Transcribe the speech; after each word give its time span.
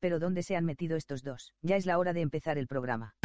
Pero 0.00 0.20
¿dónde 0.20 0.42
se 0.44 0.54
han 0.56 0.64
metido 0.64 0.96
estos 0.96 1.22
dos? 1.24 1.54
Ya 1.60 1.76
es 1.76 1.84
la 1.84 1.98
hora 1.98 2.12
de 2.12 2.20
empezar 2.20 2.56
el 2.56 2.68
programa. 2.68 3.16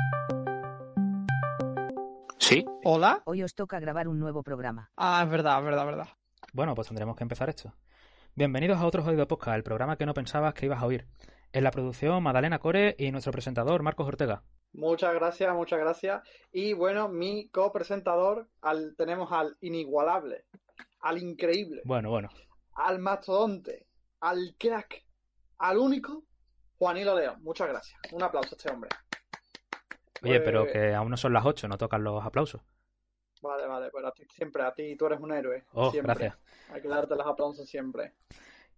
¿Sí? 2.39 2.65
¿Hola? 2.83 3.21
Hoy 3.25 3.43
os 3.43 3.53
toca 3.53 3.79
grabar 3.79 4.07
un 4.07 4.19
nuevo 4.19 4.41
programa. 4.43 4.91
Ah, 4.97 5.21
es 5.23 5.29
verdad, 5.29 5.59
es 5.59 5.65
verdad, 5.65 5.83
es 5.83 5.95
verdad. 5.95 6.07
Bueno, 6.51 6.73
pues 6.75 6.87
tendremos 6.87 7.15
que 7.15 7.23
empezar 7.23 7.49
esto. 7.49 7.73
Bienvenidos 8.35 8.79
a 8.79 8.87
otro 8.87 9.03
Jodido 9.03 9.27
Podcast, 9.27 9.55
el 9.57 9.63
programa 9.63 9.97
que 9.97 10.05
no 10.07 10.13
pensabas 10.15 10.53
que 10.55 10.65
ibas 10.65 10.81
a 10.81 10.85
oír. 10.87 11.05
En 11.51 11.63
la 11.63 11.69
producción, 11.71 12.23
Madalena 12.23 12.57
Core 12.57 12.95
y 12.97 13.11
nuestro 13.11 13.31
presentador, 13.31 13.83
Marcos 13.83 14.07
Ortega. 14.07 14.43
Muchas 14.73 15.13
gracias, 15.13 15.53
muchas 15.53 15.79
gracias. 15.79 16.23
Y 16.51 16.73
bueno, 16.73 17.07
mi 17.07 17.49
copresentador, 17.49 18.49
al, 18.61 18.95
tenemos 18.97 19.31
al 19.31 19.55
inigualable, 19.61 20.45
al 21.01 21.19
increíble, 21.21 21.83
Bueno, 21.85 22.09
bueno. 22.09 22.29
al 22.73 22.97
mastodonte, 22.97 23.85
al 24.21 24.55
crack, 24.57 25.03
al 25.59 25.77
único, 25.77 26.23
Juanilo 26.83 27.15
León. 27.17 27.37
Muchas 27.43 27.69
gracias. 27.69 27.97
Un 28.11 28.21
aplauso 28.23 28.55
a 28.55 28.57
este 28.57 28.69
hombre. 28.69 28.89
Oye, 30.21 30.39
Pues- 30.39 30.41
pero 30.43 30.67
que 30.69 30.93
aún 30.93 31.09
no 31.11 31.15
son 31.15 31.31
las 31.31 31.45
8, 31.45 31.69
no 31.69 31.77
tocan 31.77 32.03
los 32.03 32.21
aplausos. 32.25 32.59
Vale, 33.41 33.65
vale, 33.67 33.89
pero 33.93 34.07
a 34.07 34.11
ti, 34.11 34.25
siempre 34.29 34.63
a 34.63 34.73
ti, 34.73 34.97
tú 34.97 35.05
eres 35.05 35.21
un 35.21 35.31
héroe. 35.31 35.63
Oh, 35.71 35.91
siempre. 35.91 36.13
gracias. 36.13 36.37
Hay 36.73 36.81
que 36.81 36.87
darte 36.89 37.15
los 37.15 37.25
aplausos 37.25 37.69
siempre. 37.69 38.15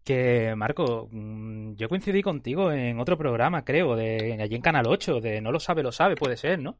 Que, 0.04 0.54
Marco, 0.56 1.08
mm, 1.12 1.74
yo 1.74 1.90
coincidí 1.90 2.22
contigo 2.22 2.72
en 2.72 3.00
otro 3.00 3.18
programa, 3.18 3.66
creo, 3.66 3.96
de 3.96 4.38
allí 4.40 4.54
en 4.56 4.62
Canal 4.62 4.86
8, 4.88 5.20
de 5.20 5.42
No 5.42 5.52
lo 5.52 5.60
sabe, 5.60 5.82
lo 5.82 5.92
sabe, 5.92 6.16
puede 6.16 6.38
ser, 6.38 6.60
¿no? 6.60 6.78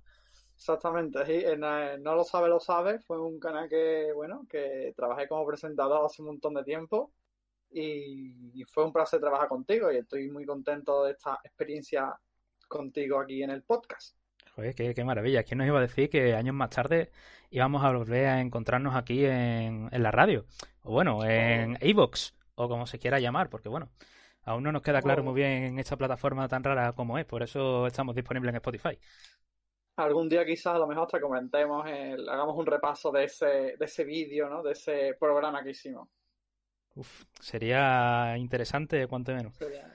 Exactamente, 0.56 1.26
sí, 1.26 1.44
en, 1.44 1.64
eh, 1.64 1.98
No 2.00 2.14
lo 2.14 2.24
sabe, 2.24 2.50
lo 2.50 2.60
sabe. 2.60 3.00
Fue 3.00 3.20
un 3.20 3.40
canal 3.40 3.68
que, 3.68 4.12
bueno, 4.14 4.46
que 4.48 4.94
trabajé 4.96 5.28
como 5.28 5.44
presentador 5.48 6.06
hace 6.06 6.22
un 6.22 6.28
montón 6.28 6.54
de 6.54 6.64
tiempo 6.64 7.12
y, 7.78 8.64
fue 8.66 8.86
un 8.86 8.94
placer 8.94 9.20
trabajar 9.20 9.48
contigo 9.48 9.92
y 9.92 9.98
estoy 9.98 10.30
muy 10.30 10.46
contento 10.46 11.04
de 11.04 11.12
esta 11.12 11.40
experiencia 11.44 12.14
contigo 12.68 13.20
aquí 13.20 13.44
en 13.44 13.52
el 13.52 13.64
podcast. 13.64 14.16
Joder, 14.56 14.74
qué, 14.74 14.94
qué 14.94 15.04
maravilla. 15.04 15.44
¿Quién 15.44 15.58
nos 15.60 15.68
iba 15.68 15.80
a 15.80 15.82
decir 15.82 16.10
que 16.10 16.34
años 16.34 16.56
más 16.56 16.70
tarde 16.70 17.12
íbamos 17.50 17.84
a 17.84 17.92
volver 17.92 18.26
a 18.28 18.40
encontrarnos 18.42 18.96
aquí 18.96 19.26
en, 19.26 19.90
en 19.92 20.04
la 20.04 20.12
radio? 20.12 20.46
O 20.84 20.92
bueno, 20.94 21.24
en 21.26 21.78
iVoox, 21.82 22.32
o 22.56 22.70
como 22.70 22.88
se 22.88 22.98
quiera 23.00 23.20
llamar, 23.20 23.50
porque 23.50 23.68
bueno, 23.70 23.90
aún 24.44 24.64
no 24.64 24.72
nos 24.72 24.82
queda 24.82 25.02
claro 25.02 25.22
Oh. 25.22 25.26
muy 25.26 25.34
bien 25.36 25.64
en 25.64 25.80
esta 25.80 25.98
plataforma 25.98 26.48
tan 26.48 26.64
rara 26.64 26.94
como 26.94 27.18
es, 27.20 27.26
por 27.26 27.44
eso 27.44 27.86
estamos 27.88 28.16
disponibles 28.16 28.50
en 28.52 28.56
Spotify. 28.58 28.98
Algún 29.98 30.28
día 30.30 30.46
quizás 30.46 30.76
a 30.76 30.80
lo 30.80 30.88
mejor 30.88 31.08
te 31.08 31.20
comentemos, 31.22 31.86
el- 31.88 32.28
hagamos 32.30 32.58
un 32.58 32.66
repaso 32.66 33.12
de 33.12 33.26
ese, 33.26 33.46
de 33.78 33.86
ese 33.86 34.04
vídeo, 34.04 34.50
¿no? 34.50 34.62
De 34.64 34.72
ese 34.74 35.16
programa 35.20 35.64
que 35.64 35.72
hicimos. 35.72 36.08
Uf, 36.96 37.24
sería 37.40 38.38
interesante, 38.38 39.08
cuanto 39.08 39.34
menos. 39.34 39.56
Sería- 39.56 39.92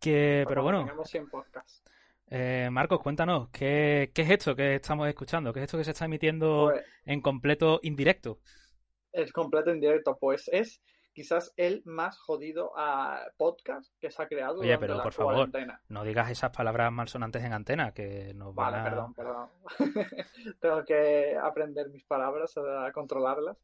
Que, 0.00 0.44
pero 0.48 0.62
bueno, 0.62 0.80
Tengamos 0.80 1.08
100 1.08 1.30
podcasts. 1.30 1.82
eh, 2.28 2.68
Marcos, 2.70 3.00
cuéntanos, 3.00 3.48
¿qué, 3.50 4.10
qué 4.14 4.22
es 4.22 4.30
esto 4.30 4.54
que 4.54 4.74
estamos 4.74 5.08
escuchando? 5.08 5.52
¿Qué 5.52 5.60
es 5.60 5.64
esto 5.64 5.78
que 5.78 5.84
se 5.84 5.92
está 5.92 6.04
emitiendo 6.04 6.70
Pues, 6.72 6.84
en 7.06 7.20
completo 7.20 7.80
indirecto? 7.82 8.40
es 9.12 9.32
completo 9.32 9.70
en 9.70 9.78
directo, 9.80 10.18
pues 10.18 10.48
es 10.52 10.82
quizás 11.12 11.54
el 11.56 11.82
más 11.84 12.18
jodido 12.18 12.72
ah, 12.76 13.24
podcast 13.36 13.94
que 14.00 14.10
se 14.10 14.20
ha 14.20 14.26
creado 14.26 14.58
Oye, 14.58 14.76
pero 14.76 14.96
la 14.96 15.04
por 15.04 15.12
favor, 15.12 15.48
no 15.88 16.02
digas 16.02 16.28
esas 16.32 16.50
palabras 16.50 16.90
malsonantes 16.90 17.44
en 17.44 17.52
antena, 17.52 17.92
que 17.94 18.34
nos 18.34 18.52
van 18.52 18.72
Vale, 18.72 18.78
a... 18.78 18.84
perdón, 18.90 19.14
perdón. 19.14 19.50
Tengo 20.60 20.84
que 20.84 21.36
aprender 21.40 21.88
mis 21.90 22.04
palabras, 22.04 22.56
a 22.58 22.90
controlarlas. 22.92 23.56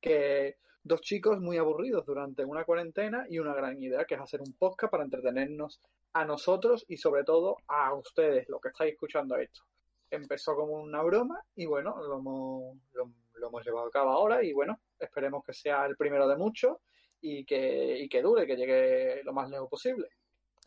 Que 0.00 0.56
dos 0.86 1.00
chicos 1.00 1.40
muy 1.40 1.58
aburridos 1.58 2.06
durante 2.06 2.44
una 2.44 2.64
cuarentena 2.64 3.26
y 3.28 3.38
una 3.38 3.54
gran 3.54 3.80
idea 3.82 4.04
que 4.04 4.14
es 4.14 4.20
hacer 4.20 4.40
un 4.40 4.52
podcast 4.52 4.90
para 4.90 5.04
entretenernos 5.04 5.80
a 6.12 6.24
nosotros 6.24 6.84
y 6.88 6.96
sobre 6.96 7.24
todo 7.24 7.56
a 7.66 7.92
ustedes, 7.94 8.48
los 8.48 8.60
que 8.60 8.68
estáis 8.68 8.92
escuchando 8.92 9.36
esto. 9.36 9.62
Empezó 10.10 10.54
como 10.54 10.74
una 10.74 11.02
broma 11.02 11.42
y 11.56 11.66
bueno, 11.66 11.96
lo 12.00 12.18
hemos, 12.18 12.76
lo, 12.92 13.10
lo 13.34 13.48
hemos 13.48 13.64
llevado 13.64 13.88
a 13.88 13.90
cabo 13.90 14.10
ahora 14.10 14.44
y 14.44 14.52
bueno, 14.52 14.80
esperemos 14.98 15.44
que 15.44 15.52
sea 15.52 15.84
el 15.86 15.96
primero 15.96 16.28
de 16.28 16.36
muchos 16.36 16.76
y 17.20 17.44
que, 17.44 17.98
y 17.98 18.08
que 18.08 18.22
dure, 18.22 18.46
que 18.46 18.56
llegue 18.56 19.24
lo 19.24 19.32
más 19.32 19.50
lejos 19.50 19.68
posible. 19.68 20.08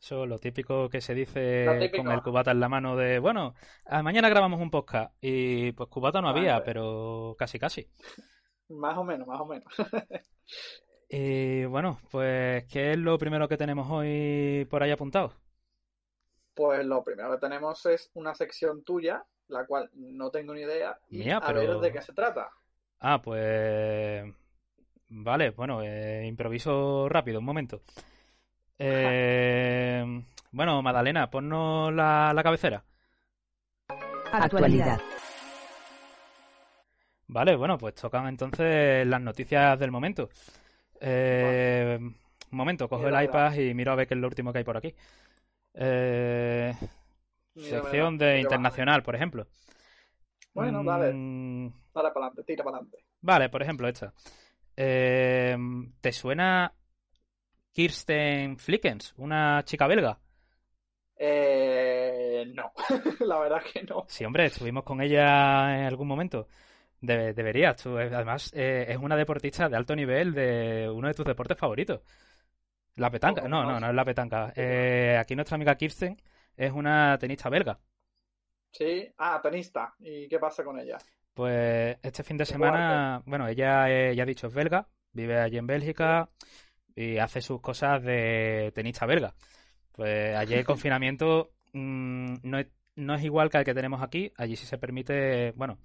Eso, 0.01 0.25
lo 0.25 0.39
típico 0.39 0.89
que 0.89 1.01
se 1.01 1.13
dice 1.13 1.91
con 1.95 2.11
el 2.11 2.21
cubata 2.21 2.51
en 2.51 2.59
la 2.59 2.69
mano 2.69 2.95
de, 2.95 3.19
bueno, 3.19 3.53
ah, 3.85 4.01
mañana 4.01 4.29
grabamos 4.29 4.61
un 4.61 4.71
podcast. 4.71 5.13
Y 5.21 5.73
pues 5.73 5.89
cubata 5.89 6.21
no 6.21 6.29
había, 6.29 6.53
Vale. 6.53 6.65
pero 6.65 7.35
casi 7.37 7.59
casi. 7.59 7.89
Más 8.69 8.97
o 8.97 9.03
menos, 9.03 9.27
más 9.27 9.39
o 9.41 9.45
menos. 9.45 9.65
Y 11.11 11.65
bueno, 11.65 11.99
pues, 12.11 12.65
¿qué 12.65 12.91
es 12.91 12.97
lo 12.99 13.17
primero 13.17 13.47
que 13.47 13.57
tenemos 13.57 13.87
hoy 13.89 14.67
por 14.69 14.83
ahí 14.83 14.91
apuntado? 14.91 15.33
Pues 16.53 16.85
lo 16.85 17.03
primero 17.03 17.31
que 17.31 17.39
tenemos 17.39 17.83
es 17.87 18.11
una 18.13 18.35
sección 18.35 18.83
tuya, 18.83 19.25
la 19.47 19.65
cual 19.65 19.89
no 19.95 20.29
tengo 20.29 20.53
ni 20.53 20.61
idea, 20.61 20.99
y 21.09 21.17
Mía, 21.19 21.37
a 21.37 21.47
pero- 21.47 21.59
ver 21.61 21.77
de 21.79 21.91
qué 21.93 22.01
se 22.03 22.13
trata. 22.13 22.51
Ah, 22.99 23.19
pues... 23.23 24.23
Vale, 25.07 25.49
bueno, 25.49 25.81
eh, 25.81 26.27
improviso 26.27 27.09
rápido, 27.09 27.39
un 27.39 27.45
momento. 27.45 27.81
Eh, 28.77 30.05
bueno, 30.51 30.79
Madalena, 30.83 31.27
ponnos 31.31 31.91
la, 31.91 32.33
la 32.35 32.43
cabecera. 32.43 32.83
Actualidad. 34.31 34.99
Vale, 37.29 37.55
bueno, 37.55 37.77
pues 37.77 37.93
tocan 37.95 38.27
entonces 38.27 39.05
las 39.05 39.21
noticias 39.21 39.79
del 39.79 39.91
momento. 39.91 40.29
Eh, 41.01 41.97
un 42.01 42.57
momento, 42.57 42.89
cojo 42.89 43.07
el 43.07 43.23
iPad 43.23 43.53
y 43.55 43.73
miro 43.73 43.91
a 43.91 43.95
ver 43.95 44.07
qué 44.07 44.15
es 44.15 44.19
lo 44.19 44.27
último 44.27 44.51
que 44.51 44.59
hay 44.59 44.63
por 44.63 44.77
aquí. 44.77 44.93
Eh, 45.75 46.73
sección 47.57 48.17
de 48.17 48.39
internacional, 48.41 49.03
por 49.03 49.15
ejemplo. 49.15 49.47
Bueno, 50.53 50.83
dale, 50.83 51.13
Mm, 51.13 51.67
dale 51.93 52.11
para 52.11 52.27
adelante, 52.27 52.43
tira 52.43 52.63
para 52.63 52.77
adelante. 52.77 52.97
vale, 53.21 53.49
por 53.49 53.61
ejemplo, 53.61 53.87
esta. 53.87 54.13
Eh, 54.77 55.57
¿te 56.01 56.11
suena 56.13 56.73
Kirsten 57.73 58.57
Flickens, 58.59 59.13
una 59.17 59.63
chica 59.65 59.87
belga? 59.87 60.19
Eh, 61.17 62.45
no, 62.55 62.71
la 63.25 63.39
verdad 63.39 63.61
que 63.71 63.83
no. 63.83 64.07
Sí, 64.07 64.25
hombre, 64.25 64.45
estuvimos 64.45 64.83
con 64.83 65.01
ella 65.01 65.77
en 65.77 65.85
algún 65.85 66.07
momento. 66.07 66.47
Debe- 67.01 67.33
deberías, 67.33 67.81
tú. 67.81 67.97
Además, 67.97 68.51
eh, 68.53 68.85
es 68.89 68.97
una 68.97 69.15
deportista 69.15 69.69
de 69.69 69.75
alto 69.77 69.95
nivel 69.95 70.33
de 70.33 70.89
uno 70.93 71.07
de 71.07 71.13
tus 71.13 71.25
deportes 71.25 71.57
favoritos. 71.57 72.01
La 72.95 73.09
petanca. 73.09 73.41
¿Cómo 73.41 73.49
No, 73.49 73.63
no? 73.63 73.73
no, 73.73 73.79
no 73.79 73.89
es 73.89 73.95
la 73.95 74.05
petanca. 74.05 74.51
Eh, 74.55 75.17
aquí 75.19 75.35
nuestra 75.35 75.55
amiga 75.55 75.75
Kirsten 75.75 76.17
es 76.57 76.71
una 76.71 77.17
tenista 77.17 77.49
belga. 77.49 77.79
Sí, 78.71 79.07
ah, 79.17 79.39
tenista. 79.41 79.93
¿Y 79.99 80.27
qué 80.27 80.39
pasa 80.39 80.63
con 80.63 80.79
ella? 80.79 80.97
Pues 81.33 81.97
este 82.03 82.23
fin 82.23 82.37
de 82.37 82.45
semana, 82.45 83.21
bueno, 83.25 83.47
ella 83.47 83.89
eh, 83.89 84.15
ya 84.15 84.23
ha 84.23 84.25
dicho 84.25 84.47
es 84.47 84.53
belga, 84.53 84.87
vive 85.13 85.39
allí 85.39 85.57
en 85.57 85.67
Bélgica 85.67 86.29
y 86.95 87.17
hace 87.17 87.41
sus 87.41 87.61
cosas 87.61 88.03
de 88.03 88.71
tenista 88.75 89.05
belga. 89.05 89.33
Pues 89.93 90.35
allí 90.35 90.55
el 90.55 90.65
confinamiento 90.65 91.51
mm, 91.73 92.35
no 92.43 92.59
es, 92.59 92.67
no 92.95 93.15
es 93.15 93.23
igual 93.23 93.49
que 93.49 93.57
el 93.59 93.65
que 93.65 93.73
tenemos 93.73 94.01
aquí. 94.01 94.31
Allí 94.37 94.55
sí 94.57 94.65
se 94.65 94.77
permite, 94.77 95.51
bueno, 95.53 95.79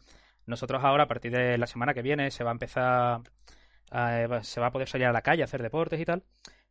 nosotros 0.47 0.83
ahora 0.85 1.05
a 1.05 1.09
partir 1.09 1.33
de 1.33 1.59
la 1.59 1.67
semana 1.67 1.95
que 1.95 2.03
viene 2.03 2.31
se 2.31 2.45
va 2.45 2.51
a 2.51 2.53
empezar, 2.53 3.21
a- 3.91 4.41
se 4.43 4.61
va 4.61 4.69
a 4.69 4.73
poder 4.73 4.89
salir 4.89 5.07
a 5.07 5.13
la 5.13 5.23
calle 5.23 5.43
a 5.43 5.47
hacer 5.47 5.63
deportes 5.63 6.01
y 6.01 6.05
tal. 6.05 6.25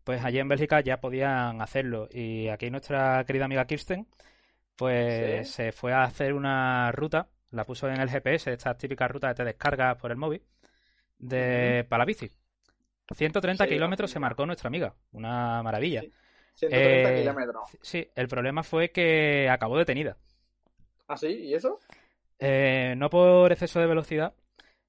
Pues 0.04 0.24
allí 0.26 0.40
en 0.40 0.48
Bélgica 0.50 0.82
ya 0.82 1.00
podían 1.02 1.62
hacerlo 1.62 2.10
y 2.12 2.50
aquí 2.50 2.70
nuestra 2.72 3.24
querida 3.26 3.46
amiga 3.46 3.66
Kirsten 3.66 4.08
pues 4.76 5.50
Sí. 5.50 5.54
se 5.54 5.72
fue 5.72 5.94
a 5.94 6.04
hacer 6.04 6.34
una 6.34 6.92
ruta, 6.92 7.30
la 7.52 7.66
puso 7.66 7.88
en 7.90 8.00
el 8.02 8.10
GPS, 8.10 8.52
esta 8.54 8.78
típica 8.78 9.08
ruta 9.08 9.30
que 9.30 9.36
te 9.36 9.46
descargas 9.46 9.98
por 9.98 10.12
el 10.12 10.18
móvil, 10.18 10.42
de 11.20 11.86
para 11.90 12.00
la 12.02 12.06
bici. 12.06 12.32
130 13.16 13.66
Sí, 13.66 13.70
kilómetros 13.72 14.12
se 14.12 14.20
marcó 14.20 14.46
nuestra 14.46 14.68
amiga, 14.70 14.96
una 15.12 15.62
maravilla. 15.64 16.02
Sí. 16.02 16.12
130 16.56 17.10
Eh, 17.12 17.22
kilómetros. 17.22 17.70
Sí, 17.82 18.10
el 18.16 18.28
problema 18.28 18.64
fue 18.64 18.92
que 18.92 19.50
acabó 19.50 19.78
detenida. 19.78 20.18
¿Ah, 21.08 21.18
sí? 21.18 21.28
¿Y 21.28 21.54
eso? 21.54 21.80
Eh, 22.40 22.96
no 22.98 23.10
por 23.10 23.52
exceso 23.52 23.80
de 23.80 23.88
velocidad, 23.88 24.34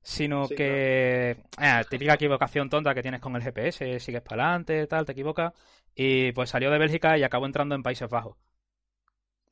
sino 0.03 0.49
Sí, 0.49 0.55
que... 0.55 1.39
ah, 1.59 1.83
típica 1.89 2.15
equivocación 2.15 2.69
tonta 2.71 2.95
que 2.95 3.03
tienes 3.03 3.21
con 3.21 3.37
el 3.37 3.43
GPS, 3.43 4.01
sigues 4.01 4.23
para 4.23 4.45
adelante, 4.45 4.87
tal, 4.87 5.07
te 5.07 5.13
equivocas 5.13 5.53
Y 5.95 6.33
pues 6.33 6.51
salió 6.51 6.71
de 6.71 6.79
Bélgica 6.79 7.19
y 7.19 7.23
acabó 7.25 7.47
entrando 7.47 7.75
en 7.75 7.83
Países 7.83 8.09
Bajos. 8.11 8.37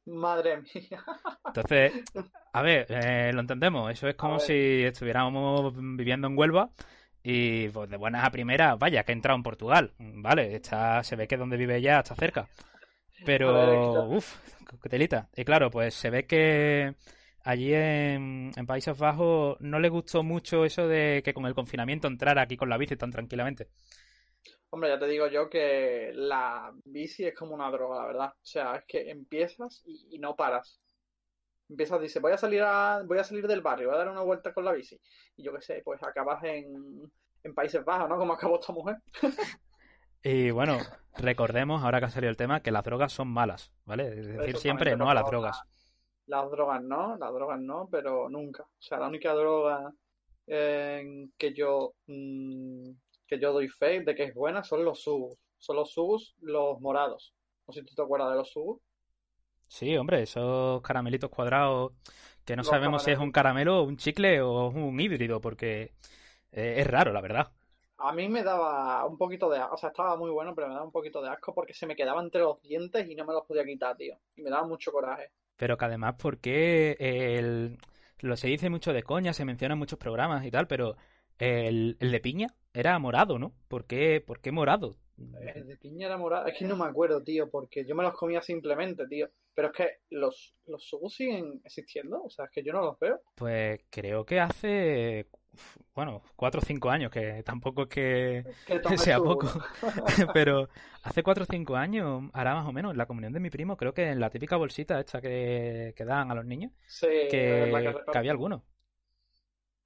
Madre 0.07 0.59
mía. 0.63 1.05
Entonces, 1.47 1.93
a 2.53 2.63
ver, 2.63 2.87
eh, 2.89 3.31
lo 3.33 3.41
entendemos. 3.41 3.91
Eso 3.93 4.09
es 4.09 4.15
como 4.17 4.41
si 4.41 4.83
estuviéramos 4.85 5.73
viviendo 5.77 6.27
en 6.29 6.37
Huelva 6.37 6.71
y 7.23 7.69
pues 7.69 7.89
de 7.91 7.97
buenas 7.97 8.25
a 8.25 8.31
primeras, 8.31 8.79
vaya, 8.79 9.05
que 9.05 9.13
ha 9.13 9.15
entrado 9.15 9.37
en 9.37 9.43
Portugal. 9.45 9.95
Vale, 9.99 10.57
está, 10.57 11.03
se 11.05 11.17
ve 11.17 11.29
que 11.29 11.37
donde 11.37 11.57
vive 11.57 11.77
ella 11.77 12.01
está 12.01 12.15
cerca. 12.17 12.49
Pero, 13.25 14.05
uff, 14.09 14.37
qué 14.83 14.89
telita. 14.89 15.29
Y 15.37 15.45
claro, 15.45 15.71
pues 15.71 15.95
se 15.95 16.11
ve 16.11 16.27
que 16.27 16.95
allí 17.45 17.75
en, 17.75 18.51
en 18.55 18.67
Países 18.67 18.97
Bajos 18.99 19.57
no 19.61 19.81
le 19.81 19.89
gustó 19.89 20.23
mucho 20.23 20.65
eso 20.65 20.89
de 20.89 21.23
que 21.25 21.35
con 21.35 21.47
el 21.47 21.55
confinamiento 21.55 22.09
entrara 22.09 22.43
aquí 22.43 22.57
con 22.57 22.69
la 22.69 22.79
bici 22.79 22.97
tan 22.97 23.11
tranquilamente. 23.11 23.69
Hombre, 24.71 24.89
ya 24.89 24.99
te 24.99 25.07
digo 25.07 25.29
yo 25.29 25.51
que 25.51 26.13
la 26.15 26.73
bici 26.85 27.27
es 27.27 27.35
como 27.35 27.55
una 27.55 27.71
droga, 27.71 28.01
la 28.01 28.07
verdad. 28.07 28.29
O 28.31 28.45
sea, 28.45 28.77
es 28.77 28.85
que 28.87 29.11
empiezas 29.11 29.83
y, 29.85 30.17
y 30.17 30.19
no 30.19 30.35
paras. 30.35 30.81
Empiezas, 31.69 32.01
dices, 32.01 32.21
voy 32.21 32.33
a 32.33 32.39
salir 32.39 32.63
a, 32.63 33.03
voy 33.05 33.19
a 33.19 33.25
salir 33.25 33.47
del 33.47 33.61
barrio, 33.61 33.89
voy 33.89 33.97
a 33.97 33.99
dar 33.99 34.09
una 34.09 34.23
vuelta 34.23 34.53
con 34.53 34.65
la 34.65 34.73
bici. 34.73 34.99
Y 35.37 35.45
yo 35.45 35.53
qué 35.53 35.61
sé, 35.61 35.83
pues 35.85 36.03
acabas 36.03 36.43
en, 36.45 37.11
en 37.45 37.55
Países 37.55 37.85
Bajos, 37.85 38.09
¿no? 38.09 38.17
Como 38.17 38.33
acabó 38.33 38.59
esta 38.59 38.73
mujer. 38.73 38.97
Y 40.25 40.53
bueno, 40.53 40.79
recordemos, 41.17 41.83
ahora 41.83 41.99
que 41.99 42.07
ha 42.07 42.11
salido 42.11 42.31
el 42.31 42.37
tema, 42.37 42.61
que 42.61 42.71
las 42.71 42.85
drogas 42.85 43.13
son 43.13 43.29
malas, 43.29 43.73
¿vale? 43.85 44.21
Es 44.21 44.27
decir, 44.27 44.57
siempre 44.57 44.97
no 44.97 45.11
a 45.11 45.15
las 45.15 45.27
drogas. 45.27 45.63
Las 46.33 46.51
drogas 46.51 46.83
no, 46.83 47.15
las 47.19 47.31
drogas 47.35 47.61
no, 47.61 47.89
pero 47.91 48.31
nunca. 48.31 48.63
O 48.63 48.81
sea, 48.83 48.99
la 48.99 49.09
única 49.09 49.35
droga 49.35 49.93
eh, 50.47 51.29
que 51.37 51.53
yo 51.53 51.93
mm, 52.07 52.89
que 53.27 53.39
yo 53.39 53.53
doy 53.53 53.69
fe 53.69 54.01
de 54.01 54.15
que 54.15 54.25
es 54.25 54.35
buena 54.35 54.65
son 54.65 54.83
los 54.83 55.03
subus. 55.03 55.37
Son 55.59 55.77
los 55.77 55.93
subus, 55.93 56.35
los 56.41 56.81
morados. 56.81 57.35
No 57.67 57.75
sé 57.75 57.81
si 57.81 57.87
tú 57.87 57.95
te 57.95 58.01
acuerdas 58.01 58.31
de 58.31 58.37
los 58.37 58.51
subus. 58.51 58.81
Sí, 59.67 59.95
hombre, 59.95 60.23
esos 60.23 60.81
caramelitos 60.81 61.29
cuadrados 61.29 61.93
que 62.47 62.57
no 62.57 62.61
Los 62.61 62.69
sabemos 62.69 63.03
si 63.03 63.11
es 63.11 63.19
un 63.19 63.31
caramelo, 63.31 63.83
un 63.83 63.99
chicle 63.99 64.41
o 64.41 64.69
un 64.69 64.99
híbrido, 64.99 65.39
porque 65.39 65.93
eh, 66.51 66.77
es 66.79 66.87
raro, 66.87 67.13
la 67.13 67.21
verdad. 67.21 67.53
A 67.99 68.15
mí 68.15 68.27
me 68.31 68.43
daba 68.43 69.05
un 69.05 69.19
poquito 69.19 69.51
de 69.51 69.59
asco, 69.59 69.75
o 69.75 69.77
sea, 69.77 69.91
estaba 69.91 70.17
muy 70.17 70.31
bueno, 70.31 70.55
pero 70.55 70.69
me 70.69 70.73
daba 70.73 70.87
un 70.87 70.93
poquito 70.93 71.21
de 71.21 71.29
asco 71.29 71.53
porque 71.55 71.75
se 71.75 71.87
me 71.87 71.95
quedaba 71.95 72.23
entre 72.23 72.41
los 72.41 72.63
dientes 72.63 73.07
y 73.07 73.15
no 73.15 73.27
me 73.27 73.35
los 73.35 73.45
podía 73.45 73.67
quitar, 73.67 73.99
tío. 73.99 74.19
Y 74.35 74.41
me 74.41 74.49
daba 74.49 74.67
mucho 74.67 74.91
coraje. 74.91 75.31
Pero 75.63 75.79
que 75.79 75.85
además, 75.85 76.17
porque 76.21 76.97
el... 76.99 77.79
lo 78.19 78.37
se 78.37 78.49
dice 78.49 78.69
mucho 78.69 78.93
de 78.93 79.05
coña, 79.05 79.33
se 79.33 79.45
menciona 79.45 79.75
en 79.75 79.79
muchos 79.79 79.97
programas 79.97 80.45
y 80.45 80.51
tal, 80.51 80.67
pero 80.67 80.97
el, 81.39 81.97
el 82.01 82.11
de 82.11 82.19
piña 82.19 82.49
era 82.75 82.99
morado, 82.99 83.39
¿no? 83.39 83.53
¿Por 83.69 83.87
qué, 83.87 84.21
por 84.21 84.41
qué 84.41 84.51
morado? 84.51 84.97
El 85.55 85.69
de 85.69 85.77
piña 85.77 86.09
era 86.09 86.19
morado. 86.19 86.49
Es 86.49 86.59
que 86.59 86.65
no 86.65 86.75
me 86.75 86.87
acuerdo, 86.87 87.23
tío, 87.23 87.49
porque 87.49 87.85
yo 87.85 87.95
me 87.95 88.03
los 88.03 88.15
comía 88.15 88.43
simplemente, 88.43 89.07
tío. 89.07 89.29
Pero 89.55 89.69
es 89.69 89.75
que 89.75 89.89
los, 90.11 90.53
los 90.67 90.83
subus 90.83 91.15
siguen 91.15 91.61
existiendo, 91.65 92.25
o 92.25 92.29
sea, 92.29 92.47
es 92.47 92.51
que 92.51 92.65
yo 92.65 92.73
no 92.73 92.81
los 92.81 92.99
veo. 92.99 93.21
Pues 93.37 93.83
creo 93.89 94.27
que 94.27 94.41
hace, 94.41 95.29
bueno, 95.95 96.23
cuatro 96.37 96.61
o 96.61 96.65
cinco 96.65 96.91
años, 96.91 97.11
que 97.11 97.43
tampoco 97.43 97.83
es 97.83 97.89
que 97.89 98.45
sea 98.97 99.19
poco, 99.19 99.49
pero 100.35 100.69
hace 101.03 101.23
cuatro 101.23 101.45
o 101.45 101.47
cinco 101.51 101.77
años, 101.77 102.31
hará 102.33 102.55
más 102.55 102.67
o 102.67 102.73
menos, 102.73 102.93
en 102.93 102.99
la 102.99 103.07
comunión 103.07 103.33
de 103.33 103.41
mi 103.41 103.51
primo, 103.51 103.77
creo 103.77 103.93
que 103.93 104.09
en 104.09 104.21
la 104.21 104.31
típica 104.31 104.57
bolsita 104.57 104.99
esta 105.01 105.21
que, 105.21 105.95
que 105.97 106.05
dan 106.05 106.31
a 106.31 106.35
los 106.35 106.45
niños, 106.45 106.73
Sí, 106.87 107.09
que, 107.31 107.95
había 108.15 108.31
alguno. 108.31 108.65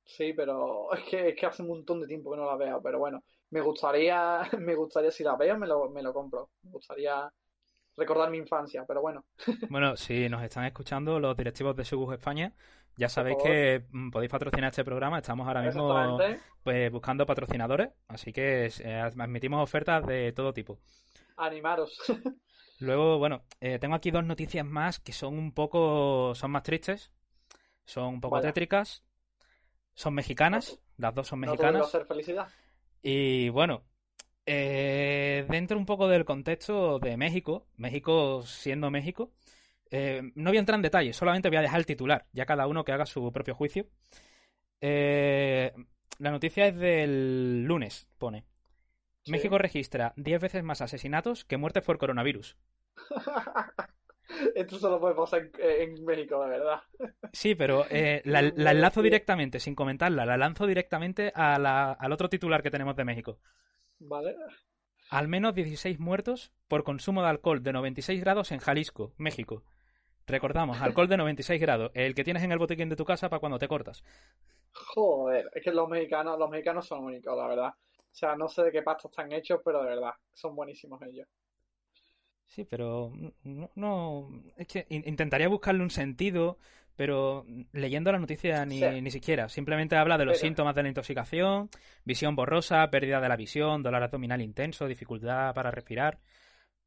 Sí, 0.05 0.33
pero 0.35 0.95
es 0.95 1.03
que, 1.05 1.31
es 1.31 1.37
que 1.37 1.47
hace 1.47 1.63
un 1.63 1.69
montón 1.69 2.01
de 2.01 2.07
tiempo 2.07 2.31
que 2.31 2.37
no 2.37 2.47
la 2.47 2.57
veo, 2.57 2.81
pero 2.81 2.99
bueno, 2.99 3.25
me 3.51 3.61
gustaría, 3.61 4.43
me 4.59 4.75
gustaría 4.75 5.11
si 5.11 5.25
la 5.25 5.37
veo, 5.37 5.59
me 5.59 5.67
lo, 5.67 5.91
me 5.91 6.03
lo 6.03 6.12
compro. 6.15 6.51
Me 6.62 6.71
gustaría 6.71 7.29
recordar 7.97 8.31
mi 8.31 8.39
infancia, 8.39 8.85
pero 8.87 9.01
bueno, 9.01 9.25
Bueno, 9.69 9.97
si 9.97 10.29
nos 10.29 10.43
están 10.43 10.65
escuchando 10.65 11.19
los 11.19 11.37
directivos 11.37 11.75
de 11.77 11.85
Subus 11.85 12.15
España, 12.15 12.55
ya 12.97 13.09
sabéis 13.09 13.37
que 13.43 13.85
mm, 13.91 14.11
podéis 14.11 14.31
patrocinar 14.31 14.71
este 14.71 14.85
programa. 14.85 15.19
Estamos 15.19 15.47
ahora 15.47 15.63
mismo 15.63 16.19
pues, 16.63 16.91
buscando 16.91 17.27
patrocinadores, 17.27 17.91
así 18.09 18.33
que 18.33 18.71
eh, 18.81 18.95
admitimos 19.01 19.63
ofertas 19.63 20.07
de 20.07 20.33
todo 20.33 20.53
tipo. 20.53 20.79
animaros. 21.37 21.99
Luego, 22.79 23.19
bueno, 23.19 23.43
eh, 23.61 23.79
tengo 23.79 23.95
aquí 23.95 24.11
dos 24.11 24.25
noticias 24.25 24.65
más 24.67 24.99
que 25.01 25.13
son 25.13 25.39
un 25.39 25.53
poco, 25.53 26.35
son 26.35 26.51
más 26.51 26.63
tristes, 26.63 27.11
son 27.85 28.07
un 28.15 28.21
poco 28.21 28.35
Vaya. 28.37 28.49
tétricas, 28.49 29.05
son 29.95 30.15
mexicanas, 30.15 30.81
las 30.99 31.15
dos 31.15 31.29
son 31.29 31.41
No 31.41 31.47
mexicanas. 31.53 31.83
hacer 31.83 32.07
felicidad. 32.07 32.49
Y 33.03 33.49
bueno, 33.51 33.85
eh, 34.47 35.47
dentro 35.49 35.79
un 35.79 35.87
poco 35.87 36.09
del 36.09 36.25
contexto 36.25 36.99
de 36.99 37.17
México, 37.17 37.67
México 37.77 38.43
siendo 38.43 38.91
México, 38.91 39.33
eh, 39.91 40.23
no 40.35 40.50
voy 40.50 40.56
a 40.56 40.61
entrar 40.61 40.77
en 40.79 40.83
detalles, 40.83 41.17
solamente 41.17 41.49
voy 41.49 41.59
a 41.59 41.62
dejar 41.62 41.79
el 41.81 41.87
titular, 41.87 42.27
ya 42.33 42.47
cada 42.47 42.67
uno 42.67 42.85
que 42.85 42.93
haga 42.93 43.06
su 43.06 43.31
propio 43.33 43.55
juicio. 43.55 43.87
Eh, 44.81 45.73
la 46.19 46.31
noticia 46.31 46.67
es 46.69 46.77
del 46.77 47.65
lunes, 47.65 48.09
pone. 48.19 48.44
Sí. 49.25 49.33
México 49.33 49.59
registra 49.59 50.12
10 50.17 50.41
veces 50.41 50.62
más 50.62 50.81
asesinatos 50.83 51.44
que 51.44 51.56
muertes 51.56 51.83
por 51.85 51.99
coronavirus. 51.99 52.56
Esto 54.55 54.79
solo 54.79 55.00
puede 55.00 55.15
pasar 55.15 55.50
en, 55.59 55.99
en 55.99 56.05
México, 56.05 56.43
de 56.43 56.50
verdad. 56.50 56.81
Sí, 57.33 57.55
pero 57.55 57.85
eh, 57.91 58.23
la, 58.25 58.43
la 58.43 58.73
enlazo 58.73 59.03
directamente, 59.03 59.61
sin 59.61 59.75
comentarla, 59.75 60.27
la 60.27 60.37
lanzo 60.37 60.67
directamente 60.67 61.33
a 61.35 61.59
la- 61.59 61.93
al 61.93 62.12
otro 62.12 62.29
titular 62.29 62.62
que 62.62 62.71
tenemos 62.71 62.97
de 62.97 63.05
México. 63.05 63.38
¿Vale? 63.99 64.35
Al 65.11 65.29
menos 65.29 65.55
16 65.55 66.00
muertos 66.00 66.53
por 66.69 66.83
consumo 66.83 67.23
de 67.23 67.29
alcohol 67.29 67.62
de 67.62 67.73
96 67.73 68.21
grados 68.21 68.50
en 68.53 68.59
Jalisco, 68.59 69.15
México. 69.17 69.62
Recordamos, 70.26 70.81
alcohol 70.81 71.08
de 71.08 71.17
96 71.17 71.61
grados, 71.61 71.90
el 71.94 72.14
que 72.14 72.25
tienes 72.25 72.43
en 72.43 72.50
el 72.52 72.58
botiquín 72.58 72.88
de 72.88 72.96
tu 72.96 73.05
casa 73.05 73.28
para 73.28 73.38
cuando 73.40 73.58
te 73.58 73.69
cortas. 73.69 74.02
Joder, 74.73 75.49
es 75.55 75.62
que 75.62 75.70
los 75.70 75.88
mexicanos, 75.88 76.38
los 76.38 76.50
mexicanos 76.50 76.87
son 76.87 77.05
únicos, 77.05 77.37
la 77.37 77.46
verdad. 77.46 77.69
O 77.99 78.19
sea, 78.19 78.34
no 78.34 78.49
sé 78.49 78.64
de 78.64 78.73
qué 78.73 78.82
pasta 78.82 79.08
están 79.08 79.31
hechos, 79.32 79.61
pero 79.64 79.82
de 79.82 79.90
verdad, 79.90 80.11
son 80.32 80.56
buenísimos 80.56 81.00
ellos. 81.02 81.28
Sí, 82.46 82.64
pero 82.64 83.12
no, 83.44 83.70
no- 83.75 84.31
es 84.56 84.67
que 84.67 84.87
in- 84.88 85.02
intentaría 85.06 85.49
buscarle 85.49 85.82
un 85.82 85.90
sentido, 85.90 86.58
pero 86.96 87.44
leyendo 87.73 88.11
la 88.11 88.19
noticia 88.19 88.64
ni, 88.64 88.81
Sí. 88.81 89.00
ni 89.02 89.11
siquiera. 89.11 89.49
Simplemente 89.49 89.96
habla 89.96 90.17
de 90.19 90.25
los 90.25 90.38
Pero- 90.38 90.46
síntomas 90.46 90.75
de 90.75 90.82
la 90.82 90.88
intoxicación, 90.88 91.69
visión 92.05 92.34
borrosa, 92.34 92.88
pérdida 92.90 93.20
de 93.20 93.28
la 93.28 93.37
visión, 93.37 93.82
dolor 93.82 94.02
abdominal 94.02 94.40
intenso, 94.40 94.87
dificultad 94.87 95.55
para 95.55 95.70
respirar. 95.70 96.19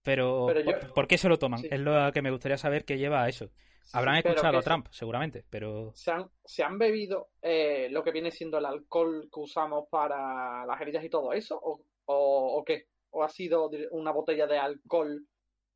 Pero, 0.03 0.45
Pero 0.47 0.59
yo- 0.61 0.65
¿por, 0.79 0.93
por 0.93 1.07
qué 1.07 1.17
se 1.17 1.29
lo 1.29 1.37
toman? 1.37 1.59
Sí. 1.59 1.67
Es 1.71 1.79
lo 1.79 2.11
que 2.11 2.21
me 2.21 2.31
gustaría 2.31 2.57
saber 2.57 2.85
qué 2.85 2.97
lleva 2.97 3.23
a 3.23 3.29
eso. 3.29 3.49
Habrán 3.93 4.15
Sí, 4.21 4.27
escuchado 4.27 4.51
que 4.53 4.57
a 4.57 4.61
se- 4.61 4.65
Trump, 4.69 4.87
seguramente, 4.91 5.45
pero 5.49 5.91
¿Se 5.95 6.11
han, 6.11 6.29
se 6.45 6.63
han 6.63 6.77
bebido 6.77 7.29
eh, 7.41 7.87
lo 7.91 8.03
que 8.03 8.11
viene 8.11 8.29
siendo 8.31 8.57
el 8.59 8.65
alcohol 8.65 9.29
que 9.33 9.39
usamos 9.39 9.85
para 9.89 10.65
las 10.65 10.79
heridas 10.81 11.03
y 11.03 11.09
todo 11.09 11.33
eso? 11.33 11.59
¿O, 11.61 11.81
o, 12.05 12.57
o 12.59 12.63
qué? 12.63 12.85
¿O 13.11 13.23
ha 13.23 13.29
sido 13.29 13.69
una 13.91 14.11
botella 14.11 14.45
de 14.45 14.59
alcohol 14.59 15.25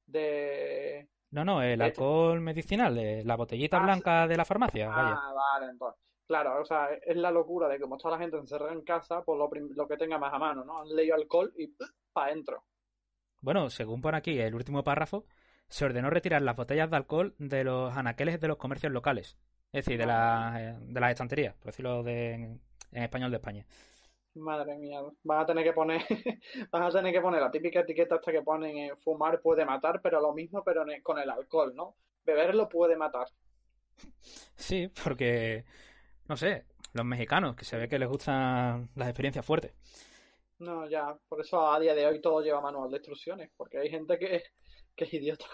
de... 0.06 1.08
no, 1.32 1.44
no, 1.44 1.62
el 1.64 1.82
alcohol 1.82 2.40
medicinal, 2.42 2.94
de 2.96 3.24
la 3.24 3.36
botellita 3.36 3.78
Ah, 3.78 3.84
blanca 3.84 4.28
de 4.28 4.38
la 4.38 4.46
farmacia, 4.46 4.88
vaya. 4.90 5.16
Ah, 5.18 5.34
vale, 5.34 5.72
entonces. 5.72 6.00
Claro, 6.28 6.62
o 6.62 6.66
sea, 6.66 6.90
es 7.06 7.18
la 7.18 7.32
locura 7.32 7.68
de 7.68 7.76
que 7.78 7.82
como 7.82 7.98
está 7.98 8.10
la 8.10 8.18
gente 8.18 8.38
encerrada 8.38 8.72
en 8.74 8.82
casa, 8.84 9.24
pues 9.24 9.38
lo, 9.38 9.50
lo 9.76 9.88
que 9.88 9.98
tenga 9.98 10.18
más 10.18 10.34
a 10.34 10.40
mano, 10.40 10.64
¿no? 10.64 10.80
Han 10.82 10.96
leído 10.96 11.16
alcohol 11.16 11.52
y 11.58 11.68
para 12.14 12.28
adentro. 12.32 12.64
Bueno, 13.44 13.70
según 13.70 14.02
por 14.02 14.16
aquí 14.16 14.40
el 14.40 14.56
último 14.56 14.84
párrafo, 14.84 15.26
se 15.70 15.86
ordenó 15.86 16.10
retirar 16.10 16.42
las 16.42 16.56
botellas 16.56 16.90
de 16.90 16.98
alcohol 16.98 17.36
de 17.40 17.64
los 17.64 17.96
anaqueles 17.96 18.40
de 18.42 18.48
los 18.48 18.58
comercios 18.58 18.92
locales, 18.94 19.38
es 19.72 19.86
decir, 19.86 20.00
de, 20.00 20.06
las, 20.08 20.60
eh, 20.60 20.76
de 20.82 21.00
las 21.02 21.12
estanterías, 21.12 21.54
por 21.56 21.68
decirlo 21.68 22.04
de- 22.04 22.34
en, 22.34 22.62
en 22.94 23.04
español 23.04 23.32
de 23.32 23.38
España. 23.38 23.68
Madre 24.36 24.78
mía, 24.78 25.00
van 25.24 25.40
a 25.42 25.46
tener 25.46 25.64
que 25.64 25.74
poner, 25.74 26.02
van 26.72 26.84
a 26.84 26.90
tener 26.92 27.14
que 27.14 27.22
poner 27.22 27.42
la 27.42 27.52
típica 27.52 27.80
etiqueta 27.82 28.16
hasta 28.16 28.32
que 28.32 28.42
ponen 28.44 28.78
eh, 28.78 28.96
fumar 29.04 29.42
puede 29.42 29.66
matar, 29.66 30.02
pero 30.02 30.22
lo 30.22 30.34
mismo, 30.34 30.64
pero 30.64 30.86
con 31.04 31.20
el 31.20 31.30
alcohol, 31.32 31.74
¿no? 31.76 31.96
Beberlo 32.26 32.70
puede 32.70 32.96
matar. 32.96 33.28
Sí, 34.56 34.90
porque, 35.04 35.66
no 36.28 36.38
sé, 36.38 36.66
los 36.94 37.06
mexicanos, 37.06 37.56
que 37.56 37.66
se 37.66 37.78
ve 37.78 37.90
que 37.90 38.00
les 38.00 38.10
gustan 38.10 38.90
las 38.96 39.10
experiencias 39.10 39.46
fuertes. 39.46 39.74
No, 40.66 40.88
ya, 40.90 41.18
por 41.28 41.42
eso 41.42 41.70
a 41.72 41.80
día 41.80 41.94
de 41.94 42.06
hoy 42.08 42.22
todo 42.22 42.42
lleva 42.42 42.62
manual 42.62 42.90
de 42.90 42.98
instrucciones, 42.98 43.52
porque 43.58 43.78
hay 43.80 43.90
gente 43.90 44.18
que, 44.18 44.44
que 44.96 45.04
es 45.06 45.14
idiota. 45.14 45.46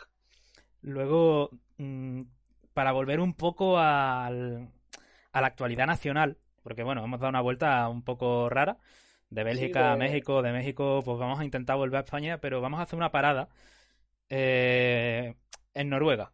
Luego, 0.81 1.49
mm, 1.77 2.21
para 2.73 2.91
volver 2.91 3.19
un 3.19 3.33
poco 3.33 3.77
al- 3.77 4.69
a 5.31 5.41
la 5.41 5.47
actualidad 5.47 5.87
nacional, 5.87 6.37
porque 6.63 6.83
bueno, 6.83 7.03
hemos 7.03 7.19
dado 7.19 7.29
una 7.29 7.41
vuelta 7.41 7.87
un 7.89 8.03
poco 8.03 8.49
rara, 8.49 8.77
de 9.29 9.43
Bélgica 9.43 9.91
a 9.91 9.97
de- 9.97 9.99
México, 9.99 10.41
de 10.41 10.51
México, 10.51 11.01
pues 11.05 11.17
vamos 11.19 11.39
a 11.39 11.45
intentar 11.45 11.77
volver 11.77 11.97
a 11.97 12.03
España, 12.05 12.39
pero 12.39 12.61
vamos 12.61 12.79
a 12.79 12.83
hacer 12.83 12.97
una 12.97 13.11
parada 13.11 13.49
eh, 14.29 15.35
en 15.73 15.89
Noruega. 15.89 16.31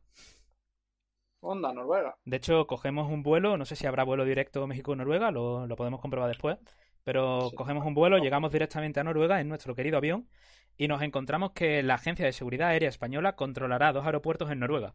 Onda, 1.41 1.71
Noruega. 1.73 2.17
De 2.25 2.37
hecho, 2.37 2.67
cogemos 2.67 3.09
un 3.11 3.23
vuelo, 3.23 3.57
no 3.57 3.65
sé 3.65 3.75
si 3.75 3.87
habrá 3.87 4.03
vuelo 4.03 4.25
directo 4.25 4.65
México-Noruega, 4.67 5.31
lo, 5.31 5.65
lo 5.67 5.75
podemos 5.75 6.01
comprobar 6.01 6.27
después. 6.29 6.57
Pero 7.05 7.49
Sí. 7.51 7.55
cogemos 7.55 7.85
un 7.85 7.93
vuelo, 7.93 8.17
llegamos 8.17 8.51
directamente 8.51 8.99
a 8.99 9.03
Noruega 9.05 9.39
en 9.39 9.47
nuestro 9.47 9.75
querido 9.75 9.97
avión 9.97 10.27
y 10.75 10.89
nos 10.89 11.01
encontramos 11.01 11.53
que 11.53 11.81
la 11.83 11.93
Agencia 11.95 12.25
de 12.25 12.33
Seguridad 12.33 12.69
Aérea 12.69 12.89
Española 12.89 13.37
controlará 13.37 13.93
dos 13.93 14.05
aeropuertos 14.05 14.51
en 14.51 14.59
Noruega. 14.59 14.93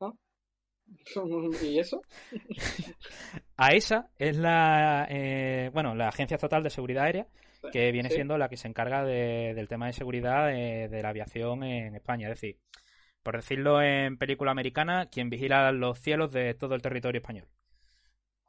¿Y 1.62 1.78
eso? 1.80 2.00
AESA 3.56 4.08
es 4.18 4.36
la, 4.36 5.06
eh, 5.10 5.70
bueno, 5.72 5.94
la 5.94 6.08
Agencia 6.08 6.36
Estatal 6.36 6.62
de 6.62 6.70
Seguridad 6.70 7.04
Aérea, 7.04 7.26
que 7.72 7.90
viene 7.90 8.08
sí. 8.08 8.16
siendo 8.16 8.38
la 8.38 8.48
que 8.48 8.56
se 8.56 8.68
encarga 8.68 9.04
de- 9.04 9.52
del 9.54 9.66
tema 9.68 9.86
de 9.86 9.92
seguridad 9.94 10.46
de, 10.46 10.88
de 10.88 11.02
la 11.02 11.08
aviación 11.08 11.64
en 11.64 11.96
España. 11.96 12.28
Es 12.28 12.40
decir, 12.40 12.58
por 13.22 13.34
decirlo 13.36 13.82
en 13.82 14.16
película 14.18 14.52
americana, 14.52 15.06
quien 15.10 15.30
vigila 15.30 15.72
los 15.72 15.98
cielos 15.98 16.30
de 16.30 16.54
todo 16.54 16.74
el 16.76 16.82
territorio 16.82 17.20
español. 17.20 17.48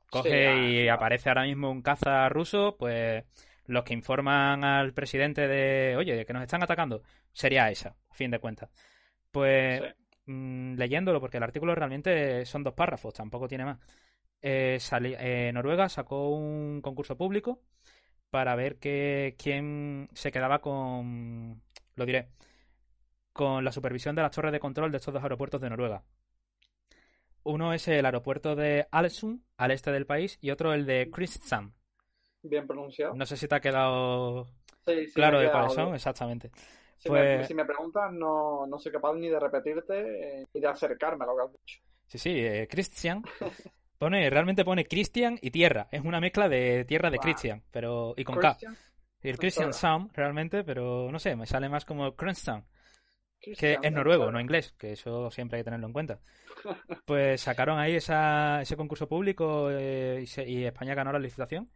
Coge 0.09 0.29
Sí, 0.29 0.45
ah, 0.45 0.73
y 0.83 0.89
claro. 0.89 0.93
aparece 0.95 1.29
ahora 1.29 1.43
mismo 1.43 1.69
un 1.71 1.81
caza 1.81 2.29
ruso, 2.29 2.77
pues 2.79 3.23
los 3.65 3.83
que 3.83 3.93
informan 3.93 4.63
al 4.63 4.93
presidente 4.93 5.47
de, 5.47 5.95
oye, 5.97 6.25
que 6.25 6.33
nos 6.33 6.43
están 6.43 6.63
atacando, 6.63 7.01
sería 7.33 7.69
esa, 7.69 7.95
a 8.09 8.13
fin 8.13 8.31
de 8.31 8.39
cuentas. 8.39 8.69
Pues 9.31 9.81
Sí. 9.81 9.85
mm, 10.27 10.75
leyéndolo, 10.77 11.19
porque 11.21 11.37
el 11.37 11.43
artículo 11.43 11.75
realmente 11.75 12.45
son 12.45 12.63
dos 12.63 12.73
párrafos, 12.73 13.13
tampoco 13.13 13.47
tiene 13.47 13.65
más. 13.65 13.79
Eh, 14.41 14.77
sali- 14.79 15.15
eh, 15.19 15.51
Noruega 15.53 15.89
sacó 15.89 16.29
un 16.29 16.81
concurso 16.81 17.17
público 17.17 17.61
para 18.31 18.55
ver 18.55 18.77
que, 18.79 19.35
quién 19.39 20.09
se 20.13 20.31
quedaba 20.31 20.59
con, 20.61 21.61
lo 21.95 22.05
diré, 22.05 22.29
con 23.31 23.63
la 23.63 23.71
supervisión 23.71 24.15
de 24.17 24.21
las 24.21 24.31
torres 24.31 24.51
de 24.51 24.59
control 24.59 24.91
de 24.91 24.97
estos 24.97 25.13
dos 25.13 25.23
aeropuertos 25.23 25.61
de 25.61 25.69
Noruega. 25.69 26.03
Uno 27.47 27.73
es 27.73 27.87
el 27.87 28.05
aeropuerto 28.05 28.55
de 28.55 28.87
Alesund, 28.91 29.41
al 29.57 29.71
este 29.71 29.91
del 29.91 30.05
país, 30.05 30.37
y 30.41 30.51
otro 30.51 30.73
el 30.73 30.85
de 30.85 31.09
Kristiansand. 31.11 31.73
Bien 32.43 32.67
pronunciado. 32.67 33.15
No 33.15 33.25
sé 33.25 33.37
si 33.37 33.47
te 33.47 33.55
ha 33.55 33.59
quedado 33.59 34.45
Sí, 34.85 35.07
sí, 35.07 35.13
claro 35.13 35.39
de 35.39 35.49
cuáles 35.51 35.73
son, 35.73 35.95
exactamente. 35.95 36.51
Si, 36.97 37.09
Pues- 37.09 37.39
me, 37.39 37.45
si 37.45 37.53
me 37.53 37.65
preguntas, 37.65 38.11
no, 38.11 38.65
no 38.67 38.77
soy 38.79 38.91
capaz 38.91 39.13
ni 39.15 39.29
de 39.29 39.39
repetirte 39.39 40.41
eh, 40.41 40.45
ni 40.53 40.61
de 40.61 40.67
acercarme 40.67 41.23
a 41.23 41.27
lo 41.27 41.35
que 41.35 41.43
has 41.43 41.51
dicho. 41.51 41.79
Sí, 42.07 42.17
sí, 42.17 42.29
eh, 42.39 42.67
Christian. 42.69 43.23
Pone, 43.97 44.29
realmente 44.29 44.63
pone 44.63 44.85
Christian 44.85 45.39
y 45.41 45.49
tierra. 45.51 45.87
Es 45.91 46.01
una 46.03 46.19
mezcla 46.19 46.47
de 46.47 46.85
tierra 46.85 47.09
de. 47.09 47.17
Christian, 47.17 47.63
pero 47.71 48.13
y 48.15 48.23
con 48.23 48.35
K. 48.35 48.49
Christian, 48.49 48.77
El 49.21 49.37
Christian. 49.37 49.73
Sound, 49.73 50.11
realmente, 50.13 50.63
pero 50.63 51.11
no 51.11 51.17
sé, 51.19 51.35
me 51.35 51.45
sale 51.47 51.67
más 51.67 51.83
como 51.85 52.15
Christian, 52.15 52.63
que 53.55 53.79
es 53.81 53.91
noruego, 53.91 54.31
no 54.31 54.39
inglés, 54.39 54.73
que 54.77 54.93
eso 54.93 55.31
siempre 55.31 55.57
hay 55.57 55.61
que 55.61 55.65
tenerlo 55.65 55.87
en 55.87 55.93
cuenta. 55.93 56.19
Pues 57.05 57.41
sacaron 57.41 57.79
ahí 57.79 57.95
esa, 57.95 58.61
ese 58.61 58.77
concurso 58.77 59.07
público 59.09 59.69
eh, 59.71 60.21
y, 60.23 60.27
se- 60.27 60.47
y 60.49 60.65
España 60.65 60.95
ganó 60.95 61.11
la 61.13 61.19
licitación. 61.19 61.69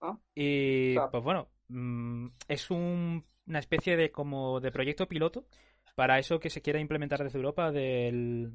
Ah, 0.00 0.18
Y 0.34 0.94
claro. 0.94 1.10
pues 1.10 1.24
bueno, 1.24 1.50
mm, 1.68 2.28
es 2.48 2.70
un- 2.70 3.24
una 3.46 3.58
especie 3.60 3.96
de 3.96 4.12
como 4.12 4.60
de 4.60 4.72
proyecto 4.72 5.08
piloto 5.08 5.46
para 5.96 6.18
eso 6.18 6.40
que 6.40 6.50
se 6.50 6.62
quiere 6.62 6.80
implementar 6.80 7.22
desde 7.24 7.38
Europa 7.38 7.72
del, 7.72 8.52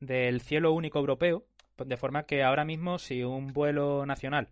del 0.00 0.40
cielo 0.40 0.72
único 0.72 0.98
europeo, 0.98 1.46
pues 1.76 1.88
de 1.88 1.96
forma 1.96 2.24
que 2.24 2.42
ahora 2.42 2.64
mismo 2.64 2.98
si 2.98 3.22
un 3.22 3.52
vuelo 3.52 4.04
nacional 4.06 4.48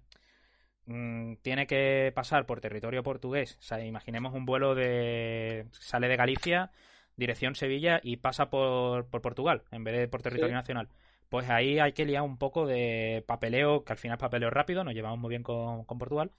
mm, 0.87 1.37
tiene 1.43 1.67
que 1.67 2.13
pasar 2.15 2.47
por 2.47 2.61
territorio 2.61 3.03
portugués, 3.03 3.57
o 3.61 3.63
sea, 3.63 3.85
imaginemos 3.85 4.35
un 4.35 4.47
vuelo 4.47 4.75
de 4.75 5.67
sale 5.73 6.09
de 6.09 6.17
Galicia, 6.17 6.73
dirección 7.21 7.55
Sevilla 7.55 8.01
y 8.03 8.17
pasa 8.17 8.51
por, 8.51 9.07
por 9.09 9.23
Portugal 9.23 9.63
en 9.71 9.85
vez 9.85 9.97
de 9.97 10.09
por 10.09 10.23
territorio 10.23 10.55
Sí. 10.55 10.55
nacional. 10.55 10.89
Pues 11.29 11.49
ahí 11.49 11.79
hay 11.79 11.93
que 11.93 12.05
liar 12.07 12.23
un 12.23 12.39
poco 12.39 12.67
de 12.67 13.23
papeleo, 13.29 13.85
que 13.85 13.93
al 13.93 13.99
final 13.99 14.17
es 14.17 14.21
papeleo 14.21 14.51
rápido, 14.51 14.83
nos 14.83 14.95
llevamos 14.95 15.21
muy 15.21 15.29
bien 15.31 15.45
con, 15.45 15.85
con 15.85 15.99
Portugal. 15.99 16.33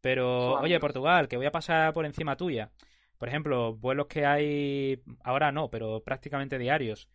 Pero, 0.00 0.54
oye, 0.60 0.80
Portugal, 0.80 1.28
que 1.28 1.36
voy 1.36 1.46
a 1.46 1.52
pasar 1.52 1.92
por 1.94 2.04
encima 2.06 2.36
tuya. 2.36 2.72
Por 3.18 3.28
ejemplo, 3.28 3.74
vuelos 3.76 4.06
que 4.08 4.26
hay, 4.26 5.00
ahora 5.22 5.52
no, 5.52 5.70
pero 5.70 6.02
prácticamente 6.02 6.58
diarios. 6.58 7.08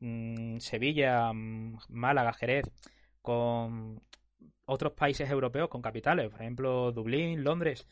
Mm, 0.00 0.58
Sevilla, 0.58 1.32
mm, 1.32 1.78
Málaga, 1.88 2.34
Jerez, 2.34 2.70
con 3.22 4.02
otros 4.66 4.92
países 4.92 5.30
europeos, 5.30 5.68
con 5.70 5.80
capitales, 5.82 6.28
por 6.30 6.42
ejemplo, 6.42 6.92
Dublín, 6.92 7.42
Londres. 7.44 7.86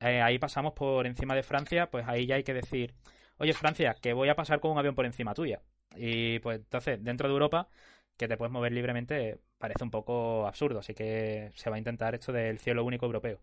Eh, 0.00 0.20
ahí 0.22 0.38
pasamos 0.38 0.72
por 0.74 1.06
encima 1.06 1.34
de 1.34 1.42
Francia, 1.42 1.90
pues 1.90 2.06
ahí 2.08 2.26
ya 2.26 2.36
hay 2.36 2.44
que 2.44 2.54
decir, 2.54 2.94
oye, 3.40 3.52
Francia, 3.54 3.96
que 4.00 4.12
voy 4.12 4.28
a 4.28 4.36
pasar 4.36 4.60
con 4.60 4.70
un 4.70 4.78
avión 4.78 4.94
por 4.94 5.06
encima 5.06 5.34
tuya. 5.34 5.60
Y 5.96 6.38
pues 6.40 6.58
entonces, 6.58 7.02
dentro 7.02 7.28
de 7.28 7.32
Europa, 7.32 7.68
que 8.16 8.28
te 8.28 8.36
puedes 8.36 8.52
mover 8.52 8.72
libremente, 8.72 9.40
parece 9.58 9.82
un 9.82 9.90
poco 9.90 10.46
absurdo, 10.46 10.80
así 10.80 10.94
que 10.94 11.50
se 11.54 11.70
va 11.70 11.76
a 11.76 11.78
intentar 11.78 12.14
esto 12.14 12.32
del 12.32 12.58
cielo 12.58 12.84
único 12.84 13.06
europeo. 13.06 13.38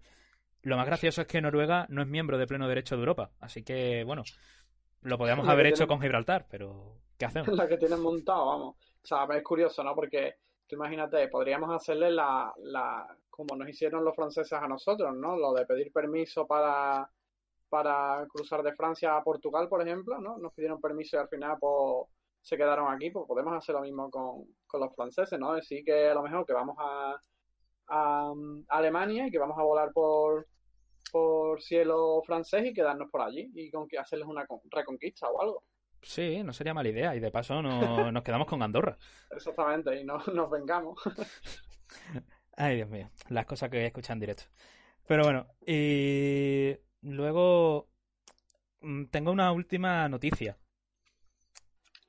Lo 0.61 0.77
más 0.77 0.85
gracioso 0.85 1.21
es 1.21 1.27
que 1.27 1.41
Noruega 1.41 1.87
no 1.89 2.01
es 2.01 2.07
miembro 2.07 2.37
de 2.37 2.47
pleno 2.47 2.67
derecho 2.67 2.95
de 2.95 3.01
Europa, 3.01 3.31
así 3.39 3.63
que 3.63 4.03
bueno, 4.03 4.23
lo 5.01 5.17
podríamos 5.17 5.47
haber 5.47 5.67
hecho 5.67 5.87
con 5.87 5.99
Gibraltar, 5.99 6.45
pero 6.49 6.97
¿qué 7.17 7.25
hacemos? 7.25 7.47
la 7.57 7.67
que 7.67 7.77
tienen 7.77 8.01
montado, 8.01 8.45
vamos. 8.45 8.75
O 9.03 9.07
sea, 9.07 9.27
es 9.35 9.43
curioso, 9.43 9.83
¿no? 9.83 9.95
Porque 9.95 10.35
tú 10.67 10.75
imagínate, 10.75 11.27
podríamos 11.27 11.73
hacerle 11.73 12.11
la, 12.11 12.53
la, 12.57 13.07
como 13.29 13.55
nos 13.55 13.69
hicieron 13.69 14.03
los 14.03 14.15
franceses 14.15 14.53
a 14.53 14.67
nosotros, 14.67 15.15
¿no? 15.15 15.37
Lo 15.37 15.53
de 15.53 15.65
pedir 15.65 15.91
permiso 15.91 16.45
para, 16.45 17.09
para 17.69 18.25
cruzar 18.29 18.63
de 18.63 18.73
Francia 18.75 19.15
a 19.15 19.23
Portugal, 19.23 19.67
por 19.67 19.81
ejemplo, 19.81 20.19
¿no? 20.19 20.37
Nos 20.37 20.53
pidieron 20.53 20.79
permiso 20.81 21.17
y 21.17 21.19
al 21.19 21.29
final, 21.29 21.57
pues, 21.59 22.07
se 22.41 22.55
quedaron 22.57 22.93
aquí, 22.93 23.09
pues 23.11 23.25
podemos 23.27 23.53
hacer 23.53 23.75
lo 23.75 23.81
mismo 23.81 24.09
con, 24.09 24.45
con 24.65 24.79
los 24.81 24.95
franceses, 24.95 25.37
¿no? 25.39 25.53
Decir 25.53 25.83
que 25.83 26.07
a 26.07 26.13
lo 26.13 26.23
mejor 26.23 26.45
que 26.45 26.53
vamos 26.53 26.77
a, 26.79 27.19
a, 27.87 28.31
um, 28.31 28.63
Alemania 28.69 29.27
y 29.27 29.31
que 29.31 29.39
vamos 29.39 29.57
a 29.59 29.63
volar 29.63 29.91
por, 29.91 30.47
por 31.11 31.61
cielo 31.61 32.21
francés 32.25 32.65
y 32.65 32.73
quedarnos 32.73 33.09
por 33.11 33.21
allí 33.21 33.51
y 33.53 33.69
con 33.69 33.87
que 33.87 33.97
hacerles 33.97 34.27
una 34.27 34.45
con- 34.45 34.61
reconquista 34.69 35.27
o 35.29 35.41
algo. 35.41 35.63
Sí, 36.01 36.41
no 36.43 36.53
sería 36.53 36.73
mala 36.73 36.89
idea, 36.89 37.15
y 37.15 37.19
de 37.19 37.31
paso 37.31 37.61
no, 37.61 37.69
nos 38.11 38.23
quedamos 38.23 38.47
con 38.47 38.61
Andorra. 38.61 38.97
Exactamente, 39.31 39.99
y 39.99 40.05
no 40.05 40.19
nos 40.33 40.49
vengamos. 40.49 40.97
Ay, 42.55 42.77
Dios 42.77 42.89
mío, 42.89 43.09
las 43.29 43.45
cosas 43.45 43.69
que 43.69 43.77
voy 43.77 43.83
a 43.83 43.87
escuchar 43.87 44.13
en 44.15 44.19
directo. 44.21 44.43
Pero 45.05 45.23
bueno, 45.23 45.47
y 45.65 46.75
luego 47.01 47.87
mm, 48.81 49.05
tengo 49.05 49.31
una 49.31 49.51
última 49.51 50.07
noticia. 50.09 50.57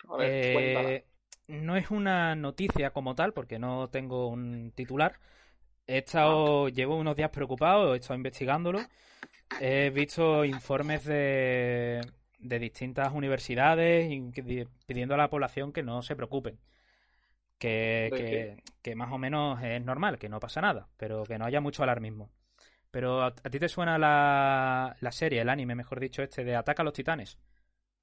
A 0.09 0.17
ver. 0.17 0.31
Eh, 0.31 1.05
no 1.49 1.77
es 1.77 1.91
una 1.91 2.35
noticia 2.35 2.91
como 2.91 3.15
tal, 3.15 3.33
porque 3.33 3.59
no 3.59 3.89
tengo 3.89 4.29
un 4.29 4.73
titular. 4.75 5.19
He 5.87 5.99
estado, 5.99 6.69
llevo 6.69 6.97
unos 6.97 7.17
días 7.17 7.31
preocupado, 7.31 7.95
he 7.95 7.99
estado 7.99 8.17
investigándolo. 8.17 8.81
He 9.61 9.89
visto 9.89 10.45
informes 10.45 11.05
de, 11.07 12.03
de 12.39 12.59
distintas 12.59 13.13
universidades 13.13 14.07
pidiendo 14.87 15.15
a 15.15 15.19
la 15.19 15.31
población 15.31 15.73
que 15.73 15.83
no 15.83 16.03
se 16.03 16.15
preocupen. 16.15 16.59
Que, 17.59 18.09
¿De 18.13 18.19
que, 18.19 18.63
que 18.83 18.95
más 18.95 19.11
o 19.11 19.19
menos 19.19 19.61
es 19.63 19.83
normal, 19.83 20.19
que 20.19 20.29
no 20.29 20.39
pasa 20.39 20.61
nada, 20.61 20.89
pero 20.97 21.25
que 21.25 21.39
no 21.39 21.47
haya 21.47 21.61
mucho 21.61 21.83
alarmismo. 21.83 22.31
Pero 22.91 23.23
¿a, 23.23 23.35
ti 23.35 23.59
te 23.59 23.69
suena 23.69 23.99
la, 23.99 24.97
la 25.01 25.13
serie, 25.13 25.43
el 25.43 25.49
anime, 25.49 25.75
mejor 25.75 26.01
dicho, 26.01 26.23
este 26.23 26.45
de 26.45 26.57
Ataca 26.57 26.83
a 26.83 26.85
los 26.85 26.95
Titanes? 26.95 27.39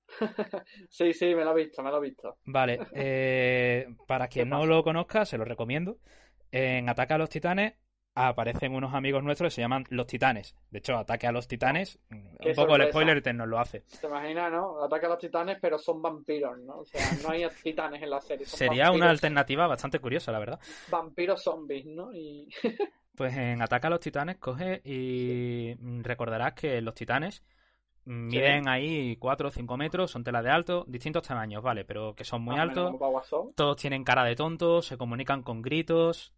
Sí, 0.89 1.13
sí, 1.13 1.33
me 1.35 1.43
lo 1.43 1.57
he 1.57 1.65
visto, 1.65 1.81
me 1.83 1.89
lo 1.89 1.97
he 1.97 2.09
visto. 2.09 2.37
Vale, 2.45 2.79
eh, 2.93 3.87
para 4.07 4.27
quien 4.27 4.49
no 4.49 4.65
lo 4.65 4.83
conozca, 4.83 5.25
se 5.25 5.37
lo 5.37 5.45
recomiendo. 5.45 5.97
En 6.51 6.87
Ataque 6.89 7.13
a 7.13 7.17
los 7.17 7.29
Titanes 7.29 7.73
aparecen 8.13 8.73
unos 8.73 8.93
amigos 8.93 9.23
nuestros 9.23 9.51
que 9.51 9.55
se 9.55 9.61
llaman 9.61 9.83
Los 9.89 10.07
Titanes. 10.07 10.55
De 10.69 10.79
hecho, 10.79 10.95
Ataque 10.95 11.27
a 11.27 11.31
los 11.31 11.47
Titanes, 11.47 11.99
un 12.09 12.55
poco 12.55 12.75
el 12.75 12.87
spoiler 12.89 13.21
te 13.21 13.33
nos 13.33 13.47
lo 13.47 13.59
hace. 13.59 13.81
¿Te 13.99 14.07
imaginas, 14.07 14.51
no? 14.51 14.83
Ataque 14.83 15.05
a 15.05 15.09
los 15.09 15.19
titanes, 15.19 15.57
pero 15.59 15.77
son 15.77 16.01
vampiros, 16.01 16.57
¿no? 16.59 16.79
O 16.79 16.85
sea, 16.85 17.01
no 17.23 17.29
hay 17.31 17.45
titanes 17.63 18.01
en 18.01 18.09
la 18.09 18.21
serie. 18.21 18.45
Son 18.45 18.57
Sería 18.57 18.91
una 18.91 19.09
alternativa 19.09 19.67
bastante 19.67 19.99
curiosa, 19.99 20.31
la 20.31 20.39
verdad. 20.39 20.59
vampiros 20.89 21.43
zombies, 21.43 21.85
¿no? 21.87 22.13
Y 22.13 22.47
Pues 23.15 23.35
en 23.37 23.61
Ataque 23.61 23.87
a 23.87 23.89
los 23.89 23.99
Titanes 23.99 24.37
coge 24.37 24.81
y 24.83 25.73
recordarás 26.01 26.53
que 26.53 26.81
los 26.81 26.93
titanes 26.95 27.43
miden 28.05 28.67
ahí 28.67 29.15
4 29.17 29.47
o 29.47 29.51
5 29.51 29.77
metros, 29.77 30.11
son 30.11 30.23
tela 30.23 30.41
de 30.43 30.49
alto, 30.49 30.85
distintos 30.87 31.23
tamaños, 31.23 31.63
vale, 31.63 31.85
pero 31.85 32.13
que 32.13 32.23
son 32.23 32.41
muy 32.43 32.55
más 32.55 32.69
altos. 32.69 32.93
todos 33.55 33.77
tienen 33.77 34.03
cara 34.03 34.23
de 34.23 34.35
tontos, 34.35 34.85
se 34.85 34.97
comunican 34.97 35.41
con 35.43 35.61
gritos. 35.61 36.33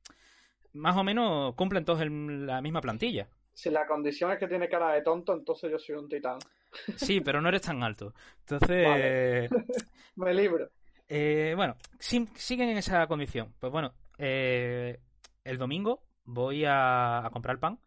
Más 0.73 0.95
o 0.95 1.03
menos 1.03 1.55
cumplen 1.55 1.83
todos 1.83 2.01
el- 2.01 2.45
la 2.45 2.61
misma 2.61 2.79
plantilla. 2.81 3.27
Si 3.53 3.69
la 3.71 3.87
condición 3.87 4.31
es 4.31 4.37
que 4.37 4.47
tiene 4.47 4.69
cara 4.69 4.91
de 4.93 5.01
tonto, 5.01 5.33
entonces 5.33 5.71
yo 5.71 5.79
soy 5.79 5.95
un 5.95 6.07
titán. 6.07 6.37
Sí, 6.95 7.21
pero 7.21 7.41
no 7.41 7.49
eres 7.49 7.61
tan 7.63 7.81
alto. 7.81 8.13
Entonces, 8.41 8.85
Vale. 8.85 9.49
Me 10.15 10.33
libro. 10.33 10.69
eh, 11.09 11.53
bueno, 11.55 11.75
siguen 11.99 12.69
en 12.69 12.77
esa 12.77 13.07
condición. 13.07 13.53
Pues 13.59 13.71
bueno, 13.71 13.93
eh, 14.19 14.99
el 15.43 15.57
domingo 15.57 16.03
voy 16.27 16.65
a, 16.65 17.25
a 17.25 17.31
comprar 17.31 17.59
pan. 17.59 17.79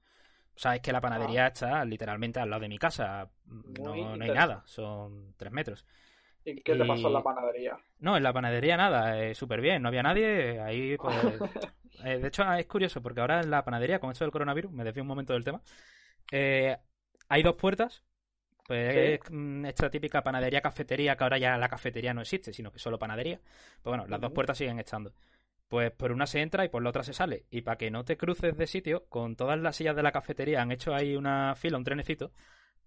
Sabes 0.56 0.80
que 0.82 0.92
la 0.92 1.00
panadería 1.00 1.48
está 1.48 1.84
literalmente 1.84 2.40
al 2.40 2.50
lado 2.50 2.62
de 2.62 2.68
mi 2.68 2.78
casa. 2.78 3.30
No, 3.46 4.16
no 4.16 4.24
hay 4.24 4.30
nada, 4.32 4.62
son 4.66 5.34
tres 5.38 5.52
metros. 5.52 5.86
¿Y 6.44 6.62
qué 6.62 6.74
te 6.76 6.84
pasó 6.84 7.08
en 7.08 7.14
la 7.14 7.22
panadería? 7.22 7.78
No, 8.00 8.16
en 8.16 8.22
la 8.22 8.32
panadería 8.32 8.76
nada, 8.76 9.22
eh, 9.22 9.34
súper 9.34 9.60
bien, 9.60 9.82
no 9.82 9.88
había 9.88 10.02
nadie. 10.02 10.60
Ahí, 10.60 10.96
pues, 10.98 11.16
Eh, 12.02 12.18
de 12.18 12.28
hecho, 12.28 12.50
es 12.54 12.66
curioso 12.66 13.02
porque 13.02 13.20
ahora 13.20 13.40
en 13.42 13.50
la 13.50 13.62
panadería, 13.62 13.98
con 14.00 14.10
esto 14.10 14.24
del 14.24 14.32
coronavirus, 14.32 14.72
me 14.72 14.84
desvío 14.84 15.02
un 15.02 15.08
momento 15.08 15.34
del 15.34 15.44
tema, 15.44 15.60
eh, 16.32 16.76
hay 17.28 17.42
dos 17.42 17.56
puertas. 17.56 18.04
Pues 18.66 18.94
Sí. 18.94 18.98
es 18.98 19.20
mm, 19.30 19.66
esta 19.66 19.90
típica 19.90 20.22
panadería 20.22 20.60
cafetería, 20.62 21.16
que 21.16 21.24
ahora 21.24 21.38
ya 21.38 21.56
la 21.58 21.68
cafetería 21.68 22.14
no 22.14 22.22
existe, 22.22 22.52
sino 22.52 22.72
que 22.72 22.78
solo 22.78 22.98
panadería. 22.98 23.40
Pues 23.82 23.90
bueno, 23.96 24.06
las 24.08 24.20
dos 24.20 24.32
puertas 24.32 24.58
siguen 24.58 24.78
estando. 24.78 25.12
Pues 25.70 25.92
por 25.92 26.10
una 26.10 26.26
se 26.26 26.40
entra 26.40 26.64
y 26.64 26.68
por 26.68 26.82
la 26.82 26.90
otra 26.90 27.04
se 27.04 27.12
sale. 27.12 27.46
Y 27.48 27.60
para 27.60 27.78
que 27.78 27.92
no 27.92 28.04
te 28.04 28.16
cruces 28.16 28.56
de 28.56 28.66
sitio, 28.66 29.04
con 29.08 29.36
todas 29.36 29.56
las 29.56 29.76
sillas 29.76 29.94
de 29.94 30.02
la 30.02 30.10
cafetería 30.10 30.60
han 30.60 30.72
hecho 30.72 30.92
ahí 30.92 31.14
una 31.14 31.54
fila, 31.54 31.78
un 31.78 31.84
trenecito, 31.84 32.32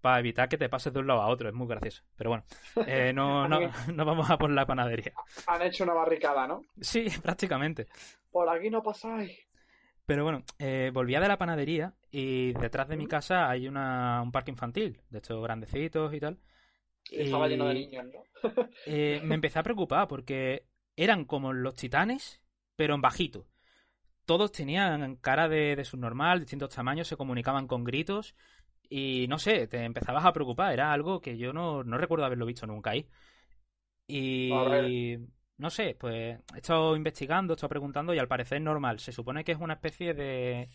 para 0.02 0.18
evitar 0.18 0.50
que 0.50 0.58
te 0.58 0.68
pases 0.68 0.92
de 0.92 1.00
un 1.00 1.06
lado 1.06 1.22
a 1.22 1.28
otro. 1.28 1.48
Es 1.48 1.54
muy 1.54 1.66
gracioso. 1.66 2.02
Pero 2.14 2.28
bueno, 2.28 2.44
eh, 2.86 3.10
no, 3.14 3.48
no, 3.48 3.58
no 3.94 4.04
vamos 4.04 4.28
a 4.28 4.36
por 4.36 4.50
la 4.50 4.66
panadería. 4.66 5.14
Han 5.46 5.62
hecho 5.62 5.84
una 5.84 5.94
barricada, 5.94 6.46
¿no? 6.46 6.60
Sí, 6.78 7.06
prácticamente. 7.22 7.86
Por 8.30 8.46
aquí 8.50 8.68
no 8.68 8.82
pasáis. 8.82 9.32
Pero 10.04 10.24
bueno, 10.24 10.42
eh, 10.58 10.90
volvía 10.92 11.20
de 11.20 11.28
la 11.28 11.38
panadería 11.38 11.94
y 12.10 12.52
detrás 12.52 12.86
de 12.86 12.98
mi 12.98 13.06
casa 13.06 13.48
hay 13.48 13.66
una, 13.66 14.20
un 14.20 14.30
parque 14.30 14.50
infantil, 14.50 15.00
de 15.08 15.18
estos 15.20 15.42
grandecitos 15.42 16.12
y 16.12 16.20
tal. 16.20 16.38
Y 17.10 17.22
estaba 17.22 17.48
lleno 17.48 17.66
de 17.66 17.74
niños, 17.74 18.04
¿no? 18.12 18.52
Eh, 18.84 19.22
me 19.24 19.36
empecé 19.36 19.58
a 19.58 19.62
preocupar 19.62 20.06
porque 20.06 20.66
eran 20.96 21.24
como 21.24 21.54
los 21.54 21.76
titanes, 21.76 22.43
pero 22.76 22.94
en 22.94 23.00
bajito. 23.00 23.46
Todos 24.24 24.52
tenían 24.52 25.16
cara 25.16 25.48
de, 25.48 25.76
de 25.76 25.84
subnormal, 25.84 26.40
distintos 26.40 26.74
tamaños, 26.74 27.08
se 27.08 27.16
comunicaban 27.16 27.66
con 27.66 27.84
gritos 27.84 28.34
y 28.88 29.26
no 29.28 29.38
sé, 29.38 29.66
te 29.66 29.84
empezabas 29.84 30.24
a 30.24 30.32
preocupar. 30.32 30.72
Era 30.72 30.92
algo 30.92 31.20
que 31.20 31.36
yo 31.36 31.52
no, 31.52 31.84
no 31.84 31.98
recuerdo 31.98 32.24
haberlo 32.24 32.46
visto 32.46 32.66
nunca 32.66 32.90
ahí. 32.90 33.08
Y 34.06 34.50
no 35.56 35.70
sé, 35.70 35.96
pues 35.98 36.38
he 36.54 36.58
estado 36.58 36.96
investigando, 36.96 37.52
he 37.52 37.56
estado 37.56 37.70
preguntando 37.70 38.14
y 38.14 38.18
al 38.18 38.28
parecer 38.28 38.58
es 38.58 38.64
normal. 38.64 38.98
Se 38.98 39.12
supone 39.12 39.44
que 39.44 39.52
es 39.52 39.58
una 39.58 39.74
especie 39.74 40.14
de 40.14 40.68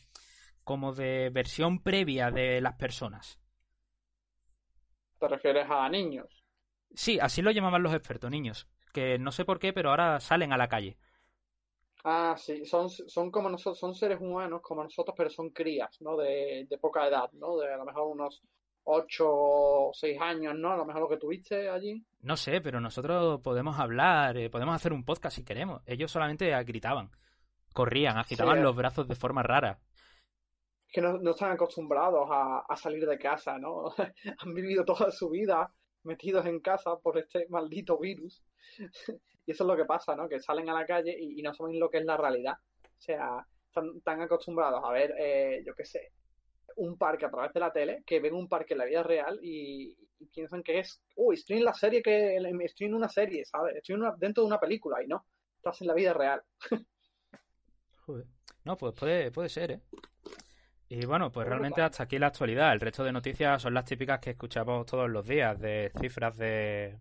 como 0.63 0.93
de 0.93 1.29
versión 1.31 1.81
previa 1.81 2.31
de 2.31 2.61
las 2.61 2.75
personas. 2.75 3.39
Te 5.19 5.27
refieres 5.27 5.67
a 5.69 5.89
niños. 5.89 6.27
Sí, 6.93 7.19
así 7.19 7.41
lo 7.41 7.51
llamaban 7.51 7.83
los 7.83 7.93
expertos, 7.93 8.31
niños, 8.31 8.67
que 8.93 9.19
no 9.19 9.31
sé 9.31 9.45
por 9.45 9.59
qué, 9.59 9.73
pero 9.73 9.89
ahora 9.89 10.19
salen 10.19 10.53
a 10.53 10.57
la 10.57 10.69
calle. 10.69 10.97
Ah, 12.03 12.35
sí, 12.37 12.65
son, 12.65 12.89
son 12.89 13.29
como 13.29 13.49
nosotros, 13.49 13.77
son 13.77 13.93
seres 13.93 14.19
humanos 14.21 14.61
como 14.61 14.83
nosotros, 14.83 15.13
pero 15.17 15.29
son 15.29 15.49
crías, 15.49 15.97
¿no? 16.01 16.15
De, 16.15 16.65
de 16.69 16.77
poca 16.77 17.07
edad, 17.07 17.29
¿no? 17.33 17.57
De 17.57 17.73
a 17.73 17.77
lo 17.77 17.85
mejor 17.85 18.07
unos 18.07 18.41
8 18.85 19.25
o 19.27 19.91
6 19.93 20.19
años, 20.21 20.55
¿no? 20.55 20.71
A 20.71 20.77
lo 20.77 20.85
mejor 20.85 21.01
lo 21.03 21.09
que 21.09 21.17
tuviste 21.17 21.69
allí. 21.69 22.03
No 22.21 22.37
sé, 22.37 22.61
pero 22.61 22.79
nosotros 22.79 23.41
podemos 23.41 23.77
hablar, 23.79 24.37
eh, 24.37 24.49
podemos 24.49 24.75
hacer 24.75 24.93
un 24.93 25.03
podcast 25.03 25.35
si 25.35 25.43
queremos. 25.43 25.81
Ellos 25.85 26.09
solamente 26.09 26.51
gritaban, 26.63 27.11
corrían, 27.73 28.17
agitaban 28.17 28.57
Sí. 28.57 28.63
los 28.63 28.75
brazos 28.75 29.07
de 29.07 29.15
forma 29.15 29.43
rara. 29.43 29.79
que 30.91 31.01
no, 31.01 31.19
no 31.19 31.31
están 31.31 31.51
acostumbrados 31.51 32.27
a, 32.31 32.59
a 32.67 32.75
salir 32.75 33.05
de 33.05 33.19
casa, 33.19 33.59
¿no? 33.59 33.93
Han 34.39 34.53
vivido 34.55 34.83
toda 34.85 35.11
su 35.11 35.29
vida 35.29 35.71
metidos 36.03 36.45
en 36.47 36.61
casa 36.61 36.97
por 36.97 37.17
este 37.19 37.45
maldito 37.49 37.99
virus. 37.99 38.41
Y 39.49 39.51
eso 39.51 39.63
es 39.63 39.67
lo 39.67 39.75
que 39.75 39.85
pasa, 39.85 40.15
¿no? 40.15 40.29
Que 40.29 40.39
salen 40.39 40.69
a 40.69 40.73
la 40.75 40.85
calle 40.85 41.17
y, 41.19 41.39
y 41.39 41.41
no 41.41 41.51
saben 41.55 41.79
lo 41.79 41.89
que 41.89 41.97
es 41.97 42.05
la 42.05 42.15
realidad. 42.15 42.53
O 42.83 43.01
sea, 43.01 43.43
están 43.65 43.99
tan 44.01 44.21
acostumbrados 44.21 44.79
a 44.85 44.91
ver, 44.91 45.15
eh, 45.17 45.63
yo 45.65 45.73
qué 45.73 45.85
sé, 45.85 46.11
un 46.75 46.99
parque 46.99 47.25
a 47.25 47.31
través 47.31 47.51
de 47.53 47.59
la 47.59 47.73
tele, 47.73 48.03
que 48.05 48.19
ven 48.19 48.35
un 48.35 48.47
parque 48.47 48.75
en 48.75 48.77
la 48.77 48.85
vida 48.85 49.01
real 49.01 49.39
y, 49.41 49.97
y 50.19 50.25
piensan 50.27 50.61
que 50.61 50.77
es, 50.77 51.01
uy, 51.15 51.33
estoy 51.33 51.57
en 51.57 51.65
la 51.65 51.73
serie 51.73 52.03
que, 52.03 52.37
estoy 52.63 52.85
en 52.85 52.93
una 52.93 53.09
serie, 53.09 53.43
¿sabes? 53.43 53.75
Estoy 53.77 53.95
en 53.95 54.01
una- 54.01 54.13
dentro 54.19 54.43
de 54.43 54.47
una 54.49 54.59
película 54.59 55.01
y 55.03 55.07
no, 55.07 55.25
estás 55.57 55.81
en 55.81 55.87
la 55.87 55.95
vida 55.95 56.13
real. 56.13 56.43
Joder. 58.05 58.27
No, 58.65 58.77
pues 58.77 58.93
puede, 58.93 59.31
puede 59.31 59.49
ser, 59.49 59.71
¿eh? 59.71 59.81
Y 60.89 61.07
bueno, 61.07 61.31
pues 61.31 61.47
realmente 61.47 61.81
hasta 61.81 62.03
aquí 62.03 62.19
la 62.19 62.27
actualidad. 62.27 62.71
El 62.71 62.81
resto 62.81 63.03
de 63.03 63.11
noticias 63.11 63.63
son 63.63 63.73
las 63.73 63.85
típicas 63.85 64.19
que 64.19 64.29
escuchamos 64.29 64.85
todos 64.85 65.09
los 65.09 65.27
días, 65.27 65.59
de 65.59 65.91
cifras 65.99 66.37
de, 66.37 66.99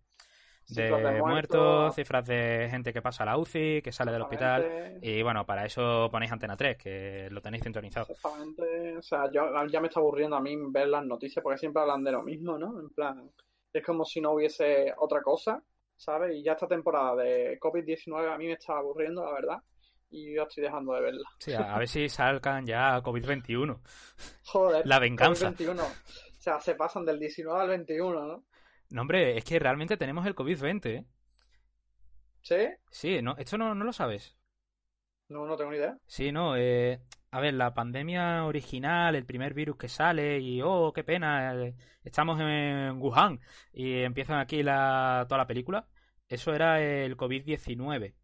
de, 0.69 0.91
muertos, 0.91 1.21
muertos. 1.21 1.95
cifras 1.95 2.27
de 2.27 2.69
gente 2.71 2.93
que 2.93 3.01
pasa 3.01 3.23
a 3.23 3.27
la 3.27 3.39
UCI, 3.39 3.81
que 3.83 3.93
sale 3.93 4.13
del 4.13 4.23
hospital. 4.23 4.99
Y 5.03 5.23
bueno, 5.23 5.45
para 5.47 5.65
eso 5.65 6.09
ponéis 6.11 6.33
Antena 6.33 6.57
3, 6.57 6.77
que 6.77 7.29
lo 7.31 7.41
tenéis 7.41 7.63
sintonizado. 7.63 8.07
Exactamente, 8.11 8.97
o 8.97 9.03
sea, 9.03 9.31
yo, 9.31 9.51
ya 9.67 9.81
me 9.81 9.89
está 9.89 10.01
aburriendo 10.01 10.37
a 10.37 10.41
mí 10.41 10.57
ver 10.71 10.89
las 10.89 11.05
noticias 11.05 11.43
porque 11.43 11.59
siempre 11.59 11.83
hablan 11.83 12.05
de 12.05 12.13
lo 12.13 12.23
mismo, 12.23 12.59
¿no? 12.59 12.79
En 12.81 12.91
plan, 12.91 13.31
es 13.73 13.85
como 13.85 14.05
si 14.05 14.21
no 14.21 14.33
hubiese 14.33 14.93
otra 14.99 15.23
cosa, 15.23 15.63
¿sabes? 15.97 16.37
Y 16.37 16.43
ya 16.43 16.53
esta 16.53 16.69
temporada 16.69 17.17
de 17.17 17.59
COVID-19 17.59 18.33
a 18.33 18.39
mí 18.39 18.47
me 18.47 18.53
está 18.53 18.77
aburriendo, 18.77 19.25
la 19.25 19.33
verdad, 19.33 19.63
y 20.11 20.35
yo 20.35 20.43
estoy 20.43 20.65
dejando 20.65 20.93
de 20.95 21.01
verla. 21.01 21.29
Sí, 21.39 21.53
a, 21.55 21.75
a 21.75 21.79
ver 21.79 21.89
si 21.89 22.09
salgan 22.09 22.67
ya 22.67 23.01
COVID-21. 23.03 23.79
Joder, 24.45 24.87
La 24.87 24.99
venganza. 24.99 25.51
COVID-21, 25.53 25.81
o 25.81 26.41
sea, 26.41 26.61
se 26.61 26.75
pasan 26.75 27.05
del 27.05 27.19
19 27.19 27.61
al 27.61 27.69
21, 27.69 28.27
¿no? 28.27 28.45
No, 28.91 29.01
hombre, 29.03 29.37
es 29.39 29.45
que 29.45 29.59
realmente 29.59 29.97
tenemos 29.97 30.27
el 30.27 30.35
COVID-20, 30.35 30.87
¿eh? 30.97 31.07
¿Sí? 32.43 32.57
Sí, 32.91 33.23
no, 33.23 33.35
esto 33.39 33.57
no, 33.59 33.75
no 33.75 33.85
lo 33.85 33.93
sabes. 33.95 34.37
No, 35.29 35.47
no 35.47 35.57
tengo 35.57 35.71
ni 35.71 35.79
idea. 35.79 35.99
Sí, 36.07 36.33
no, 36.33 36.57
eh, 36.57 37.01
a 37.31 37.41
ver, 37.41 37.55
la 37.55 37.75
pandemia 37.75 38.45
original, 38.47 39.15
el 39.15 39.27
primer 39.27 39.53
virus 39.55 39.77
que 39.77 39.89
sale 39.89 40.39
y, 40.41 40.63
oh, 40.63 40.93
qué 40.95 41.05
pena, 41.05 41.55
eh, 41.55 41.75
estamos 42.03 42.41
en 42.41 43.01
Wuhan 43.01 43.41
y 43.73 44.01
empiezan 44.01 44.39
aquí 44.39 44.63
la, 44.63 45.27
toda 45.29 45.39
la 45.39 45.47
película, 45.47 45.87
eso 46.29 46.55
era 46.55 46.81
el 46.81 47.17
COVID-19. 47.17 48.15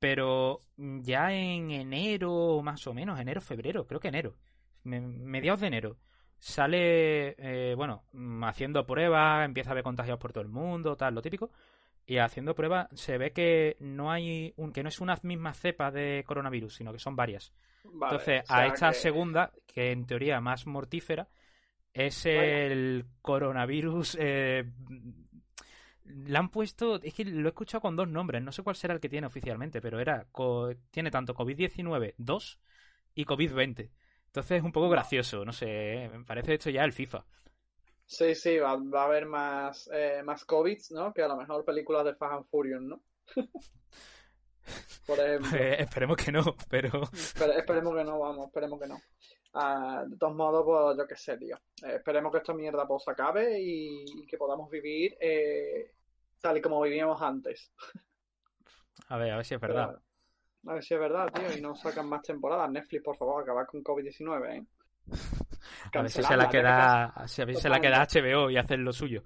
Pero 0.00 0.60
mm, 0.76 1.02
ya 1.02 1.32
en 1.34 1.70
enero, 1.72 2.62
más 2.62 2.86
o 2.86 2.94
menos, 2.94 3.20
enero, 3.20 3.40
febrero, 3.40 3.86
creo 3.86 4.00
que 4.00 4.08
enero, 4.08 4.36
me- 4.84 5.00
mediados 5.00 5.60
de 5.60 5.68
enero, 5.68 5.98
sale, 6.46 7.34
eh, 7.38 7.74
bueno, 7.74 8.04
mm, 8.12 8.44
haciendo 8.44 8.84
pruebas, 8.86 9.46
empieza 9.46 9.70
a 9.70 9.72
haber 9.72 9.82
contagiados 9.84 10.20
por 10.20 10.32
todo 10.32 10.42
el 10.42 10.50
mundo, 10.50 10.94
tal, 10.94 11.14
lo 11.14 11.22
típico. 11.22 11.50
Y 12.06 12.18
haciendo 12.18 12.54
pruebas 12.54 12.88
se 12.92 13.16
ve 13.16 13.32
que 13.32 13.76
no 13.80 14.12
hay 14.12 14.52
un, 14.58 14.70
que 14.70 14.82
no 14.82 14.90
es 14.90 15.00
una 15.00 15.18
misma 15.22 15.54
cepa 15.54 15.90
de 15.90 16.22
coronavirus, 16.26 16.74
sino 16.74 16.92
que 16.92 16.98
son 16.98 17.16
varias. 17.16 17.54
Vale, 17.84 18.12
Entonces, 18.16 18.42
o 18.42 18.46
sea 18.46 18.56
a 18.58 18.66
esta 18.66 18.88
que- 18.90 18.94
segunda, 18.94 19.52
que 19.66 19.90
en 19.90 20.04
teoría 20.06 20.38
más 20.42 20.66
mortífera, 20.66 21.28
es 21.94 22.24
Vaya. 22.26 22.36
el 22.66 23.06
coronavirus. 23.22 24.18
eh, 24.20 24.64
le 26.04 26.36
han 26.36 26.50
puesto, 26.50 27.00
es 27.02 27.14
que 27.14 27.24
lo 27.24 27.48
he 27.48 27.52
escuchado 27.52 27.80
con 27.80 27.96
dos 27.96 28.08
nombres, 28.08 28.42
no 28.42 28.52
sé 28.52 28.62
cuál 28.62 28.76
será 28.76 28.92
el 28.92 29.00
que 29.00 29.08
tiene 29.08 29.26
oficialmente, 29.26 29.80
pero 29.80 29.98
era 29.98 30.26
co- 30.30 30.74
tiene 30.90 31.10
tanto 31.10 31.34
COVID-19 31.34 32.12
2 32.18 32.60
y 33.14 33.24
COVID-20. 33.24 33.88
Entonces 34.34 34.58
es 34.58 34.64
un 34.64 34.72
poco 34.72 34.88
gracioso, 34.88 35.44
no 35.44 35.52
sé, 35.52 35.66
eh, 36.06 36.08
me 36.08 36.24
parece 36.24 36.54
esto 36.54 36.68
ya 36.68 36.82
el 36.82 36.92
FIFA. 36.92 37.24
Sí, 38.04 38.34
sí, 38.34 38.58
va, 38.58 38.74
va 38.76 39.02
a 39.02 39.04
haber 39.04 39.26
más, 39.26 39.88
eh, 39.92 40.22
más 40.24 40.44
COVID, 40.44 40.76
¿no? 40.90 41.14
Que 41.14 41.22
a 41.22 41.28
lo 41.28 41.36
mejor 41.36 41.64
películas 41.64 42.04
de 42.04 42.16
Fast 42.16 42.32
and 42.34 42.46
Furious, 42.46 42.82
¿no? 42.82 43.00
Por 45.06 45.20
ejemplo. 45.20 45.56
Eh, 45.56 45.76
esperemos 45.82 46.16
que 46.16 46.32
no, 46.32 46.42
pero 46.68 46.88
Espere- 47.12 47.58
esperemos 47.58 47.94
que 47.94 48.02
no, 48.02 48.18
vamos, 48.18 48.46
esperemos 48.48 48.80
que 48.80 48.88
no. 48.88 48.98
Ah, 49.52 50.02
de 50.04 50.16
todos 50.16 50.34
modos, 50.34 50.64
pues 50.64 50.98
yo 50.98 51.06
qué 51.06 51.14
sé, 51.16 51.38
tío. 51.38 51.56
Eh, 51.84 51.94
esperemos 51.96 52.32
que 52.32 52.38
esta 52.38 52.54
mierda 52.54 52.88
pues 52.88 53.06
acabe 53.06 53.60
y, 53.60 54.02
y 54.04 54.26
que 54.26 54.36
podamos 54.36 54.68
vivir 54.68 55.16
eh, 55.20 55.92
tal 56.40 56.56
y 56.56 56.60
como 56.60 56.80
vivíamos 56.82 57.22
antes. 57.22 57.70
a 59.08 59.16
ver, 59.16 59.30
a 59.32 59.36
ver 59.36 59.44
si 59.46 59.54
es 59.54 59.60
verdad. 59.60 59.90
Pero, 59.90 60.02
a 60.66 60.74
ver 60.74 60.82
si 60.84 60.94
es 60.94 61.00
verdad, 61.00 61.30
tío, 61.32 61.56
y 61.56 61.60
no 61.60 61.74
sacan 61.74 62.08
más 62.08 62.22
temporadas. 62.22 62.70
Netflix, 62.70 63.02
por 63.02 63.16
favor, 63.16 63.42
acabar 63.42 63.66
con 63.66 63.82
COVID-19, 63.82 64.56
¿eh? 64.56 64.66
A 65.94 66.02
ver 66.02 66.10
si 66.10 66.22
se 66.22 66.36
la 66.36 66.48
que 66.48 66.58
queda, 66.58 67.04
a 67.06 67.20
ver 67.20 67.28
si 67.28 67.56
se 67.56 67.68
la 67.68 67.80
queda. 67.80 68.02
HBO 68.02 68.50
y 68.50 68.56
hacen 68.56 68.84
lo 68.84 68.92
suyo. 68.92 69.22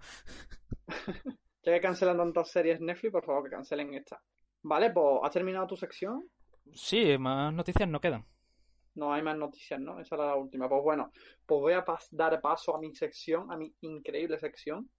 Ya 1.65 1.75
que 1.75 1.81
cancelan 1.81 2.17
tantas 2.17 2.51
series 2.51 2.81
Netflix, 2.81 3.13
por 3.13 3.25
favor, 3.25 3.45
que 3.45 3.51
cancelen 3.51 3.93
esta. 3.93 4.19
Vale, 4.63 4.91
pues, 4.91 5.21
¿has 5.23 5.33
terminado 5.33 5.67
tu 5.67 5.77
sección? 5.77 6.25
Sí, 6.73 7.19
más 7.19 7.53
noticias 7.53 7.89
no 7.89 8.01
quedan. 8.01 8.25
No 8.95 9.13
hay 9.13 9.23
más 9.23 9.37
noticias, 9.37 9.79
¿no? 9.81 10.01
Esa 10.01 10.15
era 10.17 10.27
la 10.27 10.37
última. 10.37 10.69
Pues 10.69 10.83
bueno, 10.83 11.13
pues 11.47 11.61
voy 11.61 11.73
a 11.75 11.85
pas- 11.85 12.09
dar 12.11 12.41
paso 12.41 12.75
a 12.75 12.81
mi 12.81 12.95
sección, 12.95 13.51
a 13.53 13.57
mi 13.57 13.73
increíble 13.83 14.39
sección, 14.39 14.91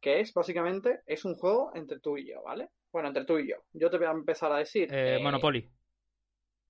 que 0.00 0.20
es 0.20 0.32
básicamente, 0.32 1.00
es 1.06 1.24
un 1.24 1.34
juego 1.34 1.70
entre 1.74 2.00
tú 2.00 2.16
y 2.16 2.30
yo, 2.30 2.42
¿vale? 2.42 2.70
Bueno, 2.94 3.08
entre 3.08 3.24
tú 3.24 3.40
y 3.40 3.48
yo. 3.48 3.56
Yo 3.72 3.90
te 3.90 3.98
voy 3.98 4.06
a 4.06 4.12
empezar 4.12 4.52
a 4.52 4.58
decir... 4.58 4.84
Eh, 4.94 5.16
eh, 5.16 5.18
Monopoly. 5.20 5.68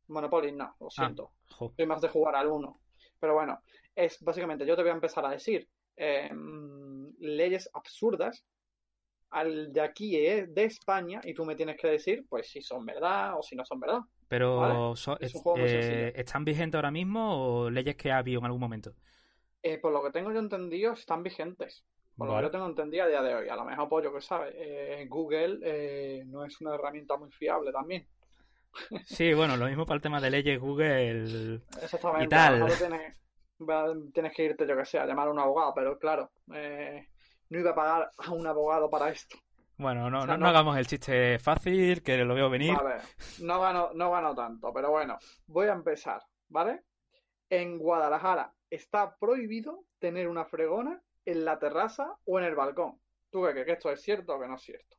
Monopoly, 0.08 0.52
no, 0.52 0.74
lo 0.80 0.86
Ah, 0.86 0.90
siento. 0.90 1.32
jo. 1.50 1.74
Soy 1.76 1.84
más 1.84 2.00
de 2.00 2.08
jugar 2.08 2.34
al 2.34 2.46
uno. 2.46 2.80
Pero 3.20 3.34
bueno, 3.34 3.60
es 3.94 4.18
básicamente, 4.22 4.64
yo 4.64 4.74
te 4.74 4.80
voy 4.80 4.90
a 4.90 4.94
empezar 4.94 5.26
a 5.26 5.30
decir 5.32 5.68
eh, 5.98 6.32
mm, 6.32 7.16
leyes 7.18 7.68
absurdas 7.74 8.42
al 9.28 9.70
de 9.70 9.82
aquí 9.82 10.16
eh, 10.16 10.46
de 10.48 10.64
España 10.64 11.20
y 11.24 11.34
tú 11.34 11.44
me 11.44 11.56
tienes 11.56 11.76
que 11.76 11.88
decir, 11.88 12.24
pues 12.26 12.48
si 12.48 12.62
son 12.62 12.86
verdad 12.86 13.38
o 13.38 13.42
si 13.42 13.54
no 13.54 13.66
son 13.66 13.80
verdad. 13.80 14.00
Pero 14.26 14.60
Vale, 14.60 14.96
son- 14.96 15.18
es 15.20 15.34
eh. 15.58 16.12
¿están 16.16 16.46
vigentes 16.46 16.78
ahora 16.78 16.90
mismo 16.90 17.64
o 17.64 17.68
leyes 17.68 17.96
que 17.96 18.10
ha 18.10 18.16
habido 18.16 18.38
en 18.38 18.46
algún 18.46 18.60
momento? 18.62 18.94
Eh, 19.62 19.76
por 19.76 19.92
lo 19.92 20.02
que 20.02 20.10
tengo 20.10 20.32
yo 20.32 20.38
entendido, 20.38 20.94
están 20.94 21.22
vigentes. 21.22 21.84
Por 22.16 22.28
lo 22.28 22.36
que 22.36 22.42
yo 22.42 22.50
tengo 22.50 22.66
entendido 22.66 23.04
a 23.04 23.08
día 23.08 23.22
de 23.22 23.34
hoy. 23.34 23.48
A 23.48 23.56
lo 23.56 23.64
mejor, 23.64 23.88
pues 23.88 24.04
yo 24.04 24.12
que 24.14 24.20
sabe, 24.20 24.52
eh, 24.54 25.06
Google 25.08 25.58
eh, 25.62 26.24
no 26.26 26.44
es 26.44 26.60
una 26.60 26.74
herramienta 26.74 27.16
muy 27.16 27.30
fiable 27.30 27.72
también. 27.72 28.06
Sí, 29.06 29.32
bueno, 29.34 29.56
lo 29.56 29.66
mismo 29.66 29.86
para 29.86 29.96
el 29.96 30.02
tema 30.02 30.20
de 30.20 30.30
leyes 30.30 30.60
Google 30.60 31.60
Exactamente. 31.80 32.24
y 32.24 32.28
tal. 32.28 32.66
Tienes, 32.78 34.12
tienes 34.12 34.32
que 34.34 34.44
irte, 34.44 34.66
yo 34.66 34.76
que 34.76 34.84
sé, 34.84 34.98
a 34.98 35.06
llamar 35.06 35.28
a 35.28 35.30
un 35.30 35.38
abogado, 35.38 35.72
pero 35.74 35.98
claro, 35.98 36.30
eh, 36.52 37.06
no 37.50 37.58
iba 37.60 37.70
a 37.70 37.74
pagar 37.74 38.10
a 38.18 38.30
un 38.32 38.46
abogado 38.46 38.90
para 38.90 39.10
esto. 39.10 39.36
Bueno, 39.76 40.08
no, 40.10 40.18
O 40.18 40.22
sea, 40.22 40.34
no, 40.34 40.38
no- 40.38 40.44
no 40.44 40.48
hagamos 40.48 40.76
el 40.76 40.86
chiste 40.86 41.38
fácil, 41.38 42.02
que 42.02 42.16
lo 42.24 42.34
veo 42.34 42.48
venir. 42.50 42.74
Vale, 42.76 43.00
no 43.40 43.60
gano, 43.60 43.90
no 43.94 44.10
gano 44.10 44.34
tanto, 44.34 44.72
pero 44.72 44.90
bueno, 44.90 45.18
voy 45.46 45.66
a 45.68 45.72
empezar, 45.72 46.22
¿vale? 46.48 46.82
En 47.50 47.78
Guadalajara 47.78 48.52
está 48.70 49.16
prohibido 49.16 49.84
tener 49.98 50.28
una 50.28 50.44
fregona 50.44 51.00
en 51.24 51.44
la 51.44 51.58
terraza 51.58 52.16
o 52.24 52.38
en 52.38 52.44
el 52.44 52.54
balcón. 52.54 53.00
¿Tú 53.30 53.42
qué 53.44 53.52
crees? 53.52 53.66
¿Que 53.66 53.72
esto 53.72 53.90
es 53.90 54.00
cierto 54.00 54.36
o 54.36 54.40
que 54.40 54.46
no 54.46 54.56
es 54.56 54.62
cierto? 54.62 54.96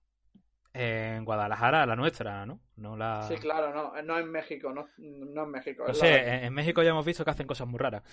En 0.73 1.23
Guadalajara, 1.23 1.85
la 1.85 1.95
nuestra, 1.95 2.45
¿no? 2.45 2.59
No 2.75 2.97
la... 2.97 3.21
Sí, 3.23 3.35
claro, 3.35 3.73
no, 3.73 4.01
no 4.01 4.19
en 4.19 4.29
México, 4.29 4.73
no, 4.73 4.89
no 4.97 5.43
en 5.43 5.49
México. 5.49 5.85
No 5.87 5.93
sé, 5.93 6.43
en 6.45 6.53
México 6.53 6.83
ya 6.83 6.89
hemos 6.89 7.05
visto 7.05 7.23
que 7.23 7.31
hacen 7.31 7.47
cosas 7.47 7.65
muy 7.65 7.79
raras. 7.79 8.03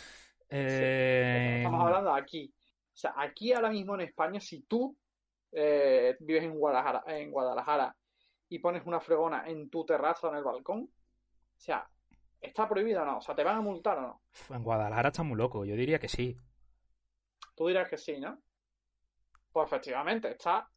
Eh, 0.48 1.56
Estamos 1.58 1.84
hablando 1.84 2.14
aquí. 2.14 2.54
O 2.54 2.96
sea, 2.96 3.14
aquí 3.16 3.52
ahora 3.52 3.70
mismo 3.70 3.94
en 3.96 4.02
España, 4.02 4.38
si 4.38 4.62
tú 4.62 4.96
eh, 5.50 6.16
vives 6.20 6.44
en 6.44 6.54
Guadalajara, 6.54 7.02
en 7.06 7.32
Guadalajara 7.32 7.96
y 8.48 8.58
pones 8.60 8.86
una 8.86 9.00
fregona 9.00 9.44
en 9.48 9.68
tu 9.68 9.84
terraza 9.84 10.28
o 10.28 10.30
en 10.30 10.36
el 10.36 10.44
balcón, 10.44 10.82
o 10.82 11.58
sea, 11.58 11.88
¿está 12.40 12.68
prohibido 12.68 13.02
o 13.02 13.04
no? 13.04 13.18
O 13.18 13.20
sea, 13.20 13.34
¿te 13.34 13.42
van 13.42 13.56
a 13.56 13.60
multar 13.60 13.98
o 13.98 14.02
no? 14.02 14.22
En 14.50 14.62
Guadalajara 14.62 15.08
está 15.08 15.24
muy 15.24 15.36
loco, 15.36 15.64
yo 15.64 15.74
diría 15.74 15.98
que 15.98 16.08
sí. 16.08 16.36
Tú 17.62 17.68
dirás 17.68 17.88
que 17.88 17.96
sí, 17.96 18.18
¿no? 18.18 18.40
Pues 19.52 19.66
efectivamente, 19.68 20.32
está 20.32 20.68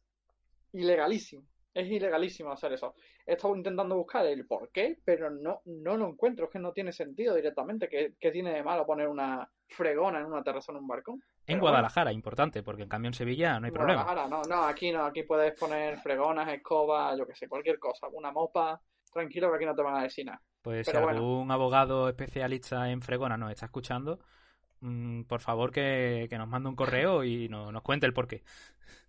ilegalísimo. 0.72 1.42
Es 1.74 1.90
ilegalísimo 1.90 2.52
hacer 2.52 2.74
eso. 2.74 2.94
He 3.26 3.32
estado 3.32 3.56
intentando 3.56 3.96
buscar 3.96 4.24
el 4.24 4.46
por 4.46 4.70
qué, 4.70 5.00
pero 5.04 5.28
no, 5.28 5.62
no 5.64 5.96
lo 5.96 6.06
encuentro. 6.06 6.44
Es 6.44 6.52
que 6.52 6.60
no 6.60 6.72
tiene 6.72 6.92
sentido 6.92 7.34
directamente. 7.34 7.88
¿Qué, 7.88 8.14
qué 8.20 8.30
tiene 8.30 8.52
de 8.52 8.62
malo 8.62 8.86
poner 8.86 9.08
una 9.08 9.50
fregona 9.66 10.20
en 10.20 10.26
una 10.26 10.44
terraza 10.44 10.70
en 10.70 10.78
un 10.78 10.86
balcón? 10.86 11.20
En 11.44 11.58
Guadalajara, 11.58 12.12
importante, 12.12 12.62
porque 12.62 12.84
en 12.84 12.88
cambio 12.88 13.08
en 13.08 13.14
Sevilla 13.14 13.58
no 13.58 13.66
hay 13.66 13.72
problema. 13.72 14.04
Guadalajara, 14.04 14.28
no, 14.28 14.42
no, 14.48 14.62
aquí 14.62 14.92
no, 14.92 15.06
aquí 15.06 15.24
puedes 15.24 15.58
poner 15.58 15.98
fregonas, 15.98 16.48
escobas, 16.52 17.18
yo 17.18 17.26
que 17.26 17.34
sé, 17.34 17.48
cualquier 17.48 17.80
cosa, 17.80 18.06
una 18.12 18.30
mopa, 18.30 18.80
tranquilo 19.12 19.50
que 19.50 19.56
aquí 19.56 19.66
no 19.66 19.74
te 19.74 19.82
van 19.82 19.96
a 19.96 20.02
decir 20.04 20.24
nada. 20.24 20.40
Pues 20.62 20.86
Pero 20.86 21.00
si 21.00 21.04
bueno. 21.04 21.18
algún 21.18 21.50
abogado 21.50 22.08
especialista 22.08 22.88
en 22.90 23.02
fregona 23.02 23.36
nos 23.36 23.50
está 23.50 23.66
escuchando, 23.66 24.20
mm, 24.86 25.22
por 25.24 25.40
favor 25.40 25.70
que, 25.72 26.26
que 26.30 26.38
nos 26.38 26.48
mande 26.48 26.68
un 26.68 26.76
correo 26.76 27.24
y 27.24 27.48
no- 27.48 27.72
nos 27.72 27.82
cuente 27.82 28.06
el 28.06 28.12
porqué. 28.14 28.42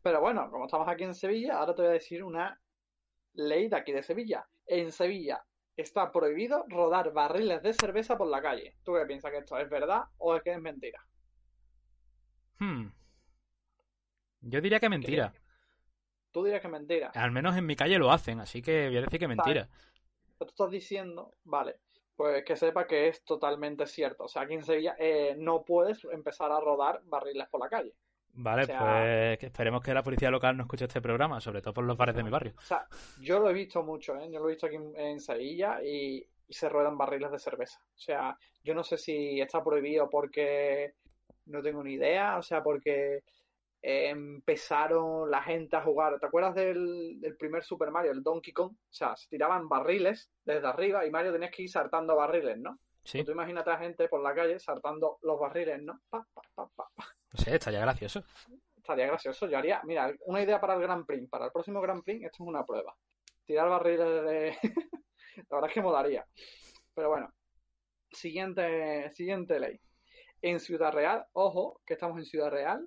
Pero 0.01 0.21
bueno, 0.21 0.49
como 0.49 0.65
estamos 0.65 0.87
aquí 0.87 1.03
en 1.03 1.13
Sevilla, 1.13 1.57
ahora 1.59 1.75
te 1.75 1.81
voy 1.81 1.89
a 1.89 1.93
decir 1.93 2.23
una 2.23 2.59
ley 3.33 3.67
de 3.69 3.75
aquí 3.75 3.91
de 3.91 4.03
Sevilla. 4.03 4.47
En 4.65 4.91
Sevilla 4.91 5.43
está 5.75 6.11
prohibido 6.11 6.65
rodar 6.69 7.11
barriles 7.13 7.61
de 7.61 7.73
cerveza 7.73 8.17
por 8.17 8.27
la 8.27 8.41
calle. 8.41 8.75
¿Tú 8.83 8.93
qué 8.93 9.05
piensas 9.05 9.31
que 9.31 9.37
esto 9.37 9.57
es 9.57 9.69
verdad 9.69 10.03
o 10.17 10.35
es 10.35 10.41
que 10.43 10.51
es 10.53 10.61
mentira? 10.61 10.99
Hmm. 12.59 12.87
Yo 14.41 14.61
diría 14.61 14.79
que 14.79 14.89
mentira. 14.89 15.33
Tú 16.31 16.43
dirías 16.43 16.61
que 16.61 16.67
es 16.67 16.71
mentira. 16.71 17.11
Al 17.13 17.31
menos 17.31 17.55
en 17.57 17.65
mi 17.65 17.75
calle 17.75 17.97
lo 17.99 18.11
hacen, 18.11 18.39
así 18.39 18.61
que 18.61 18.87
voy 18.87 18.97
a 18.97 19.01
decir 19.01 19.19
que 19.19 19.27
mentira. 19.27 19.67
Pero 20.37 20.51
tú 20.51 20.63
estás 20.63 20.71
diciendo, 20.71 21.35
vale, 21.43 21.79
pues 22.17 22.43
que 22.43 22.57
sepa 22.57 22.85
que 22.85 23.07
es 23.07 23.23
totalmente 23.23 23.85
cierto. 23.87 24.25
O 24.25 24.27
sea, 24.27 24.41
aquí 24.41 24.55
en 24.55 24.63
Sevilla 24.65 24.95
eh, 24.99 25.35
no 25.37 25.63
puedes 25.63 26.03
empezar 26.05 26.51
a 26.51 26.59
rodar 26.59 26.99
barriles 27.05 27.47
por 27.47 27.61
la 27.61 27.69
calle. 27.69 27.93
Vale, 28.39 28.63
O 28.63 28.65
sea- 28.65 28.79
pues 28.79 29.43
esperemos 29.43 29.81
que 29.81 29.93
la 29.93 30.03
policía 30.03 30.29
local 30.29 30.57
no 30.57 30.63
escuche 30.63 30.85
este 30.85 31.01
programa, 31.01 31.39
sobre 31.39 31.61
todo 31.61 31.73
por 31.75 31.85
los 31.85 31.95
bares 31.97 32.15
de 32.15 32.23
mi 32.23 32.29
barrio. 32.29 32.53
O 32.57 32.61
sea, 32.61 32.85
yo 33.21 33.39
lo 33.39 33.49
he 33.49 33.53
visto 33.53 33.81
mucho, 33.83 34.15
¿eh? 34.17 34.29
Yo 34.31 34.39
lo 34.39 34.47
he 34.47 34.51
visto 34.51 34.65
aquí 34.67 34.75
en, 34.75 34.93
en 34.95 35.19
Sevilla 35.19 35.79
y, 35.81 36.27
y 36.47 36.53
se 36.53 36.67
ruedan 36.69 36.97
barriles 36.97 37.31
de 37.31 37.39
cerveza. 37.39 37.79
O 37.95 37.97
sea, 37.99 38.37
yo 38.63 38.73
no 38.75 38.83
sé 38.83 38.97
si 38.97 39.39
está 39.39 39.63
prohibido 39.63 40.09
porque 40.09 40.93
no 41.45 41.61
tengo 41.61 41.83
ni 41.83 41.93
idea, 41.93 42.37
o 42.37 42.41
sea, 42.43 42.61
porque 42.61 43.23
eh, 43.89 44.09
empezaron 44.09 45.31
la 45.31 45.41
gente 45.41 45.77
a 45.77 45.81
jugar. 45.81 46.19
¿Te 46.19 46.25
acuerdas 46.25 46.55
del, 46.55 47.21
del 47.21 47.37
primer 47.37 47.63
Super 47.63 47.89
Mario, 47.89 48.11
el 48.11 48.21
Donkey 48.21 48.51
Kong? 48.51 48.73
O 48.73 48.93
sea, 48.93 49.15
se 49.15 49.29
tiraban 49.29 49.69
barriles 49.69 50.29
desde 50.43 50.67
arriba 50.67 51.05
y 51.05 51.09
Mario 51.09 51.31
tenías 51.31 51.51
que 51.51 51.63
ir 51.63 51.69
saltando 51.69 52.17
barriles, 52.17 52.57
¿no? 52.57 52.77
Sí, 53.05 53.23
Tú 53.23 53.31
imagínate 53.31 53.69
a 53.69 53.73
la 53.73 53.79
gente 53.79 54.09
por 54.09 54.21
la 54.21 54.35
calle 54.35 54.59
saltando 54.59 55.19
los 55.21 55.39
barriles, 55.39 55.81
¿no? 55.81 56.01
Pa, 56.09 56.27
pa, 56.33 56.41
pa, 56.53 56.67
pa, 56.75 56.89
pa. 56.93 57.05
no 57.31 57.39
sé, 57.41 57.55
estaría 57.55 57.79
gracioso. 57.79 58.25
Estaría 58.75 59.07
gracioso. 59.07 59.47
Yo 59.47 59.57
haría, 59.57 59.79
mira, 59.85 60.13
una 60.25 60.41
idea 60.43 60.59
para 60.59 60.73
el 60.73 60.81
Grand 60.81 61.05
Prix. 61.05 61.29
Para 61.29 61.45
el 61.45 61.53
próximo 61.53 61.79
Grand 61.79 62.03
Prix, 62.03 62.25
esto 62.25 62.43
es 62.43 62.47
una 62.49 62.65
prueba. 62.65 62.93
Tirar 63.45 63.69
barriles 63.69 64.23
de. 64.25 64.57
La 65.49 65.55
verdad 65.55 65.69
es 65.69 65.73
que 65.73 65.81
molaría. 65.81 66.27
Pero 66.93 67.07
bueno. 67.07 67.33
Siguiente, 68.11 69.09
siguiente 69.11 69.61
ley. 69.61 69.79
En 70.41 70.59
Ciudad 70.59 70.91
Real, 70.91 71.25
ojo, 71.31 71.79
que 71.85 71.93
estamos 71.93 72.17
en 72.17 72.25
Ciudad 72.25 72.51
Real, 72.51 72.85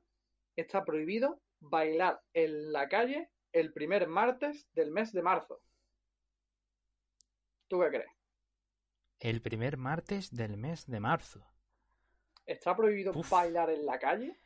está 0.57 0.85
prohibido 0.85 1.41
bailar 1.61 2.21
en 2.35 2.73
la 2.73 2.89
calle 2.89 3.31
el 3.53 3.73
primer 3.73 4.09
martes 4.09 4.69
del 4.75 4.91
mes 4.93 5.13
de 5.13 5.23
marzo. 5.23 5.61
¿Tú 7.69 7.81
qué 7.81 7.89
crees? 7.89 8.11
El 9.21 9.43
primer 9.43 9.77
martes 9.77 10.31
del 10.35 10.57
mes 10.57 10.87
de 10.87 11.01
marzo. 11.01 11.45
¿Está 12.47 12.75
prohibido 12.77 13.13
Uf. 13.15 13.31
bailar 13.31 13.71
en 13.71 13.85
la 13.87 13.99
calle? 13.99 14.37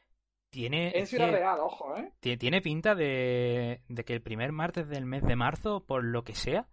Tiene, 0.50 0.88
En 0.96 1.02
es 1.04 1.08
Ciudad 1.10 1.30
Real, 1.32 1.58
ojo, 1.60 1.96
¿eh? 1.96 2.12
ti- 2.20 2.36
tiene 2.36 2.60
pinta 2.60 2.94
de, 2.94 3.82
de 3.88 4.04
que 4.04 4.12
el 4.12 4.22
primer 4.22 4.52
martes 4.52 4.88
del 4.88 5.04
mes 5.04 5.22
de 5.24 5.36
marzo, 5.36 5.84
por 5.84 6.04
lo 6.04 6.22
que 6.22 6.34
sea, 6.34 6.68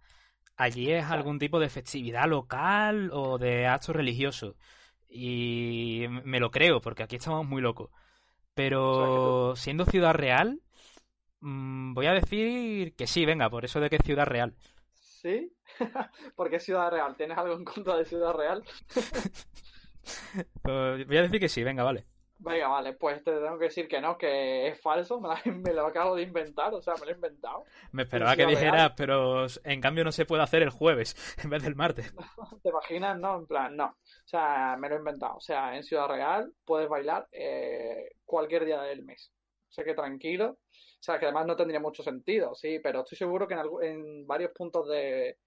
allí 0.56 0.92
es 0.92 1.04
algún 1.04 1.38
tipo 1.38 1.58
de 1.58 1.68
festividad 1.68 2.26
local 2.28 3.10
o 3.12 3.38
de 3.38 3.66
acto 3.66 3.92
religioso. 3.92 4.56
Y 5.08 6.06
me 6.24 6.38
lo 6.38 6.50
creo, 6.50 6.80
porque 6.80 7.02
aquí 7.02 7.16
estamos 7.16 7.44
muy 7.46 7.60
locos. 7.60 7.90
Pero 8.54 9.54
siendo 9.56 9.84
Ciudad 9.86 10.14
Real, 10.14 10.60
mm, 11.40 11.94
voy 11.94 12.06
a 12.06 12.12
decir 12.12 12.94
que 12.96 13.06
sí, 13.06 13.24
venga, 13.26 13.50
por 13.50 13.64
eso 13.64 13.80
de 13.80 13.90
que 13.90 13.96
es 13.96 14.04
Ciudad 14.04 14.26
Real. 14.26 14.54
¿Sí? 14.94 15.52
Porque 16.36 16.56
es 16.56 16.64
Ciudad 16.64 16.90
Real. 16.90 17.16
¿Tienes 17.16 17.38
algo 17.38 17.54
en 17.54 17.64
contra 17.64 17.96
de 17.96 18.04
Ciudad 18.04 18.34
Real? 18.34 18.64
Pues 20.62 21.06
voy 21.06 21.16
a 21.16 21.22
decir 21.22 21.38
que 21.40 21.48
sí, 21.48 21.62
venga, 21.62 21.84
vale. 21.84 22.04
Venga, 22.44 22.66
vale, 22.68 22.94
pues 22.94 23.22
te 23.22 23.30
tengo 23.30 23.56
que 23.56 23.66
decir 23.66 23.86
que 23.86 24.00
no, 24.00 24.18
que 24.18 24.66
es 24.68 24.80
falso, 24.80 25.20
me, 25.20 25.28
la- 25.28 25.42
me 25.52 25.72
lo 25.72 25.86
acabo 25.86 26.16
de 26.16 26.22
inventar, 26.22 26.74
o 26.74 26.82
sea, 26.82 26.94
me 26.94 27.06
lo 27.06 27.12
he 27.12 27.14
inventado. 27.14 27.64
Me 27.92 28.02
esperaba 28.02 28.34
que 28.36 28.46
dijeras, 28.46 28.92
pero 28.96 29.46
en 29.64 29.80
cambio 29.80 30.02
no 30.04 30.10
se 30.12 30.26
puede 30.26 30.42
hacer 30.42 30.62
el 30.62 30.70
jueves 30.70 31.14
en 31.44 31.50
vez 31.50 31.62
del 31.62 31.76
martes. 31.76 32.12
¿Te 32.62 32.68
imaginas? 32.68 33.18
No, 33.18 33.36
en 33.38 33.46
plan, 33.46 33.76
no. 33.76 33.86
O 33.86 34.26
sea, 34.26 34.76
me 34.78 34.88
lo 34.88 34.96
he 34.96 34.98
inventado. 34.98 35.36
O 35.36 35.40
sea, 35.40 35.76
en 35.76 35.84
Ciudad 35.84 36.08
Real 36.08 36.52
puedes 36.64 36.88
bailar 36.88 37.28
eh, 37.30 38.10
cualquier 38.24 38.64
día 38.64 38.82
del 38.82 39.04
mes. 39.04 39.32
O 39.68 39.72
sea 39.72 39.84
que 39.84 39.94
tranquilo. 39.94 40.50
O 40.50 41.04
sea, 41.04 41.18
que 41.18 41.26
además 41.26 41.46
no 41.46 41.56
tendría 41.56 41.80
mucho 41.80 42.02
sentido, 42.02 42.54
sí, 42.54 42.78
pero 42.80 43.00
estoy 43.00 43.18
seguro 43.18 43.46
que 43.48 43.54
en, 43.54 43.60
en 43.82 44.26
varios 44.26 44.52
puntos 44.52 44.88
de, 44.88 45.38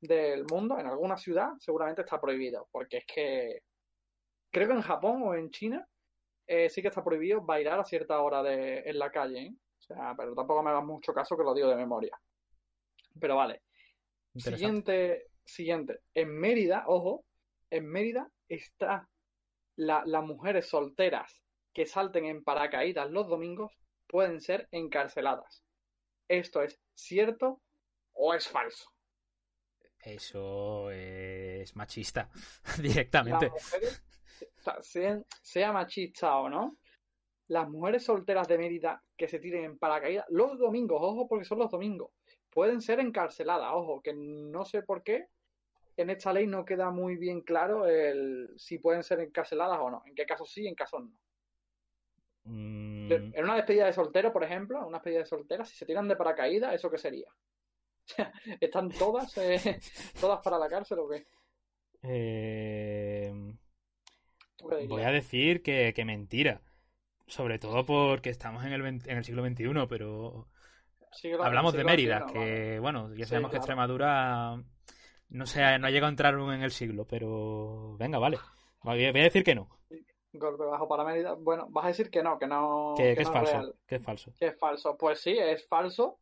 del 0.00 0.44
mundo, 0.44 0.78
en 0.78 0.86
alguna 0.86 1.16
ciudad, 1.16 1.50
seguramente 1.58 2.02
está 2.02 2.20
prohibido. 2.20 2.68
Porque 2.70 2.98
es 2.98 3.04
que 3.06 3.60
creo 4.50 4.68
que 4.68 4.74
en 4.74 4.82
Japón 4.82 5.22
o 5.24 5.34
en 5.34 5.50
China 5.50 5.86
eh, 6.52 6.68
sí 6.68 6.82
que 6.82 6.88
está 6.88 7.02
prohibido 7.04 7.40
bailar 7.42 7.78
a 7.78 7.84
cierta 7.84 8.20
hora 8.20 8.42
de, 8.42 8.80
en 8.80 8.98
la 8.98 9.10
calle, 9.10 9.40
¿eh? 9.40 9.54
O 9.78 9.82
sea, 9.82 10.14
pero 10.16 10.34
tampoco 10.34 10.62
me 10.62 10.70
hagas 10.70 10.84
mucho 10.84 11.12
caso 11.12 11.36
que 11.36 11.44
lo 11.44 11.54
digo 11.54 11.68
de 11.68 11.76
memoria. 11.76 12.18
Pero 13.20 13.36
vale. 13.36 13.62
Siguiente, 14.36 15.28
siguiente. 15.44 16.00
En 16.14 16.28
Mérida, 16.38 16.84
ojo, 16.86 17.24
en 17.70 17.86
Mérida 17.86 18.28
está 18.48 19.08
la- 19.76 20.02
las 20.06 20.24
mujeres 20.24 20.68
solteras 20.68 21.40
que 21.72 21.86
salten 21.86 22.24
en 22.26 22.42
paracaídas 22.42 23.10
los 23.10 23.28
domingos 23.28 23.72
pueden 24.08 24.40
ser 24.40 24.68
encarceladas. 24.72 25.62
¿Esto 26.28 26.62
es 26.62 26.80
cierto 26.94 27.60
o 28.12 28.34
es 28.34 28.48
falso? 28.48 28.90
Eso 30.02 30.90
es 30.90 31.76
machista, 31.76 32.28
Las 32.64 32.82
directamente. 32.82 33.50
mujeres, 33.50 34.02
sea, 34.60 35.22
sea 35.42 35.72
machista 35.72 36.36
o 36.38 36.48
no, 36.48 36.76
las 37.48 37.68
mujeres 37.68 38.04
solteras 38.04 38.46
de 38.48 38.58
Mérida 38.58 39.02
que 39.16 39.28
se 39.28 39.38
tiren 39.40 39.64
en 39.64 39.78
paracaídas 39.78 40.26
los 40.30 40.58
domingos, 40.58 41.00
ojo, 41.02 41.28
porque 41.28 41.44
son 41.44 41.58
los 41.58 41.70
domingos, 41.70 42.10
pueden 42.50 42.80
ser 42.80 43.00
encarceladas, 43.00 43.70
ojo, 43.72 44.00
que 44.02 44.14
no 44.14 44.64
sé 44.64 44.82
por 44.82 45.02
qué 45.02 45.26
en 45.96 46.10
esta 46.10 46.32
ley 46.32 46.46
no 46.46 46.64
queda 46.64 46.90
muy 46.90 47.16
bien 47.16 47.42
claro 47.42 47.86
el 47.86 48.50
si 48.56 48.78
pueden 48.78 49.02
ser 49.02 49.20
encarceladas 49.20 49.78
o 49.80 49.90
no, 49.90 50.02
en 50.06 50.14
qué 50.14 50.26
casos 50.26 50.50
sí, 50.50 50.66
en 50.66 50.74
casos 50.74 51.02
no. 51.02 51.12
Mm, 52.44 53.12
En 53.32 53.44
una 53.44 53.56
despedida 53.56 53.86
de 53.86 53.92
soltero, 53.92 54.32
por 54.32 54.44
ejemplo, 54.44 54.78
en 54.78 54.84
una 54.84 54.98
despedida 54.98 55.20
de 55.20 55.26
soltera, 55.26 55.64
si 55.64 55.76
se 55.76 55.86
tiran 55.86 56.08
de 56.08 56.16
paracaídas, 56.16 56.74
¿eso 56.74 56.90
qué 56.90 56.98
sería? 56.98 57.28
¿Están 58.60 58.90
todas, 58.90 59.36
eh, 59.38 59.80
todas 60.20 60.40
para 60.42 60.58
la 60.58 60.68
cárcel 60.68 60.98
o 61.00 61.08
qué? 61.08 61.26
eh, 62.02 63.32
¿Tú 63.32 63.48
qué 63.48 63.59
voy 64.62 65.02
a 65.02 65.10
decir 65.10 65.62
que, 65.62 65.92
que 65.94 66.04
mentira. 66.04 66.62
Sobre 67.26 67.58
todo 67.60 67.86
porque 67.86 68.30
estamos 68.30 68.64
en 68.64 68.72
el, 68.72 68.82
20 68.82 69.10
en 69.10 69.18
el 69.18 69.24
siglo 69.24 69.46
XXI, 69.46 69.86
pero 69.88 70.48
hablamos 71.40 71.72
de 71.74 71.84
Mérida, 71.84 72.22
XXI, 72.22 72.32
que 72.32 72.38
vale. 72.38 72.80
bueno, 72.80 73.14
ya 73.14 73.24
Sí, 73.24 73.30
sabemos 73.30 73.50
que. 73.52 73.58
Extremadura 73.58 74.60
No 75.28 75.46
sé, 75.46 75.78
no 75.78 75.86
ha 75.86 75.90
llegado 75.90 76.06
a 76.06 76.10
entrar 76.10 76.34
en 76.34 76.62
el 76.62 76.72
siglo, 76.72 77.06
pero 77.06 77.96
venga, 77.98 78.18
vale. 78.18 78.38
Voy 78.82 79.04
a 79.04 79.12
decir 79.12 79.44
que 79.44 79.54
no. 79.54 79.68
Golpe 80.32 80.64
bajo 80.64 80.88
para 80.88 81.04
Mérida. 81.04 81.34
Bueno, 81.34 81.66
vas 81.70 81.84
a 81.84 81.88
decir 81.88 82.10
que 82.10 82.22
no, 82.22 82.38
que 82.38 82.46
no. 82.46 82.94
Que, 82.96 83.10
que 83.10 83.14
que 83.16 83.22
es 83.22 83.28
no 83.28 83.34
falso. 83.34 83.52
real. 83.52 83.74
Que 83.86 83.94
es 83.96 84.02
falso. 84.02 84.32
Que 84.38 84.46
es 84.46 84.58
falso. 84.58 84.96
Pues 84.96 85.20
sí, 85.20 85.36
es 85.38 85.66
falso. 85.66 86.18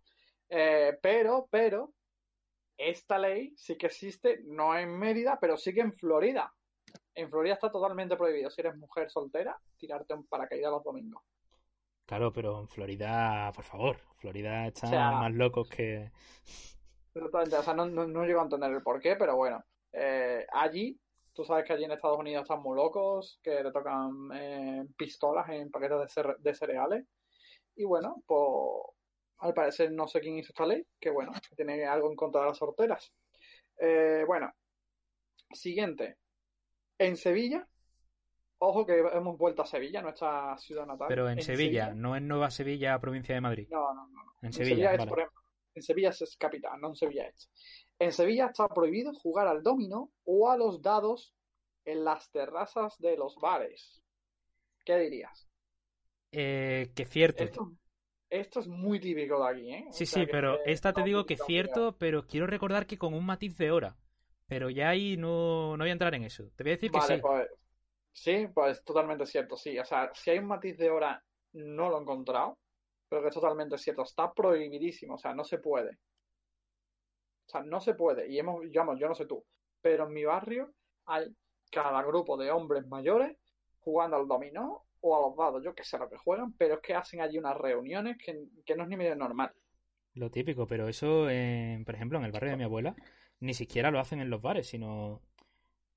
Eh, 0.48 0.98
pero, 1.00 1.46
pero, 1.50 1.92
esta 2.76 3.18
ley 3.18 3.54
sí 3.56 3.76
que 3.76 3.86
existe, 3.86 4.40
no 4.44 4.76
en 4.76 4.98
Mérida, 4.98 5.38
pero 5.40 5.56
sí 5.56 5.74
que 5.74 5.80
en 5.80 5.92
Florida. 5.92 6.52
En 7.18 7.28
Florida 7.30 7.54
está 7.54 7.70
totalmente 7.70 8.16
prohibido, 8.16 8.48
si 8.48 8.60
eres 8.60 8.76
mujer 8.76 9.10
soltera, 9.10 9.58
tirarte 9.76 10.14
un 10.14 10.24
paracaídas 10.26 10.70
los 10.70 10.84
domingos. 10.84 11.20
Claro, 12.06 12.32
pero 12.32 12.60
en 12.60 12.68
Florida, 12.68 13.50
por 13.54 13.64
favor. 13.64 13.96
Florida 14.18 14.66
está 14.68 14.86
O 14.86 14.90
sea- 14.90 15.10
más 15.10 15.32
locos 15.32 15.68
que. 15.68 16.12
Totalmente, 17.12 17.56
o 17.56 17.62
sea, 17.62 17.74
no, 17.74 17.86
no, 17.86 18.06
no 18.06 18.24
llego 18.24 18.40
a 18.40 18.44
entender 18.44 18.70
el 18.70 18.82
porqué, 18.82 19.16
pero 19.16 19.34
bueno. 19.34 19.64
Eh, 19.92 20.46
allí, 20.52 20.96
tú 21.32 21.44
sabes 21.44 21.64
que 21.64 21.72
allí 21.72 21.84
en 21.84 21.90
Estados 21.92 22.18
Unidos 22.20 22.42
están 22.42 22.62
muy 22.62 22.76
locos, 22.76 23.40
que 23.42 23.62
le 23.64 23.72
tocan 23.72 24.30
eh, 24.34 24.86
pistolas 24.96 25.48
en 25.48 25.70
paquetes 25.72 25.98
de, 25.98 26.06
cere- 26.22 26.36
de 26.38 26.54
cereales. 26.54 27.04
Y 27.74 27.84
bueno, 27.84 28.22
pues 28.26 28.94
al 29.38 29.54
parecer 29.54 29.90
no 29.90 30.06
sé 30.06 30.20
quién 30.20 30.38
hizo 30.38 30.52
esta 30.52 30.66
ley, 30.66 30.86
que 31.00 31.10
bueno, 31.10 31.32
que 31.48 31.56
tiene 31.56 31.84
algo 31.84 32.08
en 32.10 32.16
contra 32.16 32.42
de 32.42 32.46
las 32.48 32.58
sorteras. 32.58 33.12
Eh, 33.80 34.22
bueno, 34.26 34.52
siguiente. 35.52 36.18
En 36.98 37.16
Sevilla, 37.16 37.66
ojo 38.58 38.84
que 38.84 38.98
hemos 38.98 39.38
vuelto 39.38 39.62
a 39.62 39.66
Sevilla, 39.66 40.02
nuestra 40.02 40.56
ciudad 40.58 40.86
natal. 40.86 41.06
Pero 41.08 41.28
en 41.30 41.40
Sevilla, 41.40 41.94
no 41.94 42.16
en 42.16 42.26
Nueva 42.28 42.50
Sevilla, 42.50 42.98
provincia 43.00 43.34
de 43.34 43.40
Madrid. 43.40 43.68
No, 43.70 43.94
no, 43.94 44.06
no. 44.08 44.22
En 44.42 44.46
En 44.48 44.52
Sevilla, 44.52 44.74
Sevilla 44.74 44.92
es, 44.92 44.98
vale. 44.98 45.08
por 45.08 45.18
ejemplo, 45.20 45.42
en 45.74 45.82
Sevilla 45.82 46.08
es 46.10 46.36
capital, 46.36 46.80
no 46.80 46.88
en 46.88 46.96
Sevilla 46.96 47.26
es. 47.28 47.50
En 47.98 48.12
Sevilla 48.12 48.46
está 48.46 48.68
prohibido 48.68 49.12
jugar 49.14 49.46
al 49.48 49.62
dominó 49.62 50.10
o 50.24 50.50
a 50.50 50.56
los 50.56 50.82
dados 50.82 51.34
en 51.84 52.04
las 52.04 52.30
terrazas 52.30 52.96
de 52.98 53.16
los 53.16 53.36
bares. 53.36 54.02
¿Qué 54.84 54.96
dirías? 54.98 55.48
Eh, 56.32 56.92
que 56.94 57.04
cierto. 57.06 57.44
Esto, 57.44 57.72
esto 58.30 58.60
es 58.60 58.68
muy 58.68 59.00
típico 59.00 59.42
de 59.42 59.50
aquí, 59.50 59.72
¿eh? 59.72 59.86
O 59.88 59.92
Sí, 59.92 60.06
sea 60.06 60.22
sí, 60.22 60.28
pero 60.30 60.58
esta 60.64 60.92
te 60.92 61.02
digo 61.02 61.26
que 61.26 61.34
poquito 61.34 61.46
cierto, 61.46 61.96
pero 61.98 62.26
quiero 62.26 62.46
recordar 62.46 62.86
que 62.86 62.98
con 62.98 63.14
un 63.14 63.24
matiz 63.26 63.56
de 63.56 63.70
hora. 63.70 63.96
Pero 64.48 64.70
ya 64.70 64.90
ahí 64.90 65.16
no, 65.18 65.76
no 65.76 65.84
voy 65.84 65.90
a 65.90 65.92
entrar 65.92 66.14
en 66.16 66.24
eso. 66.24 66.50
Te 66.56 66.64
voy 66.64 66.72
a 66.72 66.76
decir 66.76 66.92
que 66.92 67.00
Vale, 67.00 67.18
sí. 67.18 67.20
pues 67.20 67.48
sí, 68.12 68.48
pues 68.54 68.82
totalmente 68.84 69.26
cierto, 69.26 69.56
sí. 69.56 69.78
O 69.78 69.84
sea, 69.84 70.10
si 70.14 70.30
hay 70.30 70.38
un 70.40 70.46
matiz 70.46 70.76
de 70.78 70.90
hora, 70.90 71.22
no 71.54 71.90
lo 71.90 71.98
he 71.98 72.02
encontrado, 72.02 72.58
pero 73.08 73.22
que 73.22 73.28
es 73.28 73.34
totalmente 73.34 73.78
cierto. 73.78 74.02
Está 74.02 74.32
prohibidísimo, 74.34 75.14
o 75.14 75.18
sea, 75.18 75.34
no 75.34 75.44
se 75.44 75.58
puede. 75.58 75.98
O 77.46 77.50
sea, 77.50 77.62
no 77.62 77.80
se 77.80 77.94
puede. 77.94 78.28
Y 78.28 78.38
hemos, 78.38 78.60
digamos, 78.62 78.98
yo 78.98 79.08
no 79.08 79.14
sé 79.14 79.26
tú, 79.26 79.44
pero 79.80 80.06
en 80.06 80.12
mi 80.12 80.24
barrio 80.24 80.72
hay 81.06 81.34
cada 81.70 82.02
grupo 82.02 82.36
de 82.36 82.50
hombres 82.50 82.86
mayores 82.86 83.36
jugando 83.80 84.16
al 84.16 84.28
dominó 84.28 84.84
o 85.00 85.16
a 85.16 85.20
los 85.28 85.36
dados, 85.36 85.62
yo 85.64 85.74
que 85.74 85.84
sé 85.84 85.98
lo 85.98 86.08
que 86.08 86.16
juegan, 86.18 86.52
pero 86.54 86.74
es 86.74 86.80
que 86.80 86.94
hacen 86.94 87.20
allí 87.20 87.38
unas 87.38 87.56
reuniones 87.56 88.16
que, 88.18 88.44
que 88.64 88.76
no 88.76 88.82
es 88.84 88.88
ni 88.88 88.96
medio 88.96 89.16
normal. 89.16 89.52
Lo 90.14 90.30
típico, 90.30 90.66
pero 90.66 90.88
eso, 90.88 91.30
en- 91.30 91.84
por 91.84 91.94
ejemplo, 91.94 92.18
en 92.18 92.24
el 92.24 92.32
barrio 92.32 92.50
de 92.50 92.56
mi 92.56 92.64
abuela, 92.64 92.94
ni 93.40 93.54
siquiera 93.54 93.90
lo 93.90 94.00
hacen 94.00 94.20
en 94.20 94.30
los 94.30 94.42
bares, 94.42 94.68
sino 94.68 95.22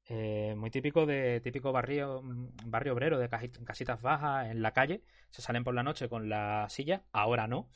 eh, 0.10 0.56
muy 0.58 0.70
típico 0.72 1.06
de 1.06 1.42
típico 1.42 1.72
barrio, 1.72 2.22
barrio 2.66 2.94
obrero 2.94 3.20
de 3.20 3.30
casitas 3.30 4.02
bajas 4.02 4.52
en 4.52 4.62
la 4.62 4.74
calle. 4.74 5.04
Se 5.30 5.42
salen 5.42 5.64
por 5.64 5.74
la 5.74 5.84
noche 5.84 6.10
con 6.10 6.30
la 6.30 6.68
silla, 6.70 7.04
ahora 7.12 7.48
no. 7.48 7.70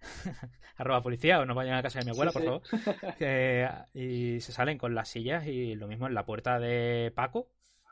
Arroba 0.76 1.02
policía 1.02 1.40
o 1.40 1.44
no 1.46 1.54
vayan 1.54 1.74
a 1.76 1.82
casa 1.82 1.98
de 1.98 2.06
mi 2.06 2.10
abuela, 2.12 2.30
Sí, 2.30 2.38
por 2.38 2.42
sí. 2.42 2.46
favor. 2.46 2.62
Y 3.94 4.40
se 4.40 4.52
salen 4.52 4.78
con 4.78 4.94
las 4.94 5.08
sillas 5.08 5.46
y 5.46 5.74
lo 5.74 5.88
mismo 5.88 6.06
en 6.06 6.14
la 6.14 6.24
puerta 6.24 6.58
de 6.58 7.12
Paco. 7.14 7.48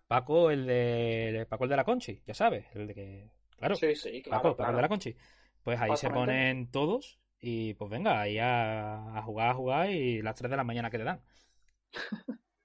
Paco, 0.06 0.50
el 0.50 0.66
de 0.66 1.46
Paco 1.48 1.64
el 1.64 1.70
de 1.70 1.76
la 1.76 1.84
Conchi, 1.84 2.22
ya 2.26 2.32
sabes, 2.34 2.64
el 2.74 2.86
de 2.86 2.94
que 2.94 3.30
claro, 3.58 3.74
Sí, 3.76 3.94
sí, 3.94 4.22
claro, 4.22 4.42
Paco, 4.42 4.56
Paco 4.56 4.70
el 4.70 4.76
de 4.76 4.82
la 4.82 4.88
Conchi. 4.88 5.16
Pues 5.62 5.80
ahí 5.80 5.96
se 5.96 6.08
ponen 6.08 6.70
todos 6.70 7.18
y 7.40 7.74
pues 7.74 7.90
venga, 7.90 8.20
ahí 8.20 8.38
a, 8.38 9.16
a 9.18 9.22
jugar, 9.22 9.50
a 9.50 9.54
jugar 9.54 9.90
y 9.90 10.22
las 10.22 10.34
3 10.36 10.50
de 10.50 10.56
la 10.56 10.64
mañana 10.64 10.90
que 10.90 10.98
te 10.98 11.04
dan. 11.04 11.22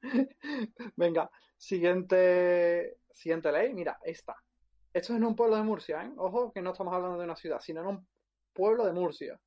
Venga, 0.95 1.29
siguiente, 1.57 2.97
siguiente 3.13 3.51
ley. 3.51 3.73
Mira, 3.73 3.99
esta. 4.03 4.35
Esto 4.93 5.13
es 5.13 5.17
en 5.17 5.25
un 5.25 5.35
pueblo 5.35 5.55
de 5.57 5.63
Murcia, 5.63 6.03
¿eh? 6.03 6.11
Ojo 6.17 6.51
que 6.51 6.61
no 6.61 6.71
estamos 6.71 6.93
hablando 6.93 7.17
de 7.17 7.25
una 7.25 7.35
ciudad, 7.35 7.59
sino 7.59 7.81
en 7.81 7.87
un 7.87 8.07
pueblo 8.53 8.85
de 8.85 8.93
Murcia. 8.93 9.39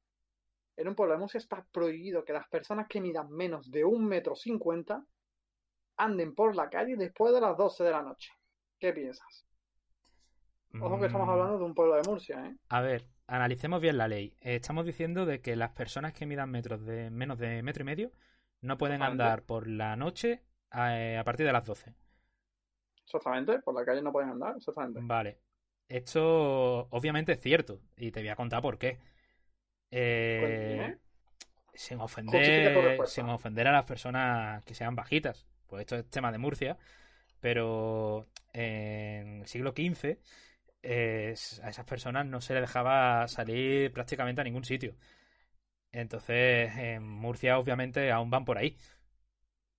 En 0.77 0.89
un 0.89 0.95
pueblo 0.95 1.15
de 1.15 1.21
Murcia 1.21 1.39
está 1.39 1.67
prohibido 1.73 2.25
que 2.25 2.33
las 2.33 2.49
personas 2.49 2.87
que 2.89 3.01
midan 3.01 3.31
menos 3.31 3.71
de 3.71 3.85
un 3.85 4.07
metro 4.07 4.35
cincuenta 4.37 5.05
anden 5.99 6.35
por 6.35 6.55
la 6.57 6.69
calle 6.71 6.97
después 6.97 7.33
de 7.35 7.41
las 7.41 7.57
12 7.57 7.85
de 7.85 7.91
la 7.91 8.03
noche. 8.03 8.31
¿Qué 8.79 8.93
piensas? 8.93 9.47
Ojo 10.79 10.99
que 11.01 11.07
estamos 11.07 11.29
Mm, 11.29 11.31
hablando 11.31 11.59
de 11.59 11.65
un 11.65 11.75
pueblo 11.75 11.95
de 11.97 12.03
Murcia, 12.03 12.45
¿eh? 12.47 12.57
A 12.69 12.81
ver, 12.81 13.09
analicemos 13.27 13.81
bien 13.81 13.99
la 13.99 14.09
ley. 14.09 14.35
Eh, 14.41 14.57
Estamos 14.57 14.87
diciendo 14.87 15.27
de 15.27 15.41
que 15.41 15.57
las 15.57 15.71
personas 15.71 16.13
que 16.13 16.27
midan 16.27 16.51
metros 16.51 16.85
de 16.85 17.11
menos 17.11 17.39
de 17.39 17.63
metro 17.63 17.83
y 17.83 17.87
medio 17.87 18.13
no 18.61 18.79
pueden 18.79 19.03
andar 19.03 19.43
por 19.43 19.67
la 19.67 19.97
noche 19.97 20.43
eh, 20.73 21.17
a 21.19 21.25
partir 21.25 21.47
de 21.47 21.53
las 21.53 21.65
12. 21.65 21.95
Exactamente, 23.05 23.61
por 23.61 23.75
la 23.75 23.85
calle 23.85 24.03
no 24.03 24.13
pueden 24.13 24.31
andar, 24.31 24.57
exactamente. 24.57 25.01
Vale. 25.03 25.39
Esto 25.89 26.89
obviamente 26.91 27.33
es 27.33 27.41
cierto 27.41 27.81
y 27.97 28.11
te 28.11 28.21
voy 28.21 28.29
a 28.29 28.37
contar 28.37 28.61
por 28.61 28.79
qué. 28.79 28.99
Eh, 29.91 30.97
sin 31.75 32.01
ofender, 32.01 33.07
sin 33.07 33.29
ofender 33.29 33.69
a 33.69 33.73
las 33.73 33.85
personas 33.85 34.65
que 34.65 34.75
sean 34.75 34.97
bajitas. 34.97 35.47
Pues 35.69 35.83
esto 35.83 35.97
es 35.97 36.09
tema 36.11 36.33
de 36.33 36.39
Murcia, 36.39 36.77
pero 37.41 38.27
en 38.53 39.43
el 39.43 39.47
siglo 39.47 39.71
XV 39.71 40.19
eh, 40.89 41.35
a 41.63 41.69
esas 41.71 41.85
personas 41.85 42.25
no 42.27 42.41
se 42.41 42.55
les 42.55 42.63
dejaba 42.63 43.27
salir 43.29 43.93
prácticamente 43.93 44.41
a 44.41 44.45
ningún 44.45 44.65
sitio. 44.65 44.95
Entonces, 45.93 46.77
en 46.77 47.03
Murcia 47.03 47.59
obviamente 47.59 48.11
aún 48.13 48.31
van 48.31 48.45
por 48.45 48.59
ahí. 48.59 48.77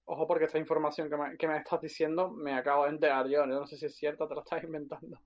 Ojo 0.06 0.26
porque 0.28 0.46
esta 0.46 0.58
información 0.58 1.10
que 1.10 1.18
me, 1.18 1.38
que 1.38 1.48
me 1.48 1.58
estás 1.58 1.82
diciendo 1.82 2.30
me 2.32 2.54
acabo 2.54 2.86
de 2.86 2.92
enterar 2.92 3.28
yo. 3.28 3.46
No 3.46 3.68
sé 3.68 3.78
si 3.78 3.86
es 3.88 3.96
cierta, 3.96 4.28
te 4.28 4.36
la 4.36 4.42
estás 4.42 4.64
inventando. 4.64 5.20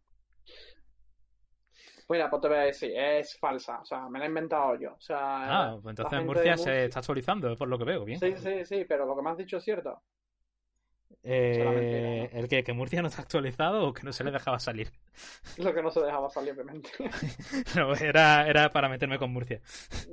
Mira, 2.09 2.29
pues 2.29 2.41
te 2.41 2.47
voy 2.49 2.57
a 2.57 2.61
decir, 2.61 2.91
es 2.93 3.37
falsa. 3.39 3.79
O 3.79 3.85
sea, 3.85 4.09
me 4.09 4.19
la 4.19 4.25
he 4.25 4.27
inventado 4.27 4.75
yo. 4.75 4.93
O 4.93 4.99
sea, 4.99 5.17
Ah, 5.19 5.79
pues 5.81 5.93
entonces 5.97 6.25
Murcia 6.25 6.51
de 6.51 6.57
se 6.57 6.63
Murcia- 6.69 6.83
está 6.85 6.99
actualizando, 6.99 7.55
por 7.55 7.67
lo 7.69 7.77
que 7.77 7.85
veo, 7.85 8.03
bien. 8.03 8.19
Sí, 8.19 8.33
sí, 8.37 8.65
sí, 8.65 8.85
pero 8.85 9.05
lo 9.05 9.15
que 9.15 9.21
me 9.21 9.29
has 9.29 9.37
dicho 9.37 9.57
es 9.57 9.63
cierto. 9.63 10.01
Eh, 11.23 12.29
el 12.33 12.47
que, 12.47 12.63
que 12.63 12.73
Murcia 12.73 13.01
no 13.01 13.07
está 13.07 13.21
actualizado 13.21 13.87
o 13.87 13.93
que 13.93 14.03
no 14.03 14.11
se 14.11 14.23
le 14.23 14.31
dejaba 14.31 14.59
salir. 14.59 14.91
Lo 15.57 15.73
que 15.73 15.81
no 15.83 15.91
se 15.91 16.01
dejaba 16.01 16.29
salir, 16.29 16.53
obviamente. 16.53 16.89
No, 17.75 17.93
era, 17.95 18.47
era 18.47 18.71
para 18.71 18.89
meterme 18.89 19.19
con 19.19 19.31
Murcia. 19.31 19.61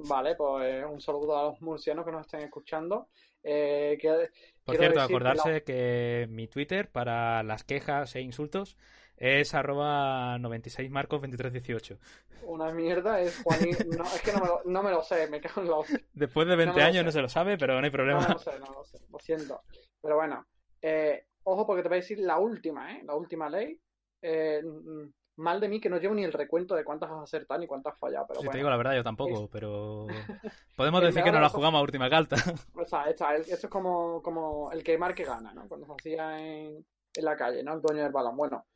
Vale, 0.07 0.35
pues 0.35 0.85
un 0.85 1.01
saludo 1.01 1.39
a 1.39 1.43
los 1.45 1.61
murcianos 1.63 2.05
que 2.05 2.13
nos 2.13 2.23
estén 2.27 2.41
escuchando. 2.41 3.09
Eh, 3.43 3.97
que, 4.01 4.29
Por 4.65 4.77
cierto, 4.77 4.97
que 4.99 5.01
acordarse 5.05 5.53
la- 5.53 5.61
que 5.61 6.27
mi 6.31 6.47
Twitter 6.49 6.91
para 6.91 7.43
las 7.43 7.65
quejas 7.65 8.15
e 8.17 8.21
insultos 8.21 8.77
es 9.17 9.55
arroba 9.55 10.37
96marcos2318. 10.39 11.99
una 12.43 12.71
mierda 12.73 13.21
es 13.21 13.41
Juanín. 13.43 13.77
No, 13.97 14.05
es 14.05 14.23
que 14.23 14.33
no 14.33 14.41
me 14.41 14.47
lo, 14.47 14.63
no 14.65 14.83
me 14.83 14.91
lo 14.91 15.03
sé, 15.03 15.27
me 15.29 15.41
cago 15.41 15.63
en 15.63 15.71
la. 15.71 15.77
Después 16.13 16.47
de 16.49 16.57
20 16.57 16.75
me 16.75 16.81
lo 16.83 16.87
años 16.87 17.05
no 17.05 17.13
se 17.13 17.23
lo 17.23 17.29
sabe, 17.29 17.57
pero 17.57 17.75
no 17.75 17.85
hay 17.85 17.91
No 17.91 17.93
problema. 17.93 18.21
me 18.21 18.29
lo 18.35 18.39
sé, 18.39 18.59
no 18.59 18.67
lo 18.75 18.85
sé, 18.85 18.99
lo 19.11 19.19
siento. 19.19 19.63
Pero 20.03 20.17
bueno, 20.17 20.47
eh, 20.83 21.27
ojo 21.45 21.67
porque 21.67 21.83
te 21.83 21.89
voy 21.89 21.97
a 21.99 22.01
decir 22.01 22.19
la 22.21 22.39
última, 22.39 22.95
¿eh? 22.95 23.03
La 23.05 23.15
última 23.15 23.49
ley. 23.49 23.81
Eh, 24.23 24.63
mm, 24.65 25.11
mal 25.37 25.61
de 25.61 25.69
mí 25.69 25.81
que 25.81 25.89
no 25.89 25.99
llevo 25.99 26.15
ni 26.15 26.25
el 26.25 26.33
recuento 26.33 26.75
de 26.75 26.83
cuántas 26.85 27.11
has 27.11 27.23
acertado 27.23 27.61
ni 27.61 27.67
cuántas 27.69 27.95
has 27.95 27.99
fallado, 28.01 28.27
pero 28.27 28.41
Si 28.41 28.49
te 28.49 28.57
digo 28.59 28.69
la 28.71 28.77
verdad, 28.77 28.95
yo 28.97 29.05
tampoco, 29.05 29.45
Es- 29.45 29.51
pero 29.51 30.07
podemos 30.77 31.03
decir 31.03 31.23
que 31.23 31.31
no 31.33 31.41
la 31.41 31.49
jugamos 31.49 31.79
a 31.79 31.83
última 31.83 32.11
carta. 32.11 32.37
O 32.75 32.85
sea, 32.85 33.05
esta- 33.09 33.37
esto 33.37 33.55
es 33.55 33.69
como, 33.69 34.21
como 34.23 34.71
el 34.73 34.83
que 34.83 34.99
marque 34.99 35.25
gana, 35.25 35.53
¿no? 35.55 35.69
Cuando 35.69 35.87
se 35.87 35.93
hacía 35.93 36.39
en, 36.41 36.85
en 37.15 37.25
la 37.25 37.37
calle, 37.37 37.63
¿no? 37.63 37.75
El 37.75 37.81
dueño 37.83 38.03
del 38.03 38.13
balón. 38.13 38.37
Bueno, 38.37 38.67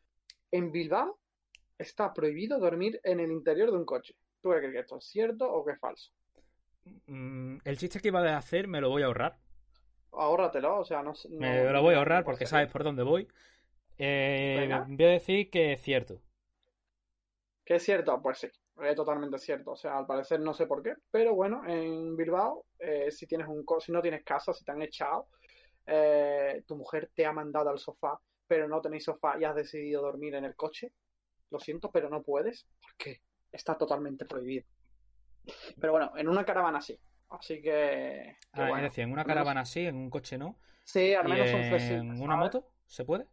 en 0.51 0.71
Bilbao 0.71 1.19
está 1.79 2.13
prohibido 2.13 2.59
dormir 2.61 3.01
en 3.03 3.19
el 3.21 3.33
interior 3.33 3.71
de 3.73 3.77
un 3.79 3.85
coche. 3.85 4.15
¿Tú 4.41 4.51
crees 4.51 4.73
que 4.73 4.79
esto 4.81 4.99
es 4.99 5.05
cierto 5.07 5.51
o 5.53 5.65
que 5.65 5.73
es 5.73 5.81
falso? 5.81 6.13
Mm, 7.07 7.59
El 7.65 7.79
chiste 7.79 8.01
que 8.01 8.09
iba 8.09 8.21
a 8.21 8.37
hacer 8.37 8.67
me 8.69 8.81
lo 8.81 8.89
voy 8.91 9.03
a 9.03 9.07
ahorrar. 9.07 9.39
Ahórratelo, 10.13 10.79
o 10.81 10.85
sea, 10.85 11.03
no 11.03 11.13
Me 11.39 11.71
lo 11.73 11.83
voy 11.83 11.95
a 11.95 11.99
ahorrar 11.99 12.25
porque 12.25 12.47
sabes 12.47 12.71
por 12.71 12.85
dónde 12.85 13.03
voy. 13.03 13.29
Eh, 13.99 14.83
voy 14.87 15.07
a 15.07 15.11
decir 15.11 15.51
que 15.51 15.73
es 15.75 15.83
cierto. 15.83 16.21
¿Que 17.65 17.77
es 17.77 17.85
cierto? 17.85 18.21
Pues 18.23 18.39
sí, 18.39 18.49
es 18.83 18.97
totalmente 18.97 19.39
cierto. 19.39 19.73
O 19.73 19.77
sea, 19.77 19.99
al 19.99 20.07
parecer 20.07 20.41
no 20.41 20.53
sé 20.55 20.67
por 20.67 20.83
qué, 20.83 20.95
pero 21.11 21.35
bueno, 21.35 21.63
en 21.67 22.17
Bilbao, 22.17 22.67
eh, 22.79 23.11
si 23.11 23.27
tienes 23.27 23.47
un 23.49 23.65
co- 23.65 23.81
si 23.81 23.93
no 23.93 24.03
tienes 24.03 24.25
casa, 24.25 24.53
si 24.53 24.65
te 24.65 24.73
han 24.73 24.83
echado, 24.83 25.29
eh, 25.87 26.63
tu 26.67 26.77
mujer 26.77 27.11
te 27.15 27.27
ha 27.27 27.33
mandado 27.33 27.71
al 27.71 27.79
sofá, 27.79 28.19
pero 28.47 28.69
no 28.69 28.81
tenéis 28.81 29.05
sofá 29.05 29.39
y 29.41 29.45
has 29.45 29.55
decidido 29.57 30.03
dormir 30.03 30.35
en 30.35 30.45
el 30.45 30.57
coche, 30.57 30.93
lo 31.51 31.61
siento, 31.61 31.91
pero 31.91 32.11
no 32.11 32.23
puedes, 32.23 32.67
porque 32.81 33.23
está 33.53 33.77
totalmente 33.79 34.27
prohibido. 34.27 34.67
Pero 35.81 35.93
bueno, 35.93 36.13
en 36.17 36.29
una 36.29 36.45
caravana 36.45 36.81
sí. 36.81 36.99
Así 37.39 37.61
que. 37.63 38.37
que 38.55 38.61
Ah, 38.61 38.67
bueno, 38.69 38.87
es 38.87 38.93
decir, 38.93 39.05
en 39.05 39.13
una 39.13 39.25
caravana 39.25 39.65
sí, 39.65 39.87
en 39.87 39.97
un 39.97 40.11
coche 40.11 40.39
no. 40.39 40.57
Sí, 40.85 41.15
al 41.15 41.27
¿Y 41.27 41.31
menos 41.31 41.51
son 41.51 41.61
en 41.61 41.69
flexibles. 41.69 42.21
una 42.21 42.37
¿sabes? 42.37 42.37
moto 42.37 42.73
se 42.87 43.05
puede? 43.05 43.27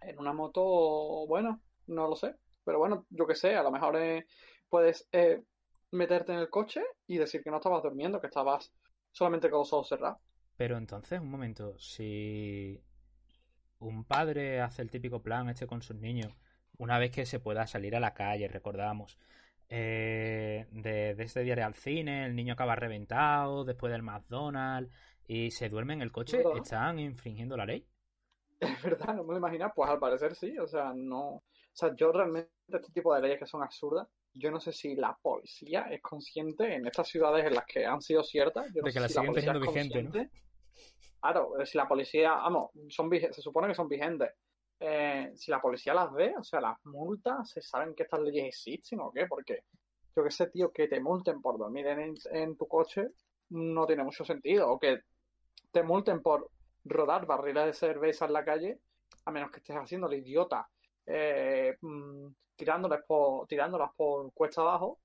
En 0.00 0.18
una 0.18 0.32
moto, 0.32 1.26
bueno, 1.26 1.62
no 1.86 2.08
lo 2.08 2.16
sé. 2.16 2.34
Pero 2.64 2.78
bueno, 2.78 3.06
yo 3.10 3.26
qué 3.26 3.34
sé, 3.34 3.56
a 3.56 3.62
lo 3.62 3.70
mejor 3.70 3.96
eh, 3.96 4.26
puedes 4.68 5.08
eh, 5.12 5.42
meterte 5.92 6.32
en 6.32 6.38
el 6.40 6.50
coche 6.50 6.82
y 7.06 7.18
decir 7.18 7.42
que 7.42 7.50
no 7.50 7.56
estabas 7.58 7.82
durmiendo, 7.82 8.20
que 8.20 8.26
estabas 8.28 8.72
solamente 9.12 9.50
con 9.50 9.60
los 9.60 9.72
ojos 9.72 9.88
cerrados. 9.88 10.18
Pero 10.56 10.76
entonces, 10.76 11.20
un 11.20 11.30
momento, 11.30 11.78
si 11.78 12.82
un 13.78 14.04
padre 14.04 14.60
hace 14.60 14.82
el 14.82 14.90
típico 14.90 15.22
plan 15.22 15.48
este 15.48 15.66
con 15.66 15.82
sus 15.82 15.96
niños, 15.96 16.34
una 16.78 16.98
vez 16.98 17.10
que 17.12 17.26
se 17.26 17.40
pueda 17.40 17.66
salir 17.66 17.96
a 17.96 18.00
la 18.00 18.14
calle, 18.14 18.48
recordamos, 18.48 19.18
eh, 19.68 20.17
de, 21.18 21.24
de 21.24 21.24
este 21.24 21.42
diario 21.42 21.66
al 21.66 21.74
cine, 21.74 22.24
el 22.26 22.34
niño 22.34 22.54
acaba 22.54 22.76
reventado, 22.76 23.64
después 23.64 23.92
del 23.92 24.02
McDonald's, 24.02 24.90
y 25.26 25.50
se 25.50 25.68
duerme 25.68 25.94
en 25.94 26.02
el 26.02 26.12
coche, 26.12 26.38
¿Verdad? 26.38 26.56
¿están 26.56 26.98
infringiendo 26.98 27.56
la 27.56 27.66
ley? 27.66 27.86
Es 28.60 28.82
verdad, 28.82 29.14
no 29.14 29.24
me 29.24 29.34
lo 29.34 29.38
imaginas. 29.38 29.72
Pues 29.74 29.90
al 29.90 29.98
parecer 29.98 30.34
sí, 30.34 30.58
o 30.58 30.66
sea, 30.66 30.92
no. 30.94 31.28
O 31.28 31.44
sea, 31.72 31.94
yo 31.94 32.10
realmente, 32.10 32.50
este 32.66 32.92
tipo 32.92 33.14
de 33.14 33.20
leyes 33.20 33.38
que 33.38 33.46
son 33.46 33.62
absurdas, 33.62 34.08
yo 34.32 34.50
no 34.50 34.60
sé 34.60 34.72
si 34.72 34.94
la 34.96 35.16
policía 35.20 35.82
es 35.90 36.00
consciente 36.00 36.74
en 36.74 36.86
estas 36.86 37.08
ciudades 37.08 37.44
en 37.46 37.54
las 37.54 37.66
que 37.66 37.84
han 37.84 38.00
sido 38.00 38.22
ciertas. 38.22 38.66
Yo 38.74 38.80
no 38.80 38.86
De 38.86 38.92
que 38.92 38.92
sé 38.92 39.00
las 39.00 39.12
si 39.12 39.16
la 39.16 39.20
siguen 39.20 39.32
policía 39.34 39.52
teniendo 39.52 39.72
vigente, 39.72 40.02
¿no? 40.02 40.30
Claro, 41.20 41.60
eh, 41.60 41.66
si 41.66 41.76
la 41.76 41.88
policía, 41.88 42.32
vamos, 42.34 42.70
son 42.88 43.10
se 43.10 43.42
supone 43.42 43.68
que 43.68 43.74
son 43.74 43.88
vigentes. 43.88 44.30
Eh, 44.80 45.32
si 45.34 45.50
la 45.50 45.60
policía 45.60 45.92
las 45.92 46.12
ve, 46.12 46.34
o 46.38 46.44
sea, 46.44 46.60
las 46.60 46.78
multas, 46.84 47.50
¿se 47.50 47.60
saben 47.60 47.94
que 47.94 48.04
estas 48.04 48.20
leyes 48.20 48.46
existen 48.46 49.00
o 49.00 49.10
qué? 49.10 49.26
Porque 49.26 49.64
yo 50.16 50.24
que 50.24 50.30
sé, 50.30 50.48
tío, 50.48 50.72
que 50.72 50.88
te 50.88 51.00
multen 51.00 51.40
por 51.40 51.58
dormir 51.58 51.86
en, 51.86 52.14
en 52.32 52.56
tu 52.56 52.66
coche 52.66 53.08
no 53.50 53.86
tiene 53.86 54.04
mucho 54.04 54.24
sentido. 54.24 54.70
O 54.72 54.78
que 54.78 55.00
te 55.72 55.82
multen 55.82 56.22
por 56.22 56.50
rodar 56.84 57.26
barriles 57.26 57.66
de 57.66 57.72
cerveza 57.74 58.26
en 58.26 58.32
la 58.32 58.44
calle, 58.44 58.78
a 59.26 59.30
menos 59.30 59.50
que 59.50 59.58
estés 59.58 59.76
haciendo 59.76 60.08
el 60.08 60.18
idiota, 60.18 60.68
eh, 61.06 61.76
mm, 61.80 62.28
tirándolas 62.56 63.02
por, 63.06 63.46
tirándolas 63.46 63.90
por 63.96 64.32
cuesta 64.32 64.62
abajo. 64.62 64.98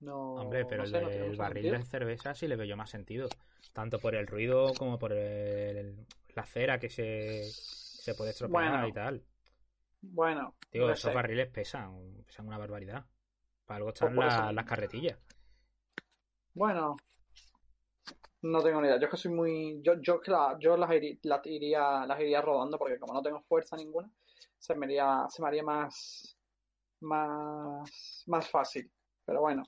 No, 0.00 0.14
Hombre, 0.34 0.64
pero 0.66 0.82
no 0.82 0.84
el, 0.84 0.92
no 0.92 1.34
barril 1.36 1.64
sentido. 1.64 1.76
de 1.78 1.84
cerveza 1.84 2.34
sí 2.34 2.46
le 2.46 2.56
veo 2.56 2.66
yo 2.66 2.76
más 2.76 2.90
sentido. 2.90 3.28
Tanto 3.72 3.98
por 4.00 4.14
el 4.14 4.26
ruido 4.26 4.76
como 4.76 4.98
por 4.98 5.12
el- 5.12 6.06
la 6.34 6.44
cera 6.44 6.78
que 6.78 6.90
se, 6.90 7.56
se 7.98 8.14
puede 8.14 8.30
estropear 8.30 8.84
Bueno, 8.84 8.88
y 8.88 8.92
tal. 8.92 9.24
Bueno, 10.02 10.54
Digo, 10.72 10.90
esos 10.90 11.10
sé. 11.10 11.12
barriles 11.12 11.48
pesan, 11.48 12.22
pesan 12.24 12.46
una 12.46 12.56
barbaridad. 12.58 13.04
Para 13.66 13.76
algo 13.78 13.92
Pues 13.98 14.12
están 14.12 14.16
la- 14.16 14.26
mismo. 14.26 14.52
las 14.52 14.64
carretillas. 14.64 15.18
Bueno, 16.54 16.96
no 18.42 18.62
tengo 18.62 18.80
ni 18.80 18.88
idea. 18.88 18.98
Yo 18.98 19.06
es 19.06 19.10
que 19.10 19.16
soy 19.16 19.32
muy. 19.32 19.80
Yo, 19.82 19.94
yo, 20.00 20.20
la- 20.26 20.56
yo 20.60 20.76
las, 20.76 20.90
iría, 21.46 22.06
las 22.06 22.20
iría 22.20 22.40
rodando 22.42 22.78
porque 22.78 22.98
como 22.98 23.12
no 23.14 23.22
tengo 23.22 23.40
fuerza 23.42 23.76
ninguna, 23.76 24.10
se 24.58 24.74
me 24.74 24.86
haría, 24.86 25.26
se 25.28 25.42
me 25.42 25.48
haría 25.48 25.62
más, 25.62 26.36
más, 27.00 28.22
más 28.26 28.48
fácil. 28.50 28.90
Pero 29.24 29.40
bueno. 29.40 29.64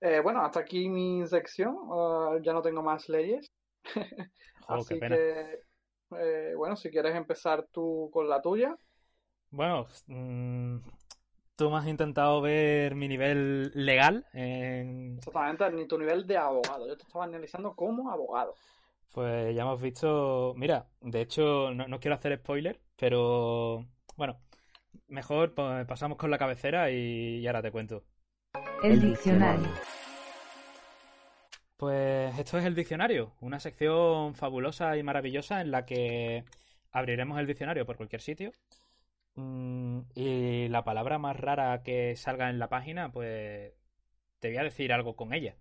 Eh, 0.00 0.20
bueno, 0.20 0.42
hasta 0.42 0.60
aquí 0.60 0.88
mi 0.88 1.26
sección. 1.26 1.74
Uh, 1.76 2.40
ya 2.42 2.52
no 2.52 2.62
tengo 2.62 2.82
más 2.82 3.08
leyes. 3.08 3.50
Jo, 4.66 4.74
Así 4.76 4.98
que, 4.98 5.60
eh, 6.18 6.54
bueno, 6.56 6.74
si 6.76 6.90
quieres 6.90 7.14
empezar 7.14 7.66
tú 7.70 8.08
con 8.12 8.28
la 8.28 8.40
tuya. 8.40 8.74
Bueno, 9.50 9.86
mm, 10.06 10.78
tú 11.56 11.70
me 11.70 11.78
has 11.78 11.86
intentado 11.86 12.40
ver 12.40 12.94
mi 12.94 13.08
nivel 13.08 13.70
legal. 13.74 14.26
en- 14.32 15.16
Exactamente, 15.18 15.70
ni 15.72 15.86
tu 15.86 15.98
nivel 15.98 16.26
de 16.26 16.36
abogado. 16.36 16.86
Yo 16.86 16.96
te 16.96 17.04
estaba 17.04 17.24
analizando 17.24 17.74
como 17.74 18.10
abogado. 18.10 18.54
Pues 19.12 19.54
ya 19.54 19.62
hemos 19.62 19.80
visto. 19.80 20.54
Mira, 20.56 20.86
de 21.00 21.20
hecho, 21.20 21.70
no, 21.72 21.86
no 21.86 22.00
quiero 22.00 22.16
hacer 22.16 22.36
spoiler, 22.38 22.80
pero 22.96 23.84
bueno, 24.16 24.38
mejor 25.08 25.54
pues, 25.54 25.86
pasamos 25.86 26.18
con 26.18 26.30
la 26.30 26.38
cabecera 26.38 26.90
y, 26.90 27.38
y 27.38 27.46
ahora 27.46 27.62
te 27.62 27.70
cuento. 27.70 28.02
El 28.82 29.00
diccionario. 29.00 29.68
Pues 31.76 32.38
esto 32.38 32.58
es 32.58 32.64
el 32.64 32.74
diccionario, 32.74 33.32
una 33.40 33.58
sección 33.60 34.34
fabulosa 34.34 34.96
y 34.96 35.02
maravillosa 35.02 35.60
en 35.60 35.70
la 35.70 35.84
que 35.84 36.44
abriremos 36.92 37.38
el 37.38 37.46
diccionario 37.46 37.84
por 37.84 37.96
cualquier 37.96 38.22
sitio 38.22 38.52
y 39.36 40.68
la 40.68 40.84
palabra 40.84 41.18
más 41.18 41.36
rara 41.38 41.82
que 41.82 42.16
salga 42.16 42.50
en 42.50 42.58
la 42.58 42.68
página, 42.68 43.10
pues 43.12 43.72
te 44.40 44.48
voy 44.48 44.58
a 44.58 44.64
decir 44.64 44.92
algo 44.92 45.16
con 45.16 45.32
ella. 45.34 45.56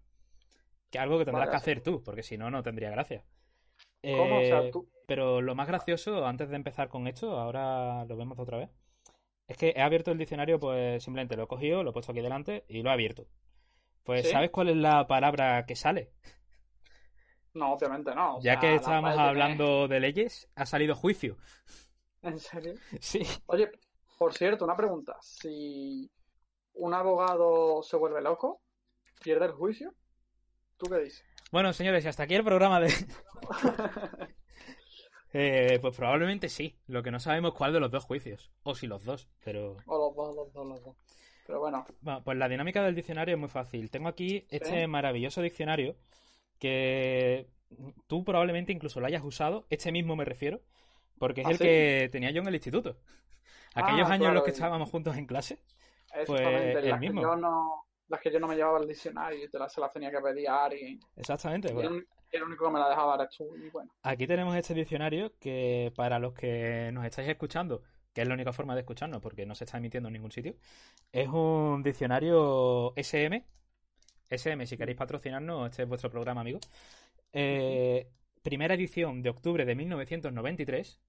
Que 0.91 0.99
algo 0.99 1.17
que 1.19 1.25
tendrás 1.25 1.47
Vale, 1.47 1.51
que 1.51 1.57
hacer 1.57 1.81
tú, 1.81 2.03
porque 2.03 2.23
si 2.23 2.37
no, 2.37 2.49
no 2.51 2.63
tendría 2.63 2.91
gracia. 2.91 3.25
¿Cómo? 4.09 4.39
O 4.39 4.43
sea, 4.43 4.59
Eh, 4.59 4.71
tú. 4.71 4.87
Pero 5.05 5.41
lo 5.41 5.55
más 5.55 5.67
gracioso, 5.67 6.25
antes 6.25 6.49
de 6.49 6.55
empezar 6.55 6.89
con 6.89 7.07
esto, 7.07 7.39
ahora 7.39 8.05
lo 8.05 8.15
vemos 8.17 8.39
otra 8.39 8.57
vez, 8.57 8.69
es 9.47 9.57
que 9.57 9.73
he 9.75 9.81
abierto 9.81 10.11
el 10.11 10.17
diccionario, 10.19 10.59
pues 10.59 11.03
simplemente 11.03 11.37
lo 11.37 11.43
he 11.43 11.47
cogido, 11.47 11.83
lo 11.83 11.91
he 11.91 11.93
puesto 11.93 12.11
aquí 12.13 12.21
delante 12.21 12.65
y 12.69 12.83
lo 12.83 12.89
he 12.89 12.93
abierto. 12.93 13.27
Pues, 14.03 14.27
¿Sí? 14.27 14.31
¿sabes 14.31 14.51
cuál 14.51 14.69
es 14.69 14.77
la 14.77 15.07
palabra 15.07 15.65
que 15.65 15.75
sale? 15.75 16.11
No, 17.53 17.73
obviamente 17.73 18.13
no. 18.15 18.37
o 18.37 18.41
Ya 18.41 18.53
sea, 18.53 18.59
que 18.59 18.75
estábamos 18.75 19.17
hablando 19.17 19.87
de 19.87 19.99
leyes, 19.99 20.49
ha 20.55 20.65
salido 20.65 20.95
juicio. 20.95 21.37
¿En 22.33 22.39
serio? 22.39 22.73
Sí. 22.99 23.21
Oye, 23.47 23.69
por 24.17 24.33
cierto, 24.33 24.65
una 24.65 24.75
pregunta. 24.75 25.17
Si 25.21 26.09
un 26.73 26.93
abogado 26.93 27.83
se 27.83 27.97
vuelve 27.97 28.21
loco, 28.21 28.61
pierde 29.21 29.45
el 29.45 29.51
juicio, 29.51 29.93
¿tú 30.77 30.85
qué 30.89 30.99
dices? 30.99 31.23
Bueno, 31.51 31.73
señores, 31.73 32.03
y 32.05 32.07
hasta 32.07 32.23
aquí 32.23 32.35
el 32.35 32.43
programa 32.43 32.79
de... 32.79 32.87
Eh, 35.35 35.79
pues 35.81 35.97
probablemente 35.97 36.47
sí. 36.47 36.77
Lo 36.85 37.01
que 37.01 37.09
no 37.09 37.19
sabemos 37.19 37.53
es 37.53 37.57
cuál 37.57 37.73
de 37.73 37.79
los 37.79 37.89
dos 37.89 38.03
juicios. 38.03 38.51
O 38.61 38.75
si 38.75 38.85
los 38.85 39.03
dos, 39.03 39.27
pero... 39.43 39.77
O 39.87 39.97
los 39.97 40.15
dos, 40.15 40.35
los 40.35 40.53
dos, 40.53 40.67
los 40.67 40.83
dos. 40.83 40.95
Pero 41.47 41.59
bueno, 41.59 41.87
Bueno, 42.01 42.23
pues 42.23 42.37
la 42.37 42.47
dinámica 42.47 42.83
del 42.83 42.93
diccionario 42.93 43.33
es 43.33 43.39
muy 43.39 43.49
fácil. 43.49 43.89
Tengo 43.89 44.09
aquí 44.09 44.45
este 44.51 44.85
maravilloso 44.85 45.41
diccionario 45.41 45.95
que 46.59 47.47
tú 48.05 48.23
probablemente 48.23 48.71
incluso 48.71 48.99
lo 48.99 49.07
hayas 49.07 49.23
usado. 49.23 49.65
Este 49.71 49.91
mismo 49.91 50.15
me 50.15 50.23
refiero. 50.23 50.61
Porque 51.17 51.41
es 51.41 51.47
¿Ah, 51.47 51.51
el 51.51 51.57
sí? 51.57 51.63
que 51.63 52.09
tenía 52.11 52.31
yo 52.31 52.41
en 52.41 52.47
el 52.47 52.55
instituto. 52.55 52.97
Aquellos 53.75 54.07
Ah, 54.09 54.13
años 54.13 54.27
en 54.29 54.33
los 54.35 54.43
que 54.43 54.49
el- 54.51 54.55
estábamos 54.55 54.89
juntos 54.89 55.15
en 55.17 55.25
clase. 55.25 55.59
exactamente, 56.13 56.79
el 56.79 56.89
las 56.89 56.99
mismo. 56.99 57.21
que 57.21 57.27
yo 57.27 57.35
no, 57.35 57.85
las 58.09 58.19
que 58.21 58.31
yo 58.31 58.39
no 58.39 58.47
me 58.47 58.55
llevaba 58.55 58.77
al 58.77 58.87
diccionario 58.87 59.43
y 59.45 59.49
te 59.49 59.57
las, 59.57 59.73
se 59.73 59.81
las 59.81 59.91
tenía 59.91 60.11
que 60.11 60.19
pedir 60.21 60.47
a 60.49 60.65
Ari. 60.65 60.99
Exactamente. 61.15 61.69
Y 61.69 61.73
bueno. 61.73 61.89
el, 61.91 62.07
el 62.31 62.43
único 62.43 62.65
que 62.65 62.71
me 62.71 62.79
la 62.79 62.89
dejaba 62.89 63.15
eres 63.15 63.29
tú. 63.35 63.55
Y 63.55 63.69
bueno, 63.69 63.91
Aquí 64.03 64.27
tenemos 64.27 64.55
este 64.55 64.73
diccionario 64.73 65.31
que 65.39 65.91
para 65.95 66.19
los 66.19 66.33
que 66.33 66.91
nos 66.93 67.05
estáis 67.05 67.29
escuchando, 67.29 67.81
que 68.13 68.21
es 68.21 68.27
la 68.27 68.33
única 68.35 68.53
forma 68.53 68.75
de 68.75 68.81
escucharnos 68.81 69.21
porque 69.21 69.45
no 69.45 69.55
se 69.55 69.63
está 69.63 69.77
emitiendo 69.77 70.09
en 70.09 70.13
ningún 70.13 70.31
sitio, 70.31 70.55
es 71.11 71.27
un 71.29 71.81
diccionario 71.83 72.93
SM. 72.95 73.43
SM, 74.29 74.65
si 74.67 74.77
queréis 74.77 74.97
patrocinarnos, 74.97 75.69
este 75.69 75.83
es 75.83 75.89
vuestro 75.89 76.09
programa, 76.11 76.41
amigo. 76.41 76.59
Eh, 77.31 78.07
primera 78.43 78.75
edición 78.75 79.23
de 79.23 79.29
octubre 79.29 79.65
de 79.65 79.73
1993. 79.73 80.99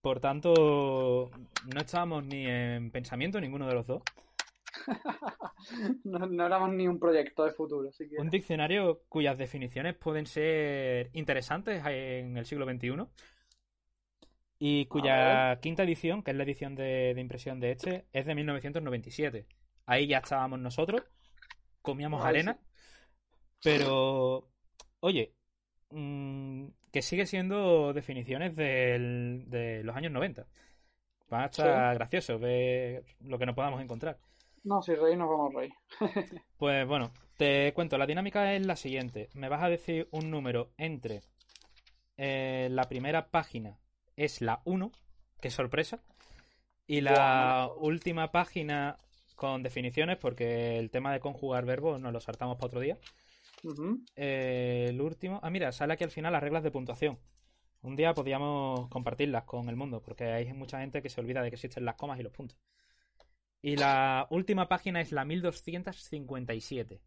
Por 0.00 0.20
tanto, 0.20 1.30
no 1.74 1.80
estábamos 1.80 2.24
ni 2.26 2.46
en 2.46 2.90
pensamiento 2.90 3.40
ninguno 3.40 3.66
de 3.66 3.74
los 3.74 3.86
dos. 3.86 4.02
no, 6.04 6.18
no 6.26 6.46
éramos 6.46 6.70
ni 6.74 6.86
un 6.86 6.98
proyecto 6.98 7.44
de 7.44 7.52
futuro, 7.52 7.88
Un 8.18 8.28
diccionario 8.28 9.02
cuyas 9.08 9.38
definiciones 9.38 9.96
pueden 9.96 10.26
ser 10.26 11.10
interesantes 11.14 11.82
en 11.86 12.36
el 12.36 12.44
siglo 12.44 12.66
XXI 12.66 13.06
y 14.58 14.86
cuya 14.86 15.58
quinta 15.60 15.84
edición, 15.84 16.22
que 16.22 16.32
es 16.32 16.36
la 16.36 16.44
edición 16.44 16.74
de, 16.74 17.12
de 17.14 17.20
impresión 17.20 17.60
de 17.60 17.72
este, 17.72 18.06
es 18.12 18.26
de 18.26 18.34
1997. 18.34 19.46
Ahí 19.86 20.06
ya 20.06 20.18
estábamos 20.18 20.60
nosotros, 20.60 21.02
comíamos 21.82 22.24
arena, 22.24 22.58
pero, 23.62 24.50
oye, 25.00 25.33
mm, 25.94 26.66
que 26.92 27.02
sigue 27.02 27.26
siendo 27.26 27.92
definiciones 27.92 28.54
del- 28.56 29.44
de 29.48 29.82
los 29.84 29.96
años 29.96 30.12
90. 30.12 30.46
Va 31.32 31.44
a 31.44 31.46
estar 31.46 31.94
gracioso 31.94 32.38
ver 32.38 33.04
lo 33.20 33.38
que 33.38 33.46
nos 33.46 33.54
podamos 33.54 33.80
encontrar. 33.82 34.18
no, 34.64 34.80
si 34.82 34.94
reír 34.94 35.16
nos 35.18 35.28
vamos 35.28 35.54
a 35.54 35.58
reír. 35.58 35.72
Pues 36.58 36.86
bueno, 36.86 37.10
te 37.36 37.72
cuento, 37.74 37.98
la 37.98 38.06
dinámica 38.06 38.54
es 38.54 38.64
la 38.64 38.76
siguiente. 38.76 39.28
Me 39.34 39.48
vas 39.48 39.62
a 39.62 39.68
decir 39.68 40.08
un 40.12 40.30
número 40.30 40.70
entre 40.78 41.22
eh, 42.16 42.68
la 42.70 42.84
primera 42.88 43.26
página 43.30 43.76
es 44.16 44.40
la 44.40 44.60
1, 44.64 44.92
que 45.40 45.50
sorpresa, 45.50 46.00
y 46.86 47.00
la 47.00 47.68
última 47.76 48.30
página 48.30 48.96
con 49.36 49.62
definiciones, 49.62 50.16
porque 50.18 50.78
el 50.78 50.90
tema 50.90 51.12
de 51.12 51.20
conjugar 51.20 51.64
verbos 51.66 52.00
nos 52.00 52.12
lo 52.12 52.20
saltamos 52.20 52.56
para 52.56 52.66
otro 52.68 52.80
día. 52.80 52.98
Eh, 54.16 54.86
el 54.90 55.00
último, 55.00 55.40
ah, 55.42 55.50
mira, 55.50 55.72
sale 55.72 55.94
aquí 55.94 56.04
al 56.04 56.10
final 56.10 56.32
las 56.32 56.42
reglas 56.42 56.62
de 56.62 56.70
puntuación. 56.70 57.18
Un 57.82 57.96
día 57.96 58.14
podríamos 58.14 58.88
compartirlas 58.88 59.44
con 59.44 59.68
el 59.68 59.76
mundo, 59.76 60.00
porque 60.02 60.24
hay 60.24 60.52
mucha 60.52 60.80
gente 60.80 61.02
que 61.02 61.08
se 61.10 61.20
olvida 61.20 61.42
de 61.42 61.50
que 61.50 61.56
existen 61.56 61.84
las 61.84 61.96
comas 61.96 62.18
y 62.18 62.22
los 62.22 62.32
puntos. 62.32 62.58
Y 63.62 63.76
la 63.76 64.26
última 64.30 64.68
página 64.68 65.00
es 65.00 65.12
la 65.12 65.24
1257. 65.24 67.00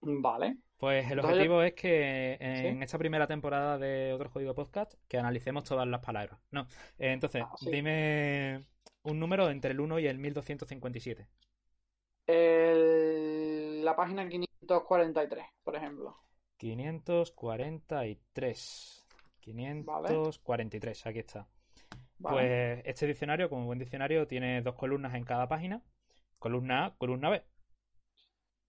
Vale. 0.00 0.58
Pues 0.76 1.04
el 1.06 1.12
Entonces- 1.12 1.30
objetivo 1.32 1.62
es 1.62 1.72
que 1.74 2.36
en 2.40 2.76
¿Sí? 2.78 2.82
esta 2.84 2.98
primera 2.98 3.26
temporada 3.26 3.78
de 3.78 4.12
Otro 4.12 4.30
Código 4.30 4.54
Podcast, 4.54 4.94
que 5.08 5.16
analicemos 5.18 5.64
todas 5.64 5.86
las 5.88 6.00
palabras. 6.00 6.38
No, 6.50 6.62
eh, 6.98 7.12
entonces, 7.12 7.42
Ah, 7.46 7.54
sí. 7.58 7.70
dime 7.70 8.60
un 9.02 9.18
número 9.18 9.48
entre 9.50 9.70
el 9.72 9.80
1 9.80 9.98
y 9.98 10.06
el 10.06 10.18
1257. 10.18 11.26
El- 12.26 13.33
La 13.84 13.94
página 13.94 14.26
543, 14.26 15.44
por 15.62 15.76
ejemplo. 15.76 16.16
543. 16.56 19.06
543, 19.40 21.06
aquí 21.06 21.18
está. 21.18 21.46
Vale. 22.18 22.36
Pues 22.36 22.80
este 22.86 23.06
diccionario, 23.06 23.50
como 23.50 23.66
buen 23.66 23.78
diccionario, 23.78 24.26
tiene 24.26 24.62
dos 24.62 24.74
columnas 24.74 25.14
en 25.14 25.24
cada 25.24 25.46
página. 25.48 25.82
Columna 26.38 26.86
A, 26.86 26.96
columna 26.96 27.28
B. 27.28 27.44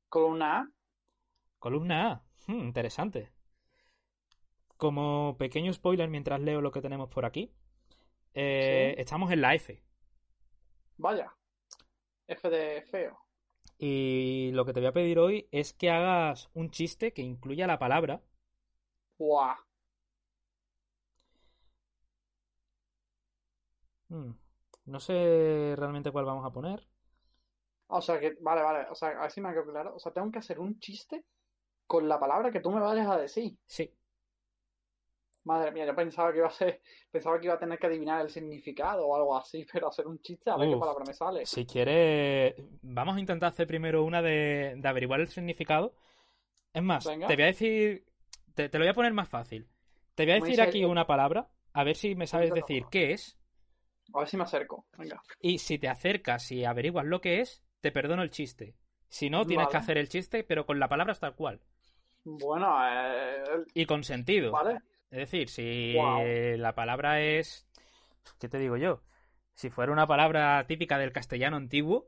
Columna 0.10 0.60
A. 0.60 0.70
Columna 1.60 2.12
A. 2.12 2.22
Hmm, 2.48 2.60
interesante. 2.60 3.32
Como 4.76 5.38
pequeño 5.38 5.72
spoiler 5.72 6.10
mientras 6.10 6.42
leo 6.42 6.60
lo 6.60 6.72
que 6.72 6.82
tenemos 6.82 7.08
por 7.10 7.24
aquí, 7.26 7.54
eh, 8.34 8.94
Sí. 8.96 9.02
estamos 9.02 9.32
en 9.32 9.40
la 9.40 9.56
F. 9.56 9.82
Vaya. 10.98 11.34
F 12.28 12.50
de 12.50 12.82
feo. 12.92 13.18
Y 13.80 14.52
lo 14.54 14.66
que 14.66 14.74
te 14.74 14.80
voy 14.82 14.88
a 14.88 14.94
pedir 14.94 15.20
hoy 15.20 15.48
es 15.52 15.74
que 15.74 15.90
hagas 15.92 16.50
un 16.54 16.72
chiste 16.72 17.14
que 17.14 17.22
incluya 17.22 17.68
la 17.68 17.80
palabra. 17.80 18.22
Buah. 19.20 19.58
Hmm, 24.10 24.32
No 24.86 25.00
sé 25.00 25.76
realmente 25.78 26.12
cuál 26.12 26.26
vamos 26.26 26.46
a 26.46 26.52
poner. 26.54 26.88
O 27.88 28.00
sea 28.02 28.20
que, 28.20 28.38
vale, 28.42 28.62
vale. 28.62 28.88
O 28.92 28.96
sea, 28.96 29.10
a 29.10 29.22
ver 29.24 29.32
si 29.32 29.42
me 29.42 29.50
ha 29.50 29.52
quedado 29.54 29.72
claro. 29.72 29.96
O 29.96 30.00
sea, 30.00 30.12
tengo 30.14 30.32
que 30.32 30.40
hacer 30.40 30.60
un 30.60 30.80
chiste 30.80 31.26
con 31.88 32.08
la 32.10 32.20
palabra 32.20 32.52
que 32.52 32.62
tú 32.62 32.72
me 32.72 32.82
vayas 32.82 33.10
a 33.10 33.18
decir. 33.20 33.58
Sí, 33.68 33.92
Madre 35.46 35.72
mía, 35.72 35.86
yo 35.86 35.96
pensaba 35.96 36.32
que 36.32 36.40
iba 36.40 36.48
a 36.48 36.52
ser, 36.52 36.82
pensaba 37.12 37.40
que 37.40 37.46
iba 37.46 37.54
a 37.56 37.60
tener 37.60 37.80
que 37.80 37.88
adivinar 37.88 38.22
el 38.22 38.30
significado 38.30 39.08
o 39.08 39.16
algo 39.16 39.38
así, 39.38 39.66
pero 39.72 39.88
hacer 39.88 40.08
un 40.08 40.20
chiste 40.20 40.50
a 40.50 40.58
ver 40.58 40.70
qué 40.70 40.76
Uf. 40.76 40.82
palabra 40.82 41.06
me 41.06 41.14
sale. 41.14 41.46
si 41.46 41.66
quieres, 41.66 42.56
vamos 42.82 43.16
a 43.16 43.20
intentar 43.20 43.50
hacer 43.50 43.68
primero 43.68 44.04
una 44.04 44.22
de, 44.22 44.76
de 44.78 44.88
averiguar 44.88 45.22
el 45.22 45.28
significado. 45.28 45.94
Es 46.74 46.84
más, 46.84 47.06
Venga. 47.06 47.28
te 47.28 47.36
voy 47.36 47.44
a 47.44 47.48
decir, 47.48 48.06
te, 48.54 48.70
te 48.70 48.78
lo 48.78 48.84
voy 48.84 48.92
a 48.92 48.96
poner 48.96 49.14
más 49.14 49.30
fácil. 49.30 49.68
Te 50.16 50.24
voy 50.24 50.34
a 50.34 50.36
decir 50.36 50.62
aquí 50.62 50.84
una 50.84 51.06
palabra, 51.08 51.48
a 51.74 51.84
ver 51.84 51.96
si 51.96 52.16
me 52.16 52.28
sabes 52.28 52.54
decir 52.54 52.86
qué 52.90 53.12
es. 53.12 53.38
A 54.14 54.20
ver 54.20 54.28
si 54.28 54.38
me 54.38 54.44
acerco. 54.44 54.86
Venga. 54.98 55.22
Y 55.42 55.60
si 55.60 55.78
te 55.78 55.90
acercas 55.90 56.52
y 56.52 56.64
averiguas 56.66 57.06
lo 57.06 57.22
que 57.22 57.42
es, 57.42 57.64
te 57.82 57.92
perdono 57.92 58.24
el 58.24 58.30
chiste. 58.30 58.76
Si 59.10 59.30
no, 59.30 59.46
tienes 59.46 59.68
que 59.68 59.78
hacer 59.78 59.98
el 59.98 60.10
chiste, 60.10 60.44
pero 60.44 60.66
con 60.66 60.80
la 60.80 60.88
palabra 60.90 61.14
tal 61.16 61.36
cual. 61.36 61.62
Bueno, 62.24 62.76
eh, 62.90 63.44
Y 63.74 63.86
con 63.86 64.04
sentido. 64.04 64.52
vale. 64.52 64.80
Es 65.16 65.32
decir, 65.32 65.48
si 65.50 65.94
la 65.94 66.76
palabra 66.76 67.22
es... 67.22 67.66
¿Qué 68.38 68.50
te 68.50 68.60
digo 68.60 68.76
yo? 68.76 69.02
Si 69.54 69.70
fuera 69.70 69.94
una 69.94 70.08
palabra 70.08 70.66
típica 70.68 70.98
del 70.98 71.14
castellano 71.14 71.56
antiguo, 71.56 72.06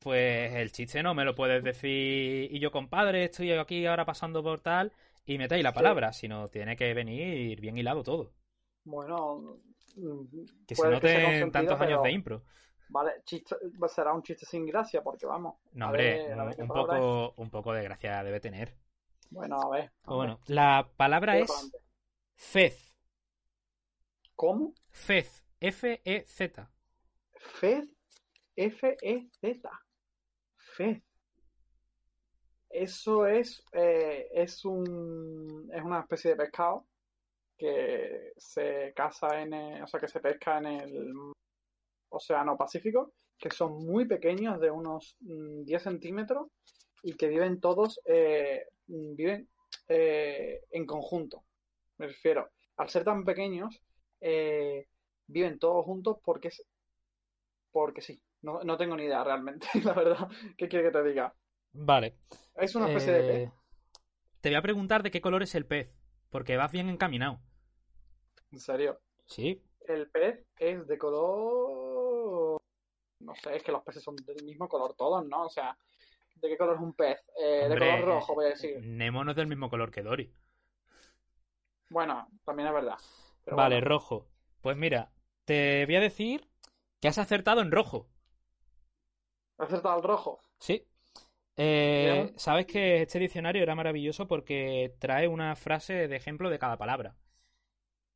pues 0.00 0.52
el 0.52 0.70
chiste 0.70 1.02
no 1.02 1.14
me 1.14 1.24
lo 1.24 1.34
puedes 1.34 1.64
decir 1.64 2.52
y 2.54 2.58
yo, 2.58 2.70
compadre, 2.70 3.24
estoy 3.24 3.52
aquí 3.52 3.86
ahora 3.86 4.04
pasando 4.04 4.42
por 4.42 4.60
tal 4.60 4.92
y 5.24 5.38
metéis 5.38 5.62
la 5.62 5.70
Sí. 5.70 5.76
palabra, 5.76 6.12
sino 6.12 6.48
tiene 6.50 6.76
que 6.76 6.92
venir 6.92 7.58
bien 7.58 7.78
hilado 7.78 8.02
todo. 8.02 8.34
Bueno, 8.84 9.56
mm, 9.96 10.44
Que 10.66 10.74
se 10.74 10.88
noten 10.90 11.50
tantos 11.52 11.80
años 11.80 12.02
de 12.02 12.12
impro. 12.12 12.42
Vale, 12.88 13.12
chiste, 13.24 13.56
será 13.88 14.12
un 14.12 14.22
chiste 14.22 14.44
sin 14.44 14.66
gracia, 14.66 15.02
porque 15.02 15.24
vamos. 15.24 15.54
No, 15.72 15.86
a 15.86 15.88
hombre, 15.88 16.18
ver, 16.28 16.32
a 16.38 16.44
un 16.44 16.50
es. 16.50 16.68
poco, 16.68 17.34
un 17.36 17.50
poco 17.50 17.72
de 17.72 17.82
gracia 17.84 18.22
debe 18.22 18.40
tener. 18.40 18.74
Bueno, 19.30 19.56
a 19.60 19.70
ver. 19.70 19.90
Pues 20.04 20.16
bueno, 20.16 20.40
la 20.46 20.88
palabra 20.96 21.38
es. 21.38 21.50
Fez. 22.34 22.94
¿Cómo? 24.34 24.74
Fez. 24.90 25.42
E 25.60 25.68
F-E-Z. 25.68 26.70
Fez. 27.36 27.88
F-E-Z. 28.56 29.70
Fez. 30.56 31.02
Eso 32.70 33.26
es, 33.26 33.62
eh, 33.72 34.28
es 34.32 34.64
un, 34.64 35.70
es 35.72 35.82
una 35.82 36.00
especie 36.00 36.30
de 36.30 36.36
pescado 36.36 36.86
que 37.58 38.32
se 38.36 38.92
caza 38.96 39.40
en, 39.42 39.52
el- 39.52 39.82
o 39.82 39.86
sea, 39.86 40.00
que 40.00 40.08
se 40.08 40.20
pesca 40.20 40.58
en 40.58 40.66
el 40.66 41.12
Océano 42.08 42.56
Pacífico, 42.56 43.12
que 43.38 43.50
son 43.50 43.84
muy 43.86 44.06
pequeños, 44.06 44.58
de 44.60 44.70
unos 44.70 45.16
mm, 45.20 45.64
10 45.64 45.82
centímetros, 45.82 46.48
y 47.02 47.14
que 47.14 47.28
viven 47.28 47.60
todos, 47.60 48.00
eh, 48.06 48.66
mm, 48.86 49.14
viven 49.14 49.48
eh, 49.88 50.62
en 50.70 50.86
conjunto. 50.86 51.44
Me 51.98 52.06
refiero, 52.06 52.50
al 52.76 52.88
ser 52.88 53.04
tan 53.04 53.24
pequeños, 53.24 53.80
eh, 54.20 54.86
viven 55.26 55.58
todos 55.58 55.84
juntos 55.84 56.18
porque 56.24 56.48
es, 56.48 56.64
porque 57.70 58.00
sí. 58.02 58.20
No, 58.42 58.62
no 58.64 58.76
tengo 58.76 58.96
ni 58.96 59.04
idea 59.04 59.22
realmente, 59.22 59.68
la 59.84 59.92
verdad. 59.92 60.28
¿Qué 60.56 60.68
quiere 60.68 60.86
que 60.86 60.98
te 60.98 61.04
diga? 61.04 61.34
Vale. 61.72 62.16
Es 62.56 62.74
una 62.74 62.88
especie 62.88 63.12
de 63.12 63.18
Eh, 63.20 63.46
pez. 63.46 63.52
Te 64.40 64.48
voy 64.48 64.56
a 64.56 64.62
preguntar 64.62 65.02
de 65.02 65.10
qué 65.12 65.20
color 65.20 65.42
es 65.42 65.54
el 65.54 65.64
pez, 65.66 65.90
porque 66.30 66.56
vas 66.56 66.72
bien 66.72 66.88
encaminado. 66.88 67.40
En 68.50 68.58
serio. 68.58 69.00
Sí, 69.26 69.62
El 69.86 70.10
pez 70.10 70.44
es 70.58 70.86
de 70.86 70.98
color. 70.98 72.60
No 73.20 73.34
sé, 73.36 73.56
es 73.56 73.62
que 73.62 73.72
los 73.72 73.82
peces 73.82 74.02
son 74.02 74.16
del 74.16 74.44
mismo 74.44 74.68
color 74.68 74.94
todos, 74.94 75.24
¿no? 75.26 75.46
O 75.46 75.48
sea, 75.50 75.76
¿de 76.36 76.48
qué 76.48 76.56
color 76.56 76.74
es 76.74 76.82
un 76.82 76.92
pez? 76.92 77.18
Eh, 77.40 77.68
de 77.68 77.78
color 77.78 78.00
rojo, 78.04 78.34
voy 78.34 78.46
a 78.46 78.48
decir. 78.48 78.80
Nemo 78.84 79.24
no 79.24 79.30
es 79.30 79.36
del 79.36 79.46
mismo 79.46 79.70
color 79.70 79.90
que 79.90 80.02
Dory. 80.02 80.32
Bueno, 81.92 82.26
también 82.44 82.68
es 82.68 82.74
verdad. 82.74 82.96
Pero 83.44 83.56
vale, 83.56 83.76
bueno, 83.76 83.88
rojo. 83.88 84.28
Pues 84.62 84.76
mira, 84.76 85.12
te 85.44 85.84
voy 85.86 85.96
a 85.96 86.00
decir 86.00 86.48
que 87.00 87.08
has 87.08 87.18
acertado 87.18 87.60
en 87.60 87.70
rojo. 87.70 88.08
he 89.58 89.64
acertado 89.64 89.96
el 89.98 90.02
rojo. 90.02 90.40
Sí. 90.58 90.86
Eh. 91.56 92.32
Sabes 92.36 92.66
que 92.66 93.02
este 93.02 93.18
diccionario 93.18 93.62
era 93.62 93.74
maravilloso 93.74 94.26
porque 94.26 94.96
trae 94.98 95.28
una 95.28 95.54
frase 95.54 96.08
de 96.08 96.16
ejemplo 96.16 96.48
de 96.48 96.58
cada 96.58 96.78
palabra. 96.78 97.14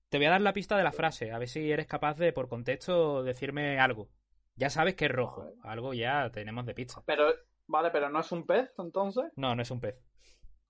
Te 0.08 0.16
voy 0.18 0.26
a 0.26 0.30
dar 0.30 0.40
la 0.40 0.54
pista 0.54 0.76
de 0.78 0.84
la 0.84 0.92
frase, 0.92 1.32
a 1.32 1.38
ver 1.38 1.48
si 1.48 1.70
eres 1.70 1.86
capaz 1.86 2.14
de, 2.16 2.32
por 2.32 2.48
contexto, 2.48 3.22
decirme 3.24 3.78
algo. 3.78 4.08
Ya 4.54 4.70
sabes 4.70 4.94
que 4.94 5.06
es 5.06 5.10
rojo. 5.10 5.42
Vale. 5.42 5.56
Algo 5.64 5.92
ya 5.92 6.30
tenemos 6.30 6.64
de 6.64 6.74
pista. 6.74 7.02
Pero, 7.04 7.30
vale, 7.66 7.90
pero 7.90 8.08
no 8.08 8.20
es 8.20 8.32
un 8.32 8.46
pez, 8.46 8.72
entonces. 8.78 9.32
No, 9.36 9.54
no 9.54 9.62
es 9.62 9.70
un 9.70 9.80
pez. 9.80 10.00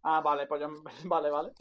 Ah, 0.03 0.21
vale, 0.21 0.47
pues 0.47 0.61
yo. 0.61 0.69
Vale, 1.05 1.31
vale. 1.31 1.53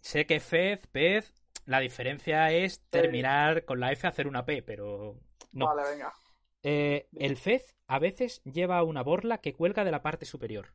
Sé 0.00 0.26
que 0.26 0.40
fez, 0.40 0.86
pez, 0.88 1.32
la 1.66 1.80
diferencia 1.80 2.50
es 2.50 2.80
terminar 2.90 3.64
con 3.64 3.80
la 3.80 3.92
F 3.92 4.06
hacer 4.06 4.26
una 4.26 4.44
P, 4.44 4.62
pero 4.62 5.16
no. 5.52 5.66
Vale, 5.66 5.82
venga. 5.90 6.12
Eh, 6.62 7.08
el 7.18 7.36
fez 7.36 7.74
a 7.86 7.98
veces 7.98 8.42
lleva 8.44 8.82
una 8.82 9.02
borla 9.02 9.38
que 9.38 9.54
cuelga 9.54 9.84
de 9.84 9.90
la 9.90 10.02
parte 10.02 10.26
superior. 10.26 10.72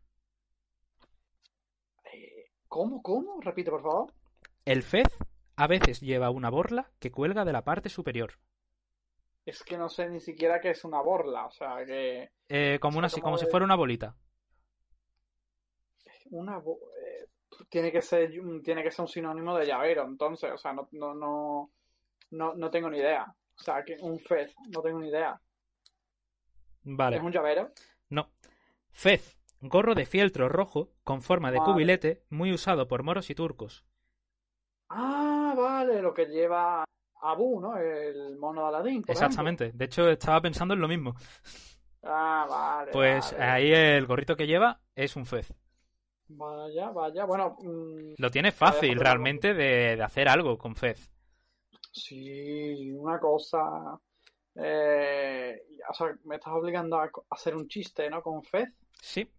Eh, 2.11 2.45
¿Cómo, 2.67 3.01
cómo? 3.01 3.39
Repite, 3.41 3.71
por 3.71 3.81
favor. 3.81 4.13
El 4.65 4.83
fez 4.83 5.07
a 5.55 5.67
veces 5.67 6.01
lleva 6.01 6.29
una 6.29 6.49
borla 6.49 6.91
que 6.99 7.11
cuelga 7.11 7.45
de 7.45 7.53
la 7.53 7.63
parte 7.63 7.89
superior. 7.89 8.33
Es 9.45 9.63
que 9.63 9.77
no 9.77 9.87
sé 9.89 10.09
ni 10.09 10.19
siquiera 10.19 10.59
qué 10.59 10.71
es 10.71 10.83
una 10.83 11.01
borla, 11.01 11.45
o 11.45 11.51
sea, 11.51 11.85
que. 11.85 12.29
Eh, 12.49 12.79
como, 12.81 12.99
una, 12.99 13.09
como 13.09 13.23
como 13.23 13.37
si 13.37 13.45
fuera 13.45 13.65
una 13.65 13.75
bolita. 13.75 14.15
Una 16.31 16.57
bo- 16.59 16.79
tiene 17.69 17.91
que 17.91 18.01
ser 18.01 18.31
tiene 18.63 18.83
que 18.83 18.91
ser 18.91 19.01
un 19.03 19.07
sinónimo 19.07 19.57
de 19.57 19.65
llavero, 19.65 20.03
entonces, 20.05 20.51
o 20.53 20.57
sea, 20.57 20.73
no, 20.73 20.87
no, 20.91 21.13
no, 21.13 21.71
no, 22.31 22.53
no 22.55 22.69
tengo 22.69 22.89
ni 22.89 22.99
idea. 22.99 23.25
O 23.57 23.63
sea, 23.63 23.83
que 23.83 23.95
un 24.01 24.19
fez, 24.19 24.53
no 24.73 24.81
tengo 24.81 24.99
ni 24.99 25.09
idea. 25.09 25.39
Vale. 26.83 27.17
¿Es 27.17 27.23
un 27.23 27.31
llavero? 27.31 27.71
No. 28.09 28.29
Fez, 28.91 29.39
gorro 29.61 29.95
de 29.95 30.05
fieltro 30.05 30.49
rojo 30.49 30.91
con 31.03 31.21
forma 31.21 31.51
de 31.51 31.59
Vale. 31.59 31.71
cubilete, 31.71 32.23
muy 32.29 32.51
usado 32.53 32.87
por 32.87 33.03
moros 33.03 33.29
y 33.29 33.35
turcos. 33.35 33.85
Ah, 34.89 35.53
vale, 35.57 36.01
lo 36.01 36.13
que 36.13 36.25
lleva 36.25 36.83
Abu, 37.21 37.59
¿no? 37.59 37.77
El 37.77 38.37
mono 38.37 38.61
de 38.61 38.67
Aladín, 38.67 39.01
por 39.01 39.15
ejemplo. 39.15 39.25
Exactamente. 39.27 39.71
De 39.73 39.85
hecho, 39.85 40.09
estaba 40.09 40.41
pensando 40.41 40.73
en 40.75 40.81
lo 40.81 40.87
mismo. 40.87 41.15
Ah, 42.03 42.45
vale, 42.47 42.91
Pues 42.91 43.31
vale. 43.33 43.43
ahí 43.43 43.71
el 43.73 44.05
gorrito 44.05 44.35
que 44.35 44.45
lleva 44.45 44.79
es 44.95 45.15
un 45.15 45.25
fez. 45.25 45.51
Vaya, 46.27 46.91
vaya. 46.91 47.25
Bueno, 47.25 47.55
mm, 47.61 48.13
Lo 48.17 48.29
tiene 48.29 48.51
fácil 48.51 48.99
realmente 48.99 49.53
de, 49.53 49.95
de 49.95 50.03
hacer 50.03 50.27
algo 50.27 50.57
con 50.57 50.75
fez. 50.75 51.09
sí, 51.91 52.91
una 52.91 53.19
cosa. 53.19 53.99
eh, 54.55 55.57
o 55.89 55.93
sea, 55.93 56.15
me 56.25 56.35
estás 56.35 56.53
obligando 56.53 56.99
a 56.99 57.11
hacer 57.29 57.55
un 57.55 57.67
chiste, 57.67 58.09
¿no? 58.09 58.21
Con 58.21 58.43
fez. 58.43 58.69
Sí. 59.01 59.29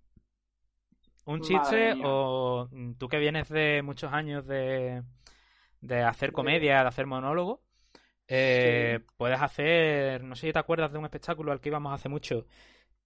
Un 1.24 1.40
chiste 1.40 1.96
o 2.02 2.68
mm, 2.70 2.92
tú 2.94 3.08
que 3.08 3.18
vienes 3.18 3.48
de 3.48 3.82
muchos 3.82 4.12
años 4.12 4.46
de, 4.46 5.02
de 5.80 6.02
hacer 6.02 6.32
comedia, 6.32 6.82
de 6.82 6.88
hacer 6.88 7.06
monólogo, 7.06 7.62
eh, 8.28 9.00
puedes 9.16 9.40
hacer, 9.42 10.24
no 10.24 10.36
sé 10.36 10.48
si 10.48 10.52
te 10.54 10.58
acuerdas 10.60 10.92
de 10.92 10.98
un 10.98 11.04
espectáculo 11.06 11.52
al 11.52 11.60
que 11.60 11.70
íbamos 11.70 11.94
hace 11.94 12.08
mucho, 12.10 12.46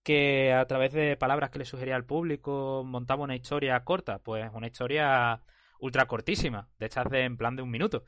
que 0.03 0.53
a 0.53 0.67
través 0.67 0.93
de 0.93 1.17
palabras 1.17 1.51
que 1.51 1.59
le 1.59 1.65
sugería 1.65 1.97
al 1.97 2.07
público 2.07 2.83
montaba 2.85 3.25
una 3.25 3.37
historia 3.37 3.83
corta, 3.85 4.19
pues 4.19 4.51
una 4.55 4.67
historia 4.67 5.43
ultra 5.81 6.07
cortísima, 6.07 6.69
de 6.79 6.87
estas 6.87 7.11
de 7.11 7.25
en 7.25 7.37
plan 7.37 7.57
de 7.57 7.63
un 7.63 7.71
minuto. 7.71 8.05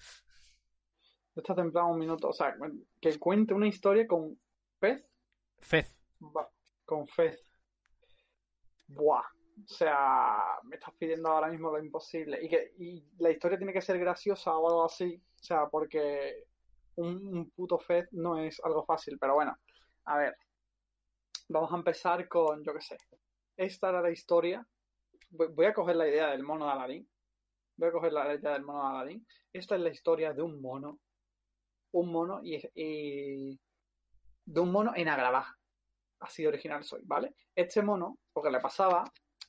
De 1.35 1.41
estas 1.41 1.57
de 1.57 1.63
en 1.63 1.73
plan 1.73 1.87
un 1.87 1.99
minuto, 1.99 2.29
o 2.29 2.33
sea, 2.33 2.55
que 3.01 3.19
cuente 3.19 3.55
una 3.55 3.67
historia 3.67 4.07
con 4.07 4.39
pez. 4.79 5.05
Fez. 5.59 5.97
con 6.85 7.07
fez. 7.07 7.51
Buah. 8.89 9.25
O 9.65 9.69
sea, 9.69 10.59
me 10.65 10.77
estás 10.77 10.95
pidiendo 10.99 11.29
ahora 11.29 11.49
mismo 11.49 11.71
lo 11.71 11.83
imposible. 11.83 12.39
Y 12.43 12.49
que 12.49 12.73
y 12.79 13.05
la 13.19 13.31
historia 13.31 13.59
tiene 13.59 13.73
que 13.73 13.81
ser 13.81 13.99
graciosa 13.99 14.57
o 14.57 14.69
algo 14.69 14.85
así. 14.85 15.23
O 15.41 15.45
sea, 15.45 15.67
porque 15.67 16.47
un, 16.97 17.51
puto 17.55 17.79
Fed 17.79 18.07
no 18.13 18.39
es 18.39 18.61
algo 18.65 18.85
fácil. 18.85 19.19
Pero 19.19 19.35
bueno, 19.35 19.57
a 20.05 20.17
ver. 20.19 20.37
Vamos 21.49 21.73
a 21.73 21.77
empezar 21.77 22.29
con, 22.29 22.63
yo 22.65 22.73
qué 22.75 22.81
sé. 22.81 22.99
Esta 23.57 23.91
era 23.91 24.01
la 24.01 24.11
historia. 24.11 24.67
Voy 25.31 25.67
a 25.67 25.75
coger 25.75 25.97
la 25.97 26.09
idea 26.09 26.31
del 26.31 26.43
mono 26.43 26.67
de 26.67 26.73
Aladdin. 26.73 27.09
Voy 27.77 27.89
a 27.89 27.93
coger 27.93 28.13
la 28.13 28.35
idea 28.35 28.53
del 28.53 28.63
mono 28.63 28.83
de 28.83 28.89
Aladdin. 28.89 29.27
Esta 29.53 29.75
es 29.75 29.81
la 29.81 29.91
historia 29.91 30.33
de 30.33 30.43
un 30.43 30.61
mono. 30.61 31.01
Un 31.93 32.11
mono 32.11 32.41
y, 32.43 33.59
de 34.45 34.61
un 34.61 34.73
mono 34.73 34.93
en 34.95 35.09
Agrabah. 35.09 35.57
Así 36.21 36.43
de 36.43 36.49
original 36.49 36.85
soy, 36.85 37.03
¿vale? 37.05 37.35
Este 37.55 37.83
mono, 37.83 38.19
lo 38.35 38.43
que 38.43 38.51
le 38.51 38.61
pasaba 38.61 39.05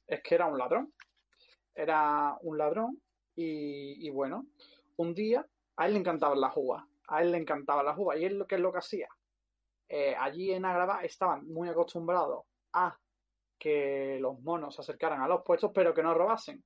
es 0.08 0.22
que 0.24 0.36
era 0.36 0.48
un 0.48 0.58
ladrón. 0.58 0.94
Era 1.76 2.38
un 2.42 2.58
ladrón 2.58 3.02
y, 3.36 4.10
bueno, 4.10 4.48
un 4.98 5.14
día 5.14 5.46
a 5.78 5.88
él 5.88 5.94
le 5.94 6.00
encantaban 6.00 6.42
las 6.42 6.54
uvas. 6.56 6.84
A 7.08 7.22
él 7.22 7.32
le 7.32 7.38
encantaban 7.38 7.86
las 7.86 7.98
uvas. 7.98 8.20
¿Y 8.20 8.26
él 8.26 8.38
lo 8.38 8.48
que 8.48 8.56
es 8.56 8.62
lo 8.62 8.72
que 8.72 8.80
hacía? 8.80 9.08
Eh, 9.96 10.16
allí 10.20 10.52
en 10.52 10.66
Agrava 10.66 11.04
estaban 11.04 11.46
muy 11.46 11.70
acostumbrados 11.70 12.46
a 12.74 12.98
que 13.60 14.18
los 14.20 14.42
monos 14.42 14.74
se 14.74 14.82
acercaran 14.82 15.22
a 15.22 15.28
los 15.28 15.44
puestos, 15.44 15.70
pero 15.72 15.94
que 15.94 16.02
no 16.02 16.16
robasen. 16.16 16.64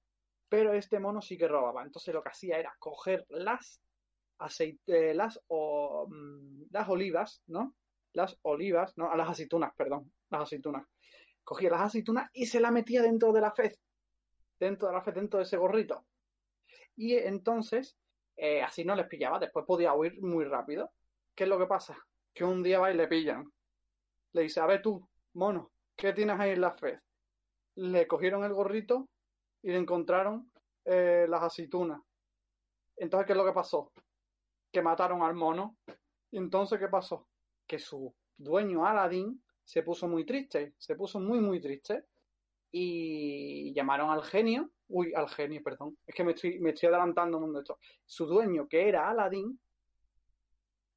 Pero 0.47 0.71
este 0.71 0.97
mono 0.97 1.21
sí 1.21 1.37
que 1.37 1.49
robaba. 1.49 1.83
Entonces 1.83 2.13
lo 2.13 2.23
que 2.23 2.29
hacía 2.29 2.57
era 2.57 2.73
coger 2.79 3.25
las 3.27 3.81
aceite, 4.37 5.13
las, 5.13 5.41
o, 5.47 6.07
mm, 6.09 6.67
las 6.71 6.87
olivas, 6.87 7.43
¿no? 7.47 7.75
Las 8.13 8.39
olivas, 8.43 8.97
no, 8.97 9.13
las 9.13 9.29
aceitunas, 9.29 9.73
perdón, 9.75 10.09
las 10.29 10.43
aceitunas 10.43 10.87
cogía 11.43 11.69
las 11.69 11.81
aceitunas 11.81 12.29
y 12.33 12.45
se 12.45 12.61
la 12.61 12.71
metía 12.71 13.01
dentro 13.01 13.33
de 13.33 13.41
la 13.41 13.51
fez, 13.51 13.77
dentro 14.57 14.87
de 14.87 14.93
la 14.93 15.01
fez, 15.01 15.15
dentro 15.15 15.39
de 15.39 15.43
ese 15.43 15.57
gorrito. 15.57 16.05
Y 16.95 17.15
entonces, 17.15 17.97
eh, 18.37 18.61
así 18.61 18.85
no 18.85 18.95
les 18.95 19.07
pillaba, 19.07 19.37
después 19.37 19.65
podía 19.65 19.93
huir 19.93 20.21
muy 20.21 20.45
rápido. 20.45 20.93
¿Qué 21.35 21.43
es 21.43 21.49
lo 21.49 21.59
que 21.59 21.65
pasa? 21.65 22.06
Que 22.37 22.45
un 22.45 22.61
día 22.61 22.77
va 22.77 22.91
y 22.91 22.95
le 22.95 23.07
pillan. 23.07 23.51
Le 24.33 24.43
dice, 24.43 24.59
a 24.59 24.67
ver 24.67 24.83
tú, 24.83 25.03
mono, 25.33 25.71
¿qué 25.95 26.13
tienes 26.13 26.39
ahí 26.39 26.51
en 26.51 26.61
la 26.61 26.71
fez? 26.71 27.01
Le 27.77 28.05
cogieron 28.05 28.43
el 28.43 28.53
gorrito 28.53 29.09
y 29.63 29.71
le 29.71 29.77
encontraron 29.77 30.51
eh, 30.85 31.25
las 31.27 31.41
aceitunas. 31.41 31.99
Entonces, 32.95 33.25
¿qué 33.25 33.33
es 33.33 33.37
lo 33.37 33.43
que 33.43 33.53
pasó? 33.53 33.91
Que 34.71 34.83
mataron 34.83 35.23
al 35.23 35.33
mono. 35.33 35.77
Y 36.29 36.37
entonces, 36.37 36.77
¿qué 36.77 36.87
pasó? 36.87 37.27
Que 37.65 37.79
su 37.79 38.13
dueño 38.37 38.85
Aladín 38.85 39.43
se 39.63 39.81
puso 39.81 40.07
muy 40.07 40.23
triste, 40.23 40.75
se 40.77 40.95
puso 40.95 41.19
muy, 41.19 41.39
muy 41.39 41.59
triste. 41.59 42.05
Y 42.71 43.73
llamaron 43.73 44.11
al 44.11 44.21
genio, 44.21 44.69
uy, 44.89 45.11
al 45.15 45.27
genio, 45.27 45.63
perdón, 45.63 45.97
es 46.05 46.13
que 46.13 46.23
me 46.23 46.33
estoy, 46.33 46.59
me 46.59 46.69
estoy 46.69 46.89
adelantando 46.89 47.37
un 47.37 47.45
mundo 47.45 47.61
esto. 47.61 47.79
Su 48.05 48.27
dueño, 48.27 48.67
que 48.67 48.87
era 48.87 49.09
Aladdin, 49.09 49.59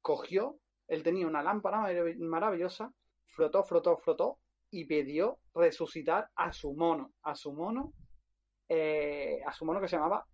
cogió, 0.03 0.59
él 0.91 1.03
tenía 1.03 1.27
una 1.27 1.41
lámpara 1.41 1.87
maravillosa, 2.19 2.91
frotó, 3.25 3.63
frotó, 3.63 3.97
frotó 3.97 4.39
y 4.69 4.85
pidió 4.85 5.39
resucitar 5.53 6.29
a 6.35 6.51
su 6.51 6.73
mono, 6.73 7.13
a 7.23 7.35
su 7.35 7.53
mono, 7.53 7.93
eh, 8.67 9.41
a 9.45 9.53
su 9.53 9.65
mono 9.65 9.81
que 9.81 9.87
se 9.87 9.95
llamaba, 9.95 10.25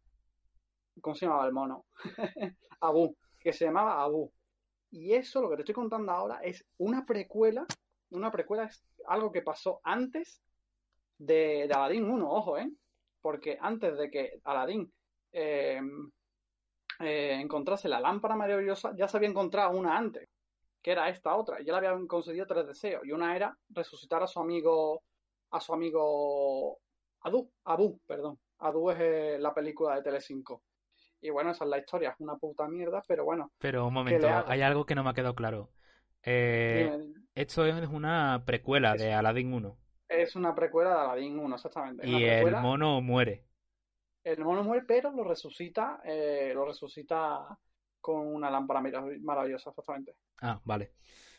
¿cómo 1.02 1.16
se 1.16 1.26
llamaba 1.26 1.46
el 1.46 1.54
mono? 1.54 1.86
Abu, 2.82 3.16
que 3.40 3.54
se 3.54 3.66
llamaba 3.66 4.02
Abu. 4.02 4.32
Y 4.90 5.14
eso, 5.14 5.42
lo 5.42 5.50
que 5.50 5.58
te 5.58 5.62
estoy 5.62 5.76
contando 5.76 6.12
ahora, 6.12 6.40
es 6.44 6.66
una 6.78 7.06
precuela 7.06 7.66
una 8.12 8.32
precuela 8.32 8.66
es 8.66 8.84
algo 9.08 9.32
que 9.32 9.42
pasó 9.42 9.80
antes 9.84 10.42
de, 11.18 11.68
de 11.68 11.74
Aladdin 11.74 12.10
1, 12.10 12.32
ojo, 12.32 12.58
¿eh? 12.58 12.72
Porque 13.22 13.58
antes 13.60 13.98
de 13.98 14.10
que 14.10 14.40
Aladdin 14.44 14.92
eh, 15.34 15.82
eh, 17.00 17.40
encontrase 17.42 17.90
la 17.90 18.00
lámpara 18.00 18.36
maravillosa, 18.36 18.94
ya 18.96 19.08
se 19.08 19.18
había 19.18 19.30
encontrado 19.30 19.78
una 19.78 19.98
antes, 19.98 20.30
que 20.88 20.94
era 20.94 21.10
esta 21.10 21.36
otra. 21.36 21.60
Ya 21.60 21.74
le 21.74 21.86
habían 21.86 22.08
concedido 22.08 22.48
tres 22.48 22.66
deseos. 22.66 23.02
Y 23.04 23.12
una 23.12 23.36
era 23.36 23.54
resucitar 23.72 24.24
a 24.24 24.28
su 24.28 24.40
amigo, 24.40 25.04
a 25.52 25.60
su 25.60 25.74
amigo 25.74 26.80
Adu, 27.24 27.52
Abu, 27.66 28.00
perdón. 28.08 28.40
Adu 28.60 28.92
es 28.92 28.98
eh, 29.02 29.38
la 29.38 29.54
película 29.54 29.96
de 29.96 30.02
Telecinco. 30.02 30.64
Y 31.20 31.30
bueno, 31.30 31.52
esa 31.52 31.66
es 31.66 31.72
la 31.72 31.80
historia, 31.80 32.12
es 32.12 32.20
una 32.22 32.38
puta 32.38 32.70
mierda, 32.70 33.04
pero 33.06 33.26
bueno. 33.26 33.52
Pero 33.58 33.86
un 33.86 33.96
momento, 33.96 34.30
hay 34.46 34.62
algo 34.62 34.86
que 34.86 34.96
no 34.96 35.04
me 35.04 35.10
ha 35.10 35.14
quedado 35.14 35.36
claro. 35.36 35.72
Eh, 36.24 36.98
esto 37.36 37.66
es 37.66 37.90
una 37.90 38.44
precuela 38.46 38.94
de 38.94 39.12
Aladdin 39.12 39.52
1. 39.52 39.78
Es 40.08 40.38
una 40.38 40.56
precuela 40.56 40.92
de 40.92 41.00
Aladdin 41.02 41.38
1, 41.38 41.56
exactamente. 41.56 42.08
Y 42.08 42.24
el 42.24 42.50
mono 42.62 43.02
muere. 43.02 43.44
El 44.24 44.42
mono 44.42 44.64
muere, 44.64 44.86
pero 44.88 45.12
lo 45.12 45.26
resucita, 45.26 46.00
eh, 46.06 46.54
lo 46.54 46.64
resucita 46.64 47.60
con 48.00 48.28
una 48.28 48.50
lámpara 48.50 48.82
maravillosa, 49.22 49.70
exactamente. 49.70 50.16
Ah, 50.42 50.60
vale. 50.64 50.94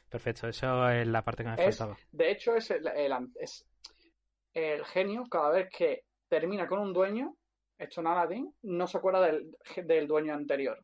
Perfecto, 0.09 0.48
eso 0.48 0.88
es 0.88 1.06
la 1.06 1.22
parte 1.22 1.44
que 1.44 1.50
me 1.50 1.56
faltaba. 1.56 1.96
De 2.11 2.30
hecho, 2.30 2.54
es 2.54 2.70
el, 2.70 2.90
es 3.36 3.66
el 4.54 4.84
genio, 4.86 5.24
cada 5.30 5.50
vez 5.50 5.68
que 5.70 6.04
termina 6.28 6.66
con 6.66 6.78
un 6.78 6.92
dueño, 6.92 7.36
hecho 7.78 8.00
en 8.00 8.06
Aladdin, 8.06 8.54
no 8.62 8.86
se 8.86 8.98
acuerda 8.98 9.20
del, 9.20 9.56
del 9.84 10.06
dueño 10.06 10.34
anterior. 10.34 10.82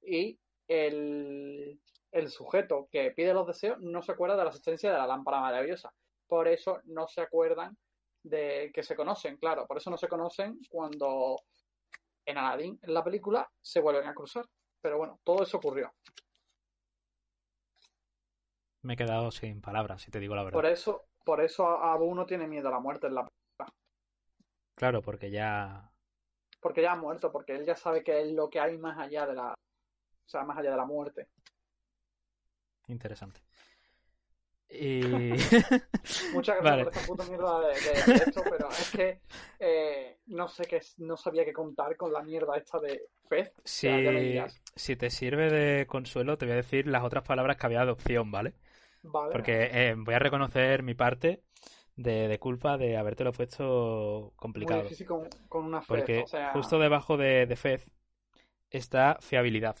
Y 0.00 0.38
el, 0.68 1.80
el 2.12 2.28
sujeto 2.28 2.88
que 2.90 3.10
pide 3.10 3.34
los 3.34 3.46
deseos 3.46 3.78
no 3.80 4.02
se 4.02 4.12
acuerda 4.12 4.36
de 4.36 4.44
la 4.44 4.50
existencia 4.50 4.92
de 4.92 4.98
la 4.98 5.06
lámpara 5.06 5.40
maravillosa. 5.40 5.92
Por 6.26 6.48
eso 6.48 6.80
no 6.84 7.08
se 7.08 7.20
acuerdan 7.20 7.76
de 8.22 8.70
que 8.72 8.82
se 8.82 8.94
conocen, 8.94 9.36
claro. 9.36 9.66
Por 9.66 9.78
eso 9.78 9.90
no 9.90 9.98
se 9.98 10.08
conocen 10.08 10.60
cuando 10.70 11.42
en 12.24 12.38
Aladdin, 12.38 12.78
en 12.80 12.94
la 12.94 13.02
película, 13.02 13.50
se 13.60 13.80
vuelven 13.80 14.06
a 14.06 14.14
cruzar. 14.14 14.44
Pero 14.82 14.98
bueno, 14.98 15.18
todo 15.24 15.44
eso 15.44 15.56
ocurrió. 15.56 15.94
Me 18.82 18.94
he 18.94 18.96
quedado 18.96 19.30
sin 19.30 19.60
palabras, 19.60 20.02
si 20.02 20.10
te 20.10 20.18
digo 20.18 20.34
la 20.34 20.42
verdad. 20.42 20.58
Por 20.58 20.66
eso, 20.66 21.06
por 21.24 21.40
eso 21.40 21.66
Abu 21.66 22.14
no 22.14 22.26
tiene 22.26 22.48
miedo 22.48 22.68
a 22.68 22.72
la 22.72 22.80
muerte 22.80 23.06
en 23.06 23.14
la. 23.14 23.28
Claro, 24.74 25.00
porque 25.02 25.30
ya. 25.30 25.92
Porque 26.60 26.82
ya 26.82 26.92
ha 26.92 26.96
muerto, 26.96 27.30
porque 27.30 27.54
él 27.54 27.64
ya 27.64 27.76
sabe 27.76 28.02
que 28.02 28.20
es 28.22 28.32
lo 28.32 28.50
que 28.50 28.58
hay 28.58 28.76
más 28.76 28.98
allá 28.98 29.24
de 29.26 29.34
la. 29.34 29.52
O 29.52 30.28
sea, 30.28 30.44
más 30.44 30.58
allá 30.58 30.72
de 30.72 30.76
la 30.76 30.84
muerte. 30.84 31.28
Interesante. 32.88 33.40
Y... 34.74 35.02
Muchas 36.32 36.62
gracias 36.62 36.84
por 36.84 36.94
esta 36.94 37.06
puta 37.06 37.24
mierda 37.24 37.60
de, 37.60 37.72
esto, 38.14 38.42
pero 38.42 38.70
es 38.70 38.90
que 38.90 39.20
eh, 39.58 40.18
no 40.28 40.48
sé 40.48 40.64
qué, 40.64 40.80
no 40.98 41.16
sabía 41.16 41.44
qué 41.44 41.52
contar 41.52 41.94
con 41.96 42.10
la 42.12 42.22
mierda 42.22 42.56
esta 42.56 42.78
de 42.78 43.02
Fez. 43.28 43.52
Si, 43.64 43.88
si 44.74 44.96
te 44.96 45.10
sirve 45.10 45.50
de 45.50 45.86
consuelo, 45.86 46.38
te 46.38 46.46
voy 46.46 46.54
a 46.54 46.56
decir 46.56 46.86
las 46.86 47.04
otras 47.04 47.22
palabras 47.22 47.58
que 47.58 47.66
había 47.66 47.84
de 47.84 47.92
opción, 47.92 48.30
¿vale? 48.30 48.54
Vale. 49.02 49.32
Porque 49.32 49.68
eh, 49.72 49.94
voy 49.96 50.14
a 50.14 50.18
reconocer 50.18 50.82
mi 50.82 50.94
parte 50.94 51.42
de, 51.96 52.38
culpa 52.38 52.78
de 52.78 52.96
habértelo 52.96 53.32
puesto 53.32 54.32
complicado. 54.36 54.80
Muy 54.80 54.88
difícil 54.88 55.06
con, 55.06 55.64
una 55.66 55.82
Fez, 55.82 55.88
Porque 55.88 56.24
justo 56.54 56.78
debajo 56.78 57.18
de, 57.18 57.44
de 57.44 57.56
Fez 57.56 57.90
está 58.70 59.18
fiabilidad. 59.20 59.76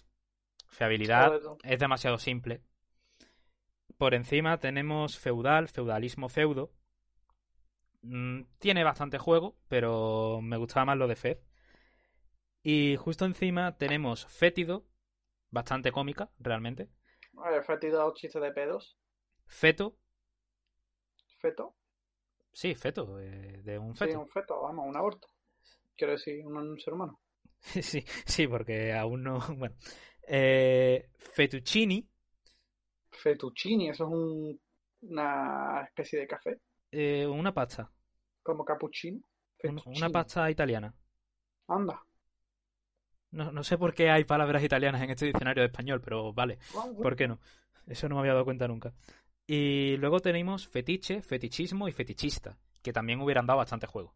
Fiabilidad 0.68 1.40
es 1.62 1.78
demasiado 1.78 2.18
simple 2.18 2.60
por 4.02 4.14
encima 4.14 4.58
tenemos 4.58 5.16
feudal, 5.16 5.68
feudalismo 5.68 6.28
feudo. 6.28 6.72
Mm, 8.02 8.42
tiene 8.58 8.82
bastante 8.82 9.16
juego, 9.16 9.54
pero 9.68 10.40
me 10.42 10.56
gustaba 10.56 10.86
más 10.86 10.96
lo 10.96 11.06
de 11.06 11.14
Fed. 11.14 11.38
Y 12.64 12.96
justo 12.96 13.26
encima 13.26 13.78
tenemos 13.78 14.26
fétido, 14.26 14.88
bastante 15.50 15.92
cómica, 15.92 16.32
realmente. 16.40 16.88
Vale, 17.30 17.62
fétido, 17.62 18.12
chiste 18.14 18.40
de 18.40 18.50
pedos. 18.50 18.98
Feto. 19.46 19.96
¿Feto? 21.38 21.76
Sí, 22.52 22.74
feto, 22.74 23.20
eh, 23.20 23.60
de 23.62 23.78
un 23.78 23.94
feto. 23.94 24.10
Sí, 24.10 24.18
un 24.18 24.28
feto, 24.28 24.62
vamos, 24.62 24.84
un 24.84 24.96
aborto. 24.96 25.28
Quiero 25.96 26.14
decir, 26.14 26.44
un, 26.44 26.76
ser 26.80 26.94
humano. 26.94 27.20
sí, 27.60 28.04
sí, 28.26 28.48
porque 28.48 28.94
aún 28.94 29.22
no. 29.22 29.38
Bueno. 29.56 29.76
Eh, 30.26 31.08
fettuccini, 31.18 32.11
Fettuccini, 33.12 33.90
eso 33.90 34.04
es 34.04 34.58
una 35.02 35.82
especie 35.82 36.20
de 36.20 36.26
café. 36.26 36.60
Eh, 36.90 37.26
una 37.26 37.52
pasta. 37.52 37.90
Como 38.42 38.64
cappuccino. 38.64 39.20
Una 39.86 40.10
pasta 40.10 40.50
italiana. 40.50 40.92
Anda. 41.68 42.02
No, 43.30 43.64
sé 43.64 43.78
por 43.78 43.94
qué 43.94 44.10
hay 44.10 44.24
palabras 44.24 44.62
italianas 44.62 45.00
en 45.00 45.10
este 45.10 45.24
diccionario 45.24 45.62
de 45.62 45.68
español, 45.68 46.02
pero 46.02 46.34
vale. 46.34 46.58
¿Por 47.00 47.16
qué 47.16 47.26
no? 47.26 47.38
Eso 47.86 48.08
no 48.08 48.16
me 48.16 48.20
había 48.20 48.34
dado 48.34 48.44
cuenta 48.44 48.68
nunca. 48.68 48.92
Y 49.46 49.96
luego 49.96 50.20
tenemos 50.20 50.68
fetiche, 50.68 51.22
fetichismo 51.22 51.88
y 51.88 51.92
fetichista, 51.92 52.58
que 52.82 52.92
también 52.92 53.20
hubieran 53.22 53.46
dado 53.46 53.58
bastante 53.58 53.86
juego. 53.86 54.14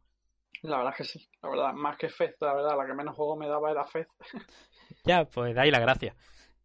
La 0.63 0.79
verdad 0.79 0.93
es 0.93 0.99
que 0.99 1.19
sí, 1.19 1.29
la 1.43 1.49
verdad, 1.49 1.73
más 1.73 1.97
que 1.97 2.09
Fez, 2.09 2.35
la 2.41 2.55
verdad, 2.55 2.77
la 2.77 2.87
que 2.87 2.95
menos 2.95 3.17
juego 3.17 3.37
me 3.37 3.49
daba 3.49 3.71
era 3.71 3.85
Fez. 3.87 4.07
Ya, 5.05 5.25
pues 5.25 5.55
de 5.55 5.61
ahí 5.61 5.71
la 5.71 5.81
gracia. 5.81 6.15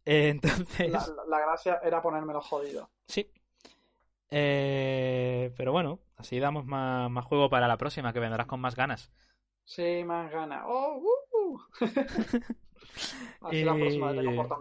Eh, 0.04 0.28
entonces, 0.30 0.90
La, 0.90 0.98
la- 0.98 1.24
la 1.28 1.40
gracia 1.40 1.80
era 1.82 2.02
ponérmelo 2.02 2.40
jodido. 2.40 2.90
sí. 3.06 3.30
Eh, 4.34 5.52
pero 5.58 5.72
bueno, 5.72 6.00
así 6.16 6.38
damos 6.40 6.64
más, 6.64 7.10
más 7.10 7.24
juego 7.26 7.50
para 7.50 7.68
la 7.68 7.76
próxima, 7.76 8.12
que 8.14 8.20
vendrás 8.20 8.46
con 8.46 8.60
más 8.60 8.74
ganas. 8.74 9.12
Sí, 9.64 10.02
más 10.04 10.30
ganas. 10.32 10.64
¡Oh! 10.66 10.96
uh, 11.02 11.54
uh. 11.54 11.60
Así 13.42 13.62
la 13.64 13.74
próxima 13.74 14.12
te 14.14 14.24
comportas. 14.24 14.58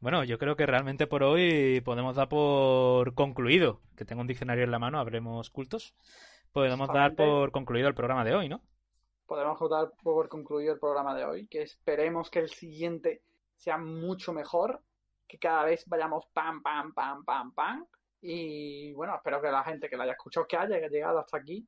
Bueno, 0.00 0.24
yo 0.24 0.38
creo 0.38 0.56
que 0.56 0.66
realmente 0.66 1.06
por 1.06 1.22
hoy 1.22 1.80
podemos 1.82 2.16
dar 2.16 2.28
por 2.28 3.14
concluido, 3.14 3.80
que 3.96 4.04
tengo 4.04 4.20
un 4.22 4.26
diccionario 4.26 4.64
en 4.64 4.70
la 4.72 4.78
mano, 4.78 4.98
habremos 4.98 5.50
cultos. 5.50 5.94
Podemos 6.52 6.88
dar 6.88 7.14
por 7.14 7.50
concluido 7.52 7.88
el 7.88 7.94
programa 7.94 8.24
de 8.24 8.34
hoy, 8.34 8.48
¿no? 8.48 8.60
Podemos 9.26 9.58
dar 9.70 9.92
por 10.02 10.28
concluido 10.28 10.72
el 10.74 10.80
programa 10.80 11.14
de 11.14 11.24
hoy, 11.24 11.46
que 11.46 11.62
esperemos 11.62 12.30
que 12.30 12.40
el 12.40 12.48
siguiente 12.50 13.22
sea 13.56 13.78
mucho 13.78 14.32
mejor, 14.32 14.82
que 15.26 15.38
cada 15.38 15.64
vez 15.64 15.84
vayamos 15.86 16.26
pam, 16.32 16.62
pam, 16.62 16.92
pam, 16.92 17.24
pam, 17.24 17.52
pam. 17.52 17.86
Y 18.20 18.92
bueno, 18.94 19.14
espero 19.16 19.40
que 19.40 19.50
la 19.50 19.64
gente 19.64 19.88
que 19.88 19.96
la 19.96 20.04
haya 20.04 20.12
escuchado, 20.12 20.46
que 20.46 20.56
haya 20.56 20.88
llegado 20.88 21.18
hasta 21.18 21.38
aquí, 21.38 21.66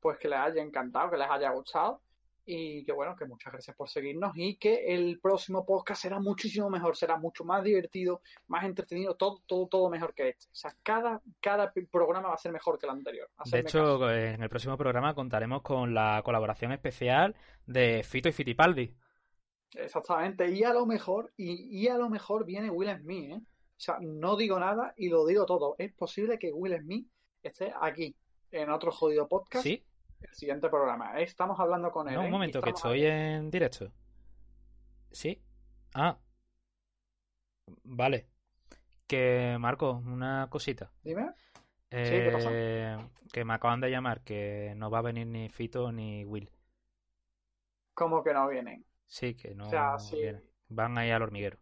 pues 0.00 0.18
que 0.18 0.28
les 0.28 0.38
haya 0.38 0.62
encantado, 0.62 1.10
que 1.10 1.16
les 1.16 1.30
haya 1.30 1.50
gustado. 1.50 2.00
Y 2.52 2.84
que 2.84 2.92
bueno, 2.92 3.14
que 3.14 3.26
muchas 3.26 3.52
gracias 3.52 3.76
por 3.76 3.88
seguirnos 3.88 4.32
y 4.34 4.56
que 4.56 4.94
el 4.94 5.20
próximo 5.20 5.64
podcast 5.64 6.02
será 6.02 6.18
muchísimo 6.18 6.68
mejor, 6.68 6.96
será 6.96 7.16
mucho 7.16 7.44
más 7.44 7.62
divertido, 7.62 8.22
más 8.48 8.64
entretenido, 8.64 9.14
todo, 9.14 9.42
todo, 9.46 9.68
todo 9.68 9.90
mejor 9.90 10.14
que 10.14 10.30
este. 10.30 10.46
O 10.46 10.54
sea, 10.54 10.74
cada, 10.82 11.20
cada 11.38 11.72
programa 11.92 12.30
va 12.30 12.34
a 12.34 12.38
ser 12.38 12.50
mejor 12.50 12.78
que 12.78 12.86
el 12.86 12.92
anterior. 12.92 13.28
De 13.44 13.58
hecho, 13.60 14.00
caso. 14.00 14.10
en 14.10 14.42
el 14.42 14.48
próximo 14.48 14.76
programa 14.76 15.14
contaremos 15.14 15.62
con 15.62 15.94
la 15.94 16.22
colaboración 16.24 16.72
especial 16.72 17.36
de 17.66 18.02
Fito 18.02 18.28
y 18.30 18.32
Fitipaldi. 18.32 18.96
Exactamente, 19.74 20.50
y 20.50 20.64
a 20.64 20.72
lo 20.72 20.84
mejor, 20.86 21.32
y, 21.36 21.78
y 21.78 21.88
a 21.88 21.96
lo 21.96 22.08
mejor 22.08 22.44
viene 22.44 22.70
Will 22.70 22.96
Smith, 22.98 23.30
¿eh? 23.30 23.40
O 23.80 23.82
sea, 23.82 23.98
no 24.00 24.36
digo 24.36 24.58
nada 24.58 24.92
y 24.98 25.08
lo 25.08 25.24
digo 25.24 25.46
todo. 25.46 25.74
Es 25.78 25.90
posible 25.94 26.38
que 26.38 26.52
Will 26.52 26.78
Smith 26.80 27.08
esté 27.42 27.72
aquí, 27.80 28.14
en 28.50 28.68
otro 28.68 28.92
jodido 28.92 29.26
podcast, 29.26 29.64
¿Sí? 29.64 29.82
el 30.20 30.34
siguiente 30.34 30.68
programa. 30.68 31.18
Estamos 31.18 31.58
hablando 31.58 31.90
con 31.90 32.06
él. 32.08 32.14
No, 32.14 32.22
¿eh? 32.22 32.26
un 32.26 32.30
momento, 32.30 32.60
que 32.60 32.70
estoy 32.70 33.06
en 33.06 33.50
directo. 33.50 33.90
¿Sí? 35.10 35.40
Ah. 35.94 36.18
Vale. 37.84 38.26
Que, 39.06 39.56
Marco, 39.58 40.02
una 40.04 40.48
cosita. 40.50 40.90
Dime. 41.02 41.30
¿qué 41.88 42.30
pasa? 42.32 42.50
Eh, 42.52 42.98
que 43.32 43.44
me 43.44 43.54
acaban 43.54 43.80
de 43.80 43.90
llamar 43.90 44.22
que 44.22 44.74
no 44.76 44.90
va 44.90 44.98
a 44.98 45.02
venir 45.02 45.26
ni 45.26 45.48
Fito 45.48 45.90
ni 45.90 46.24
Will. 46.24 46.50
¿Cómo 47.94 48.22
que 48.22 48.32
no 48.32 48.48
vienen? 48.48 48.84
Sí, 49.10 49.34
que 49.34 49.54
no 49.56 49.66
O 49.66 49.70
sea, 49.70 49.98
sí. 49.98 50.22
Van 50.68 50.96
ahí 50.96 51.10
al 51.10 51.22
hormiguero. 51.22 51.58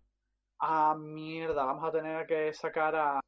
Ah, 0.61 0.95
mierda, 0.99 1.65
vamos 1.65 1.83
a 1.83 1.91
tener 1.91 2.27
que 2.27 2.53
sacar 2.53 2.95
a, 2.95 3.21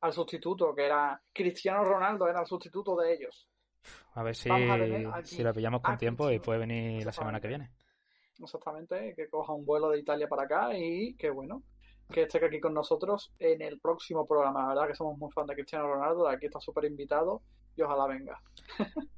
al 0.00 0.12
sustituto, 0.14 0.74
que 0.74 0.86
era 0.86 1.20
Cristiano 1.30 1.84
Ronaldo, 1.84 2.26
era 2.26 2.40
el 2.40 2.46
sustituto 2.46 2.96
de 2.96 3.12
ellos. 3.12 3.48
A 4.14 4.22
ver 4.22 4.34
si, 4.34 4.50
a 4.50 5.22
si 5.24 5.42
lo 5.42 5.52
pillamos 5.52 5.82
con 5.82 5.98
tiempo 5.98 6.30
y 6.30 6.38
puede 6.38 6.60
venir 6.60 7.04
la 7.04 7.12
semana 7.12 7.38
que 7.38 7.48
viene. 7.48 7.70
Exactamente, 8.38 9.14
que 9.14 9.28
coja 9.28 9.52
un 9.52 9.66
vuelo 9.66 9.90
de 9.90 9.98
Italia 9.98 10.26
para 10.26 10.44
acá 10.44 10.70
y 10.76 11.14
que 11.16 11.28
bueno, 11.28 11.62
que 12.10 12.22
esté 12.22 12.44
aquí 12.44 12.60
con 12.60 12.72
nosotros 12.72 13.34
en 13.38 13.60
el 13.60 13.78
próximo 13.78 14.26
programa. 14.26 14.62
La 14.62 14.68
verdad 14.68 14.88
que 14.88 14.94
somos 14.94 15.18
muy 15.18 15.30
fan 15.32 15.46
de 15.46 15.54
Cristiano 15.54 15.86
Ronaldo, 15.86 16.26
de 16.26 16.34
aquí 16.34 16.46
está 16.46 16.60
súper 16.60 16.86
invitado 16.86 17.42
y 17.76 17.82
ojalá 17.82 18.06
venga. 18.06 18.40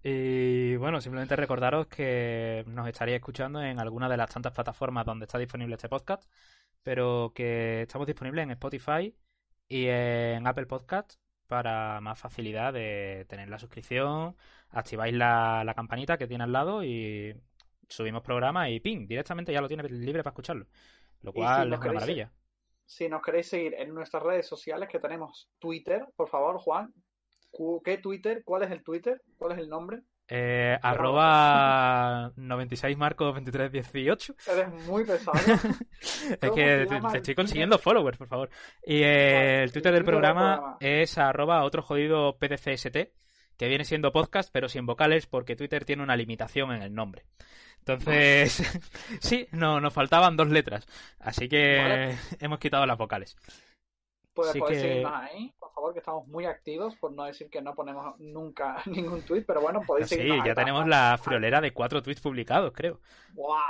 Y 0.03 0.77
bueno, 0.77 1.01
simplemente 1.01 1.37
recordaros 1.37 1.87
que 1.87 2.65
nos 2.67 2.89
estaréis 2.89 3.17
escuchando 3.17 3.63
en 3.63 3.79
alguna 3.79 4.09
de 4.09 4.17
las 4.17 4.31
tantas 4.31 4.53
plataformas 4.53 5.07
donde 5.07 5.25
está 5.25 5.39
disponible 5.39 5.75
este 5.75 5.89
podcast, 5.89 6.31
pero 6.83 7.33
que 7.35 7.83
estamos 7.83 8.07
disponibles 8.07 8.45
en 8.45 8.51
Spotify 8.53 9.15
y 9.69 9.87
en 9.87 10.47
Apple 10.47 10.67
Podcast 10.67 11.15
para 11.47 12.01
más 12.01 12.19
facilidad 12.19 12.73
de 12.73 13.27
tener 13.29 13.49
la 13.49 13.59
suscripción, 13.59 14.37
activáis 14.71 15.15
la, 15.15 15.63
la 15.65 15.75
campanita 15.75 16.19
que 16.19 16.27
tiene 16.27 16.45
al 16.45 16.53
lado 16.53 16.85
y 16.85 17.35
subimos 17.89 18.23
programa 18.23 18.69
y 18.69 18.81
ping, 18.81 19.07
directamente 19.07 19.53
ya 19.53 19.61
lo 19.61 19.69
tienes 19.69 19.91
libre 19.91 20.23
para 20.23 20.33
escucharlo, 20.33 20.67
lo 21.23 21.33
si 21.33 21.39
cual 21.39 21.73
es 21.73 21.79
una 21.81 21.93
maravilla. 21.93 22.33
Si 22.85 23.09
nos 23.09 23.23
queréis 23.23 23.49
seguir 23.49 23.75
en 23.75 23.95
nuestras 23.95 24.23
redes 24.23 24.47
sociales, 24.47 24.89
que 24.89 24.99
tenemos 24.99 25.51
Twitter, 25.59 26.07
por 26.17 26.29
favor, 26.29 26.59
Juan, 26.59 26.93
¿qué 27.85 27.99
Twitter? 27.99 28.43
¿Cuál 28.45 28.65
es 28.65 28.71
el 28.71 28.83
Twitter? 28.83 29.23
¿Cuál 29.37 29.53
es 29.53 29.59
el 29.59 29.69
nombre? 29.69 30.03
Eh, 30.31 30.77
arroba 30.83 32.33
96 32.37 32.99
marco 32.99 33.25
2318 33.25 34.35
Eres 34.53 34.87
muy 34.87 35.05
pesado. 35.05 35.39
Es 36.01 36.37
¿Cómo 36.39 36.55
que 36.55 36.87
te, 36.87 37.17
estoy 37.19 37.35
consiguiendo 37.35 37.79
followers, 37.79 38.19
por 38.19 38.29
favor. 38.29 38.51
Y 38.85 39.03
eh, 39.03 39.63
el 39.63 39.73
Twitter 39.73 39.93
del 39.93 40.05
programa 40.05 40.77
es 40.81 41.17
arroba 41.17 41.65
otro 41.65 41.83
jodido 41.83 42.37
PDCST, 42.39 42.97
que 43.57 43.69
viene 43.69 43.85
siendo 43.85 44.13
podcast, 44.13 44.51
pero 44.53 44.69
sin 44.69 44.85
vocales, 44.85 45.27
porque 45.27 45.57
Twitter 45.57 45.85
tiene 45.85 46.03
una 46.03 46.17
limitación 46.17 46.73
en 46.73 46.83
el 46.83 46.95
nombre. 46.95 47.25
Entonces, 47.79 48.63
sí, 49.21 49.49
no, 49.53 49.81
nos 49.81 49.95
faltaban 49.95 50.37
dos 50.37 50.49
letras. 50.49 50.87
Así 51.19 51.49
que 51.49 51.79
Vale. 51.79 52.19
hemos 52.39 52.59
quitado 52.59 52.85
las 52.85 52.99
vocales. 52.99 53.37
Pues 54.35 54.51
Así 54.51 54.61
que- 54.61 55.05
ahí, 55.05 55.53
favor, 55.79 55.93
que 55.93 56.01
estamos 56.01 56.27
muy 56.27 56.45
activos, 56.45 56.97
por 56.97 57.13
no 57.13 57.25
decir 57.25 57.49
que 57.51 57.63
no 57.63 57.75
ponemos 57.75 58.19
nunca 58.19 58.83
ningún 58.87 59.23
tweet, 59.23 59.45
pero 59.47 59.61
bueno, 59.61 59.81
podéis 59.87 60.09
Sí, 60.09 60.17
seguirnos. 60.17 60.43
ahí 60.43 60.49
ya 60.49 60.55
tenemos 60.55 60.87
la 60.87 61.19
friolera 61.23 61.61
de 61.61 61.73
cuatro 61.73 62.03
tweets 62.03 62.21
publicados, 62.21 62.73
creo. 62.73 63.01
¡Buah! 63.33 63.61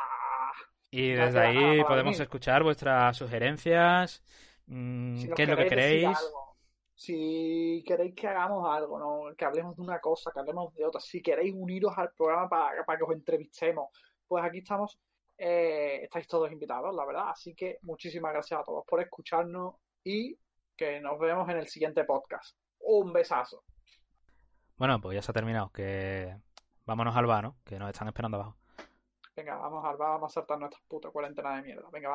Y 0.90 1.10
desde 1.10 1.38
ahí 1.40 1.84
podemos 1.84 2.18
escuchar 2.18 2.62
vuestras 2.62 3.16
sugerencias, 3.16 4.24
mm, 4.66 5.16
Si 5.18 5.28
qué 5.30 5.42
es 5.42 5.48
lo 5.48 5.56
que 5.56 5.66
queréis 5.66 6.18
si 6.94 7.84
queréis 7.86 8.12
que 8.16 8.26
hagamos 8.26 8.68
algo, 8.68 8.98
¿no? 8.98 9.36
que 9.36 9.44
hablemos 9.44 9.76
de 9.76 9.82
una 9.82 10.00
cosa, 10.00 10.32
que 10.32 10.40
hablemos 10.40 10.74
de 10.74 10.84
otra, 10.84 11.00
si 11.00 11.22
queréis 11.22 11.54
uniros 11.56 11.96
al 11.96 12.10
programa 12.12 12.48
para, 12.48 12.84
para 12.84 12.98
que 12.98 13.04
os 13.04 13.12
entrevistemos, 13.12 13.90
pues 14.26 14.44
aquí 14.44 14.58
estamos, 14.58 14.98
eh, 15.36 16.00
estáis 16.02 16.26
todos 16.26 16.50
invitados, 16.50 16.92
la 16.96 17.06
verdad. 17.06 17.28
Así 17.28 17.54
que 17.54 17.78
muchísimas 17.82 18.32
gracias 18.32 18.58
a 18.60 18.64
todos 18.64 18.84
por 18.84 19.00
escucharnos 19.00 19.76
y 20.02 20.36
que 20.78 21.00
nos 21.00 21.18
vemos 21.18 21.48
en 21.50 21.58
el 21.58 21.66
siguiente 21.66 22.04
podcast. 22.04 22.56
Un 22.78 23.12
besazo. 23.12 23.64
Bueno, 24.76 25.00
pues 25.00 25.16
ya 25.16 25.22
se 25.22 25.32
ha 25.32 25.34
terminado, 25.34 25.70
que 25.70 26.34
vámonos 26.86 27.16
al 27.16 27.26
bar, 27.26 27.42
¿no? 27.42 27.56
Que 27.64 27.78
nos 27.78 27.90
están 27.90 28.06
esperando 28.06 28.36
abajo. 28.36 28.56
Venga, 29.34 29.56
vamos 29.56 29.84
a, 29.84 29.92
vamos 29.96 30.32
a 30.32 30.34
saltar 30.34 30.58
nuestra 30.58 30.80
puta 30.88 31.10
cuarentena 31.10 31.56
de 31.56 31.62
mierda. 31.62 31.88
Venga, 31.92 32.06